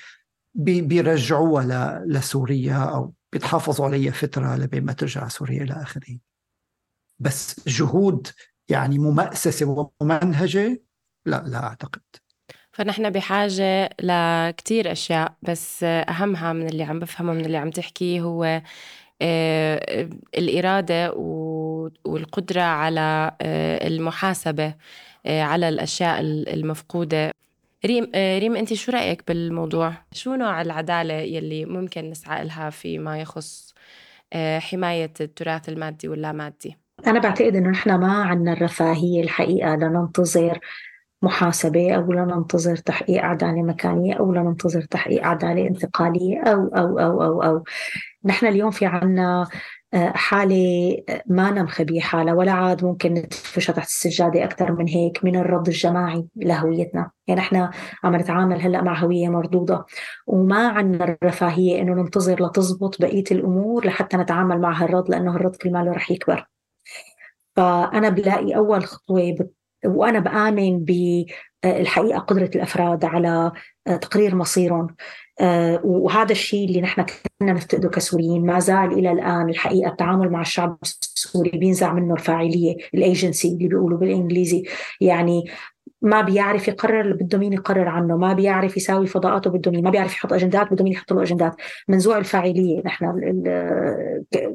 بيرجعوها 0.53 2.03
لسوريا 2.05 2.77
أو 2.77 3.13
بيتحافظوا 3.33 3.85
عليها 3.85 4.11
فترة 4.11 4.55
لبين 4.55 4.85
ما 4.85 4.93
ترجع 4.93 5.27
سوريا 5.27 5.63
إلى 5.63 5.73
آخره. 5.73 6.17
بس 7.19 7.67
جهود 7.67 8.27
يعني 8.69 8.99
ممأسسة 8.99 9.91
وممنهجة؟ 10.01 10.83
لا 11.25 11.43
لا 11.47 11.63
أعتقد. 11.63 12.01
فنحن 12.71 13.09
بحاجة 13.09 13.89
لكتير 14.01 14.91
أشياء 14.91 15.35
بس 15.41 15.83
أهمها 15.83 16.53
من 16.53 16.67
اللي 16.67 16.83
عم 16.83 16.99
بفهمه 16.99 17.33
من 17.33 17.45
اللي 17.45 17.57
عم 17.57 17.69
تحكيه 17.69 18.21
هو 18.21 18.61
آه، 19.21 20.09
الإرادة 20.37 21.13
والقدرة 22.05 22.61
على 22.61 23.31
آه، 23.41 23.87
المحاسبة 23.87 24.75
آه، 25.25 25.41
على 25.41 25.69
الأشياء 25.69 26.21
المفقودة. 26.21 27.31
ريم 27.85 28.11
ريم 28.15 28.55
أنت 28.55 28.73
شو 28.73 28.91
رأيك 28.91 29.23
بالموضوع؟ 29.27 29.93
شو 30.11 30.35
نوع 30.35 30.61
العدالة 30.61 31.13
يلي 31.13 31.65
ممكن 31.65 32.09
نسعى 32.09 32.45
لها 32.45 32.69
فيما 32.69 33.21
يخص 33.21 33.75
حماية 34.59 35.13
التراث 35.21 35.69
المادي 35.69 36.07
واللامادي؟ 36.07 36.77
أنا 37.07 37.19
بعتقد 37.19 37.55
إنه 37.55 37.69
نحن 37.69 37.95
ما 37.95 38.23
عندنا 38.23 38.53
الرفاهية 38.53 39.23
الحقيقة 39.23 39.75
لننتظر 39.75 40.59
محاسبة 41.21 41.95
أو 41.95 42.11
لننتظر 42.13 42.75
تحقيق 42.75 43.23
عدالة 43.23 43.61
مكانية 43.63 44.13
أو 44.13 44.33
لننتظر 44.33 44.81
تحقيق 44.81 45.25
عدالة 45.25 45.67
انتقالية 45.67 46.41
أو 46.41 46.67
أو 46.67 46.99
أو 46.99 47.23
أو 47.23 47.43
أو 47.43 47.63
نحن 48.25 48.45
اليوم 48.45 48.71
في 48.71 48.85
عنا 48.85 49.47
آه، 49.93 50.13
ما 51.27 51.51
نمخبي 51.51 52.01
حالة 52.01 52.35
ولا 52.35 52.51
عاد 52.51 52.85
ممكن 52.85 53.13
نتفشها 53.13 53.73
تحت 53.73 53.87
السجادة 53.87 54.43
أكثر 54.43 54.71
من 54.71 54.87
هيك 54.87 55.25
من 55.25 55.35
الرد 55.35 55.67
الجماعي 55.67 56.25
لهويتنا. 56.35 57.11
يعني 57.27 57.41
إحنا 57.41 57.71
عم 58.03 58.15
نتعامل 58.15 58.61
هلأ 58.61 58.81
مع 58.81 58.99
هوية 58.99 59.29
مردودة 59.29 59.85
وما 60.27 60.67
عنا 60.67 61.03
الرفاهية 61.03 61.81
إنه 61.81 61.93
ننتظر 61.93 62.45
لتزبط 62.45 63.01
بقية 63.01 63.23
الأمور 63.31 63.85
لحتى 63.85 64.17
نتعامل 64.17 64.61
مع 64.61 64.83
هالرد 64.83 65.09
لأنه 65.09 65.35
هالرد 65.35 65.55
كل 65.55 65.71
ماله 65.71 65.91
رح 65.91 66.11
يكبر. 66.11 66.47
فأنا 67.55 68.09
بلاقي 68.09 68.55
أول 68.55 68.83
خطوة 68.85 69.49
وأنا 69.85 70.19
بآمن 70.19 70.85
بالحقيقة 70.85 72.19
قدرة 72.19 72.51
الأفراد 72.55 73.05
على 73.05 73.51
تقرير 73.85 74.35
مصيرهم. 74.35 74.87
آه، 75.41 75.81
وهذا 75.83 76.31
الشيء 76.31 76.67
اللي 76.67 76.81
نحن 76.81 77.05
كنا 77.39 77.53
نفتقده 77.53 77.89
كسوريين 77.89 78.45
ما 78.45 78.59
زال 78.59 78.93
إلى 78.93 79.11
الآن 79.11 79.49
الحقيقة 79.49 79.91
التعامل 79.91 80.29
مع 80.29 80.41
الشعب 80.41 80.77
السوري 80.83 81.49
بينزع 81.49 81.93
منه 81.93 82.13
الفاعلية 82.13 82.75
الأيجنسي 82.93 83.47
اللي 83.47 83.67
بيقولوا 83.67 83.97
بالإنجليزي. 83.97 84.63
يعني 85.01 85.43
ما 86.01 86.21
بيعرف 86.21 86.67
يقرر 86.67 87.01
اللي 87.01 87.13
بده 87.13 87.37
مين 87.37 87.53
يقرر 87.53 87.87
عنه 87.87 88.17
ما 88.17 88.33
بيعرف 88.33 88.77
يساوي 88.77 89.07
فضاءاته 89.07 89.49
بده 89.49 89.71
مين 89.71 89.83
ما 89.83 89.89
بيعرف 89.89 90.13
يحط 90.13 90.33
أجندات 90.33 90.73
بده 90.73 90.83
مين 90.83 90.93
يحط 90.93 91.13
له 91.13 91.21
أجندات. 91.21 91.55
منزوع 91.87 92.17
الفاعلية 92.17 92.81
نحن 92.85 93.43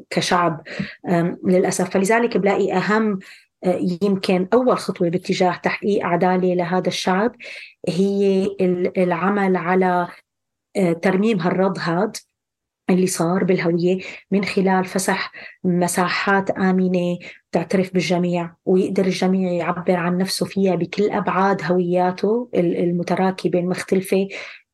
كشعب 0.09 0.61
للأسف. 1.45 1.89
فلذلك 1.89 2.37
بلاقي 2.37 2.73
أهم 2.73 3.19
يمكن 4.01 4.47
أول 4.53 4.77
خطوة 4.77 5.09
باتجاه 5.09 5.55
تحقيق 5.63 6.05
عدالة 6.05 6.53
لهذا 6.53 6.87
الشعب 6.87 7.35
هي 7.87 8.47
العمل 8.97 9.55
على 9.55 10.07
آه، 10.77 10.93
ترميم 10.93 11.39
هالرض 11.39 11.77
هاد 11.79 12.17
اللي 12.89 13.07
صار 13.07 13.43
بالهوية 13.43 13.99
من 14.31 14.45
خلال 14.45 14.85
فسح 14.85 15.31
مساحات 15.63 16.51
آمنة 16.51 17.17
تعترف 17.51 17.93
بالجميع 17.93 18.55
ويقدر 18.65 19.05
الجميع 19.05 19.51
يعبر 19.51 19.95
عن 19.95 20.17
نفسه 20.17 20.45
فيها 20.45 20.75
بكل 20.75 21.09
أبعاد 21.09 21.61
هوياته 21.63 22.49
المتراكبة 22.55 23.59
المختلفة 23.59 24.27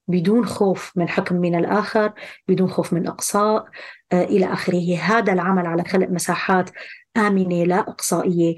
بدون 0.07 0.45
خوف 0.45 0.91
من 0.95 1.09
حكم 1.09 1.35
من 1.35 1.55
الآخر 1.55 2.13
بدون 2.47 2.67
خوف 2.67 2.93
من 2.93 3.07
إقصاء 3.07 3.65
آه، 4.11 4.23
إلى 4.23 4.53
آخره. 4.53 4.97
هذا 4.97 5.33
العمل 5.33 5.65
على 5.65 5.83
خلق 5.83 6.09
مساحات 6.09 6.69
آمنة 7.17 7.63
لا 7.63 7.79
إقصائية 7.79 8.55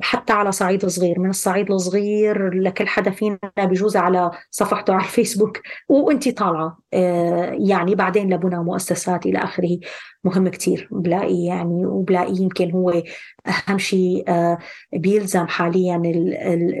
حتى 0.00 0.32
على 0.32 0.52
صعيد 0.52 0.86
صغير 0.86 1.18
من 1.18 1.30
الصعيد 1.30 1.70
الصغير 1.70 2.54
لكل 2.54 2.88
حدا 2.88 3.10
فينا 3.10 3.38
بجوز 3.58 3.96
على 3.96 4.30
صفحته 4.50 4.92
على 4.94 5.02
الفيسبوك 5.02 5.60
وأنت 5.88 6.28
طالعة 6.28 6.78
آه، 6.94 7.56
يعني 7.58 7.94
بعدين 7.94 8.34
لبنى 8.34 8.58
مؤسسات 8.58 9.26
إلى 9.26 9.38
آخره. 9.38 9.78
مهم 10.24 10.48
كتير 10.48 10.88
بلاقي 10.90 11.44
يعني 11.44 11.86
وبلاقي 11.86 12.34
يمكن 12.34 12.70
هو 12.70 13.02
أهم 13.46 13.78
شيء 13.78 14.24
آه، 14.28 14.58
بيلزم 14.92 15.46
حاليا 15.46 16.02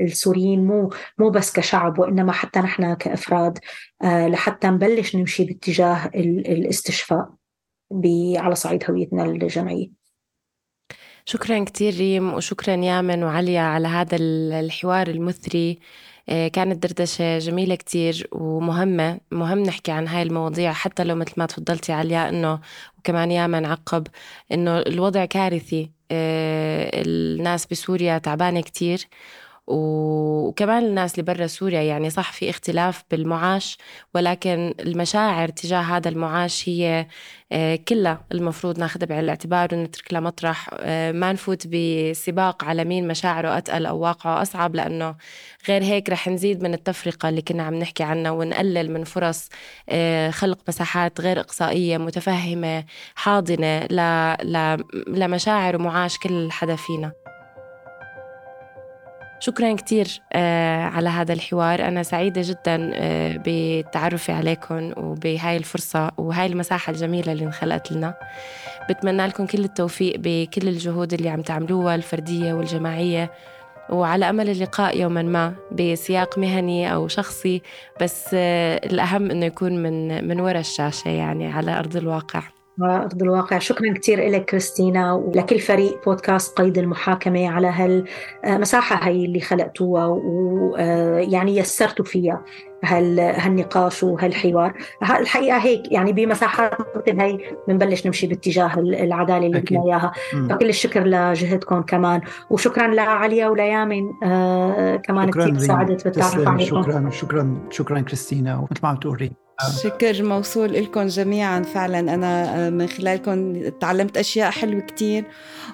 السوريين 0.04 0.66
مو 0.66 0.90
مو 1.18 1.30
بس 1.30 1.52
كشعب 1.52 1.98
وإنما 1.98 2.32
حتى 2.32 2.60
نحن 2.60 2.94
كأفراد 2.94 3.58
آه، 4.02 4.28
لحتى 4.28 4.68
نبلش 4.68 5.16
نمشي 5.16 5.44
باتجاه 5.44 6.10
الاستشفاء 6.14 7.30
على 8.36 8.54
صعيد 8.54 8.90
هويتنا 8.90 9.24
الجمعية. 9.24 9.97
شكرا 11.30 11.64
كتير 11.64 11.94
ريم 11.94 12.34
وشكرا 12.34 12.74
يامن 12.74 13.24
وعليا 13.24 13.60
على 13.60 13.88
هذا 13.88 14.16
الحوار 14.20 15.08
المثري. 15.08 15.78
آه، 16.28 16.48
كانت 16.48 16.82
دردشة 16.82 17.38
جميلة 17.38 17.74
كتير 17.74 18.28
ومهمة. 18.32 19.20
مهم 19.32 19.58
نحكي 19.58 19.92
عن 19.92 20.08
هاي 20.08 20.22
المواضيع 20.22 20.72
حتى 20.72 21.04
لو 21.04 21.14
مثل 21.14 21.32
ما 21.36 21.46
تفضلتي 21.46 21.92
عليا 21.92 22.28
إنه 22.28 22.60
وكمان 22.98 23.30
يامن 23.30 23.66
عقب 23.66 24.06
إنه 24.52 24.78
الوضع 24.78 25.24
كارثي. 25.24 25.90
آه، 26.10 26.90
الناس 26.94 27.66
بسوريا 27.66 28.18
تعبانة 28.18 28.60
كتير. 28.60 29.08
وكمان 29.68 30.84
الناس 30.84 31.12
اللي 31.18 31.22
برا 31.34 31.46
سوريا 31.46 31.82
يعني 31.82 32.10
صح 32.10 32.32
في 32.32 32.50
اختلاف 32.50 33.04
بالمعاش 33.10 33.78
ولكن 34.14 34.74
المشاعر 34.80 35.48
تجاه 35.48 35.80
هذا 35.80 36.08
المعاش 36.08 36.68
هي 36.68 37.06
آه، 37.52 37.76
كلها 37.88 38.24
المفروض 38.32 38.78
ناخذها 38.78 39.06
بعين 39.06 39.24
الاعتبار 39.24 39.74
ونترك 39.74 40.12
لها 40.12 40.20
مطرح. 40.20 40.70
آه، 40.72 41.12
ما 41.12 41.32
نفوت 41.32 41.66
بسباق 41.66 42.64
على 42.64 42.84
مين 42.84 43.08
مشاعره 43.08 43.58
أتقل 43.58 43.86
أو 43.86 43.98
واقعه 43.98 44.42
أصعب 44.42 44.74
لأنه 44.74 45.14
غير 45.68 45.82
هيك 45.82 46.10
رح 46.10 46.28
نزيد 46.28 46.62
من 46.62 46.74
التفرقة 46.74 47.28
اللي 47.28 47.42
كنا 47.42 47.62
عم 47.62 47.74
نحكي 47.74 48.02
عنها 48.02 48.30
ونقلل 48.30 48.92
من 48.92 49.04
فرص 49.04 49.48
آه، 49.88 50.30
خلق 50.30 50.58
مساحات 50.68 51.20
غير 51.20 51.40
إقصائية 51.40 51.98
متفهمة 51.98 52.84
حاضنة 53.14 53.86
لمشاعر 55.08 55.76
ومعاش 55.76 56.18
كل 56.18 56.52
حدا 56.52 56.76
فينا. 56.76 57.27
شكرا 59.40 59.76
كتير 59.76 60.20
آه، 60.32 60.84
على 60.84 61.08
هذا 61.08 61.32
الحوار. 61.32 61.88
أنا 61.88 62.02
سعيدة 62.02 62.42
جدا 62.44 62.90
آه، 62.94 63.40
بتعرفي 63.46 64.32
عليكم 64.32 64.92
وبهاي 64.96 65.56
الفرصة 65.56 66.10
وهاي 66.18 66.46
المساحة 66.46 66.90
الجميلة 66.90 67.32
اللي 67.32 67.44
انخلقت 67.44 67.92
لنا. 67.92 68.14
بتمنى 68.90 69.26
لكم 69.26 69.46
كل 69.46 69.64
التوفيق 69.64 70.14
بكل 70.18 70.68
الجهود 70.68 71.12
اللي 71.12 71.28
عم 71.28 71.42
تعملوها 71.42 71.94
الفردية 71.94 72.52
والجماعية. 72.52 73.30
وعلى 73.90 74.30
أمل 74.30 74.50
اللقاء 74.50 75.00
يوما 75.00 75.22
ما 75.22 75.54
بسياق 75.72 76.38
مهني 76.38 76.94
أو 76.94 77.08
شخصي 77.08 77.62
بس 78.00 78.30
آه، 78.34 78.80
الأهم 78.86 79.30
إنه 79.30 79.46
يكون 79.46 79.82
من 79.82 80.28
من 80.28 80.40
وراء 80.40 80.60
الشاشة 80.60 81.08
يعني 81.08 81.52
على 81.52 81.78
أرض 81.78 81.96
الواقع. 81.96 82.42
أرض 82.82 83.22
الواقع. 83.22 83.58
شكرا 83.58 83.92
كثير 83.92 84.30
لك 84.30 84.44
كريستينا 84.44 85.12
ولكل 85.12 85.58
فريق 85.58 86.04
بودكاست 86.04 86.60
قيد 86.60 86.78
المحاكمة 86.78 87.48
على 87.48 88.04
هالمساحة 88.46 89.08
هي 89.08 89.24
اللي 89.24 89.40
خلقتوها 89.40 90.06
ويعني 90.06 91.56
يسرتوا 91.56 92.04
فيها 92.04 92.42
هال 92.84 93.20
هالنقاش 93.20 94.02
وهالحوار. 94.02 94.74
الحقيقة 95.02 95.58
هيك 95.58 95.92
يعني 95.92 96.12
بمساحات 96.12 96.72
مثل 96.96 97.20
هي 97.20 97.38
بنبلش 97.68 98.06
نمشي 98.06 98.26
باتجاه 98.26 98.74
العدالة 98.78 99.46
اللي 99.46 99.60
بدنا 99.60 99.84
إياها. 99.86 100.12
فكل 100.50 100.68
الشكر 100.68 101.04
لجهدكم 101.04 101.82
كمان. 101.82 102.20
وشكرا 102.50 102.86
لعليا 102.86 103.48
وليامن 103.48 104.02
آه 104.24 104.96
كمان 104.96 105.30
كثير 105.30 105.58
ساعدت 105.58 106.04
بالتعرف 106.04 106.48
عليكم. 106.48 106.82
شكرا 106.82 107.10
شكرا 107.10 107.58
شكرا 107.70 108.00
كريستينا. 108.00 108.56
ومثل 108.56 108.80
ما 108.82 108.88
عم 108.88 108.96
تقولي. 108.96 109.47
شكر 109.66 110.22
موصول 110.22 110.72
لكم 110.72 111.06
جميعا. 111.06 111.62
فعلا 111.62 111.98
أنا 112.14 112.66
آه، 112.66 112.70
من 112.70 112.86
خلالكم 112.86 113.68
تعلمت 113.68 114.16
أشياء 114.16 114.50
حلوة 114.50 114.80
كتير 114.80 115.24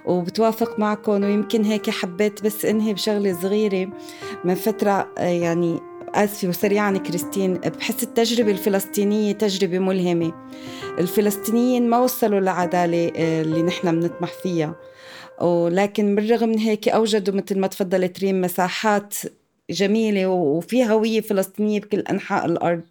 وبتوافق 0.05 0.79
معكم 0.79 1.25
ويمكن 1.25 1.65
هيك 1.65 1.91
حبيت 1.91 2.45
بس 2.45 2.65
إنهي 2.65 2.95
بشغلة 2.95 3.41
صغيرة. 3.43 3.89
من 4.45 4.55
فترة 4.55 5.09
آه، 5.19 5.23
يعني 5.23 5.81
آسفة 6.15 6.49
وسريعا 6.49 6.99
كريستين 6.99 7.55
بحس 7.55 8.03
التجربة 8.03 8.51
الفلسطينية 8.51 9.33
تجربة 9.33 9.79
ملهمة. 9.79 10.33
الفلسطينيين 10.99 11.91
ما 11.91 11.99
وصلوا 11.99 12.41
للعدالة 12.41 13.13
آه، 13.17 13.43
اللي 13.43 13.63
نحن 13.63 14.01
بنطمح 14.01 14.33
فيها. 14.43 14.75
ولكن 15.41 16.15
بالرغم 16.15 16.49
من 16.49 16.59
هيك 16.59 16.89
أوجدوا 16.89 17.35
مثل 17.35 17.59
ما 17.59 17.67
تفضلت 17.67 18.21
ريم 18.21 18.41
مساحات 18.41 19.15
جميلة 19.71 20.27
وفي 20.27 20.85
هوية 20.85 21.21
فلسطينية 21.21 21.81
بكل 21.81 21.99
أنحاء 22.01 22.47
الأرض 22.47 22.83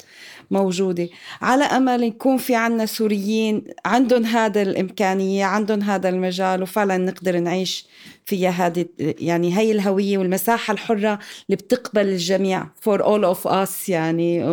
موجودة. 0.52 1.10
على 1.42 1.64
أمل 1.64 2.04
يكون 2.04 2.38
في 2.38 2.56
عنا 2.56 2.86
سوريين 2.86 3.64
عندهم 3.86 4.26
هذا 4.26 4.62
الإمكانية 4.62 5.46
عندهم 5.46 5.82
هذا 5.82 6.10
المجال 6.10 6.64
وفعلا 6.64 6.98
نقدر 6.98 7.40
نعيش 7.40 7.88
فيها 8.26 8.50
هذه 8.50 8.86
يعني 9.00 9.58
هي 9.58 9.72
الهوية 9.72 10.18
والمساحة 10.18 10.72
الحرة 10.74 11.20
اللي 11.50 11.56
بتقبل 11.56 12.02
الجميع 12.08 12.64
for 12.64 13.00
all 13.00 13.36
of 13.36 13.50
us 13.52 13.90
يعني 13.90 14.44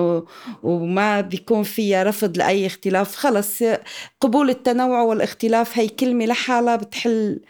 وما 0.63 1.21
بيكون 1.21 1.63
فيها 1.63 2.03
رفض 2.05 2.37
لأي 2.39 2.67
اختلاف. 2.67 3.17
خلص 3.17 3.63
قبول 4.21 4.51
التنوع 4.51 5.03
والاختلاف 5.03 5.79
هي 5.79 5.89
كلمة 5.89 6.27
لحالها 6.27 6.77
بتحل 6.77 7.41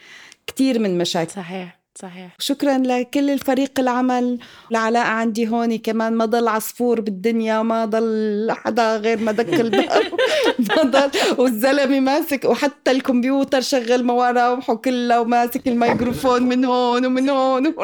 كتير 0.47 0.79
من 0.79 0.99
مشاكل. 0.99 1.31
صحيح. 1.31 1.80
صحيح. 2.03 2.37
شكرا 2.39 2.79
لكل 2.79 3.31
الفريق 3.31 3.81
العمل 3.81 4.39
العلاء 4.71 5.07
عندي 5.07 5.49
هون 5.49 5.79
كمان 5.79 6.13
ما 6.13 6.25
ضل 6.25 6.49
عصفور 6.49 7.01
بالدنيا 7.01 7.63
ما 7.63 7.85
ضل 7.85 8.49
حدا 8.51 8.97
غير 8.97 9.19
ما 9.19 9.33
دق 9.33 9.61
الباب. 9.61 10.03
ما 10.69 10.83
ضل 10.83 11.11
والزلمة 11.39 12.01
ماسك 12.01 12.45
وحتى 12.45 12.91
الكمبيوتر 12.91 13.61
شغل 13.61 14.05
ما 14.05 14.13
وراه 14.13 14.61
كلها 14.75 15.19
وماسك 15.19 15.69
الميكروفون 15.69 16.43
من 16.43 16.65
هون 16.65 17.07
ومن 17.07 17.31
هون. 17.31 17.75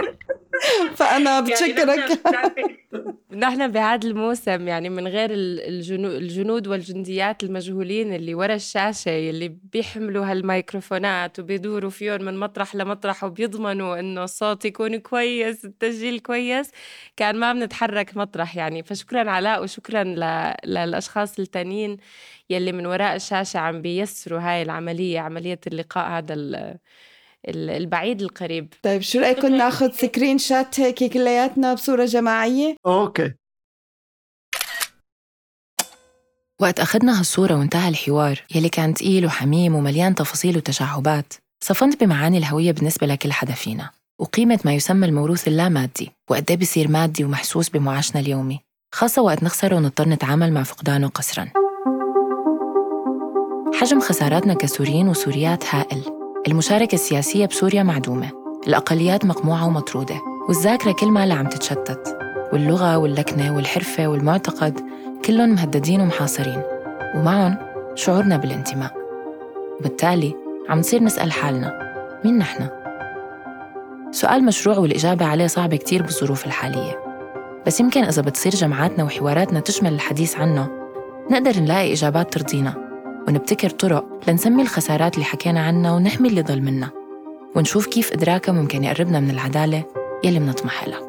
فأنا 0.95 1.31
يعني 1.31 1.47
بتشكرك 1.47 2.21
نحن 3.33 3.69
بهذا 3.69 4.09
الموسم 4.09 4.69
يعني 4.69 4.89
من 4.89 5.09
غير 5.09 5.31
الجنود 5.33 6.67
والجنديات 6.67 7.45
المجهولين 7.45 8.13
اللي 8.13 8.35
ورا 8.35 8.55
الشاشة 8.55 9.31
اللي 9.31 9.49
بيحملوا 9.73 10.27
هالميكروفونات 10.27 11.39
وبيدوروا 11.39 11.91
فيهم 11.91 12.23
من 12.23 12.39
مطرح 12.39 12.75
لمطرح 12.75 13.25
وبيضمنوا 13.25 14.01
إنه 14.01 14.25
الصوت 14.25 14.65
يكون 14.65 14.97
كويس 14.97 15.65
التسجيل 15.65 16.19
كويس 16.21 16.71
كان 17.17 17.37
ما 17.37 17.53
بنتحرك 17.53 18.17
مطرح 18.17 18.57
يعني. 18.57 18.83
فشكرا 18.83 19.31
علاء 19.31 19.63
وشكرا 19.63 20.05
للأشخاص 20.65 21.39
التانيين 21.39 21.97
يلي 22.51 22.73
من 22.73 22.87
وراء 22.87 23.17
الشاشة 23.17 23.59
عم 23.59 23.83
بييسروا 23.83 24.41
هاي 24.41 24.63
العملية 24.63 25.21
عملية 25.21 25.61
اللقاء 25.67 26.09
هذا 26.09 26.35
البعيد 27.49 28.23
القريب. 28.23 28.75
طيب 28.83 29.03
شو 29.03 29.19
رايكم 29.19 29.55
ناخذ 29.55 29.91
screenshot 29.91 30.81
هيك 30.81 31.13
كلياتنا 31.13 31.75
بصورة 31.75 32.05
جماعية؟ 32.05 32.77
okay. 32.87 33.35
وقت 36.61 36.81
أخذنا 36.81 37.19
هالصورة 37.19 37.55
وانتهى 37.55 37.89
الحوار 37.89 38.43
يلي 38.55 38.69
كان 38.69 38.95
تقيل 38.95 39.27
وحميم 39.27 39.75
ومليان 39.75 40.15
تفاصيل 40.15 40.57
وتشعبات 40.57 41.35
صفنت 41.65 42.05
بمعاني 42.05 42.39
الهوية 42.39 42.73
بالنسبة 42.73 43.07
لكل 43.07 43.33
حدا 43.33 43.53
فينا 43.53 43.91
وقيمة 44.21 44.61
ما 44.65 44.75
يسمى 44.75 45.07
الموروث 45.07 45.49
اللامادي 45.49 46.13
وقد 46.31 46.59
بصير 46.59 46.89
مادي 46.89 47.25
ومحسوس 47.25 47.69
بمعاشنا 47.69 48.21
اليومي. 48.21 48.61
خاصة 48.95 49.23
وقت 49.23 49.43
نخسره 49.43 49.77
ونضطر 49.77 50.09
نتعامل 50.09 50.53
مع 50.53 50.63
فقدانه 50.63 51.09
قسرا. 51.09 51.49
حجم 53.75 54.01
خساراتنا 54.01 54.55
كسوريين 54.55 55.09
وسوريات 55.09 55.75
هائل. 55.75 56.26
المشاركة 56.47 56.95
السياسية 56.95 57.47
بسوريا 57.47 57.83
معدومة. 57.83 58.31
الأقليات 58.67 59.25
مقموعة 59.25 59.67
ومطرودة. 59.67 60.15
والذاكرة 60.49 60.93
كل 60.93 61.11
ما 61.11 61.35
عم 61.35 61.47
تتشتت. 61.47 62.19
واللغة 62.53 62.99
واللكنة 62.99 63.57
والحرفة 63.57 64.09
والمعتقد 64.09 64.81
كلهم 65.25 65.49
مهددين 65.49 66.01
ومحاصرين. 66.01 66.63
ومعهم 67.17 67.57
شعورنا 67.95 68.37
بالانتماء. 68.37 68.93
وبالتالي 69.81 70.35
عم 70.69 70.79
نصير 70.79 71.03
نسأل 71.03 71.33
حالنا 71.33 71.79
مين 72.25 72.39
نحن؟ 72.39 72.69
سؤال 74.11 74.45
مشروع 74.45 74.79
والإجابة 74.79 75.27
عليه 75.27 75.47
صعبة 75.47 75.77
كتير 75.77 76.03
بالظروف 76.03 76.47
الحالية. 76.47 77.01
بس 77.67 77.81
يمكن 77.81 78.05
إذا 78.05 78.23
بتصير 78.23 78.53
جمعاتنا 78.53 79.05
وحواراتنا 79.05 79.61
تشمل 79.61 79.93
الحديث 79.93 80.37
عنه 80.37 80.69
نقدر 81.31 81.61
نلاقي 81.61 81.93
إجابات 81.93 82.33
ترضينا. 82.33 82.86
ونبتكر 83.29 83.71
طرق 83.71 84.05
لنسمي 84.29 84.63
الخسارات 84.63 85.15
اللي 85.15 85.25
حكينا 85.25 85.61
عنها 85.61 85.93
ونحمي 85.93 86.29
اللي 86.29 86.43
ضل 86.43 86.63
منا 86.63 86.91
ونشوف 87.57 87.87
كيف 87.87 88.13
إدراكها 88.13 88.53
ممكن 88.53 88.85
يقربنا 88.85 89.21
من 89.21 89.31
العدالة 89.31 89.85
يلي 90.25 90.41
منطمح 90.41 90.89
لها. 90.89 91.07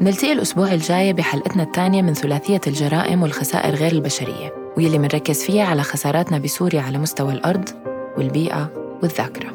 نلتقي 0.00 0.32
الأسبوع 0.32 0.72
الجاي 0.72 1.12
بحلقتنا 1.12 1.62
الثانية 1.62 2.02
من 2.02 2.14
ثلاثية 2.14 2.60
الجرائم 2.66 3.22
والخسائر 3.22 3.74
غير 3.74 3.92
البشرية 3.92 4.54
واللي 4.76 4.98
منركز 4.98 5.42
فيها 5.42 5.64
على 5.64 5.82
خساراتنا 5.82 6.38
بسوريا 6.38 6.80
على 6.80 6.98
مستوى 6.98 7.32
الأرض 7.32 7.68
والبيئة 8.18 8.70
والذاكرة. 9.02 9.50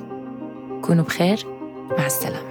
كونوا 0.81 1.03
بخير 1.03 1.45
مع 1.97 2.05
السلامة. 2.05 2.50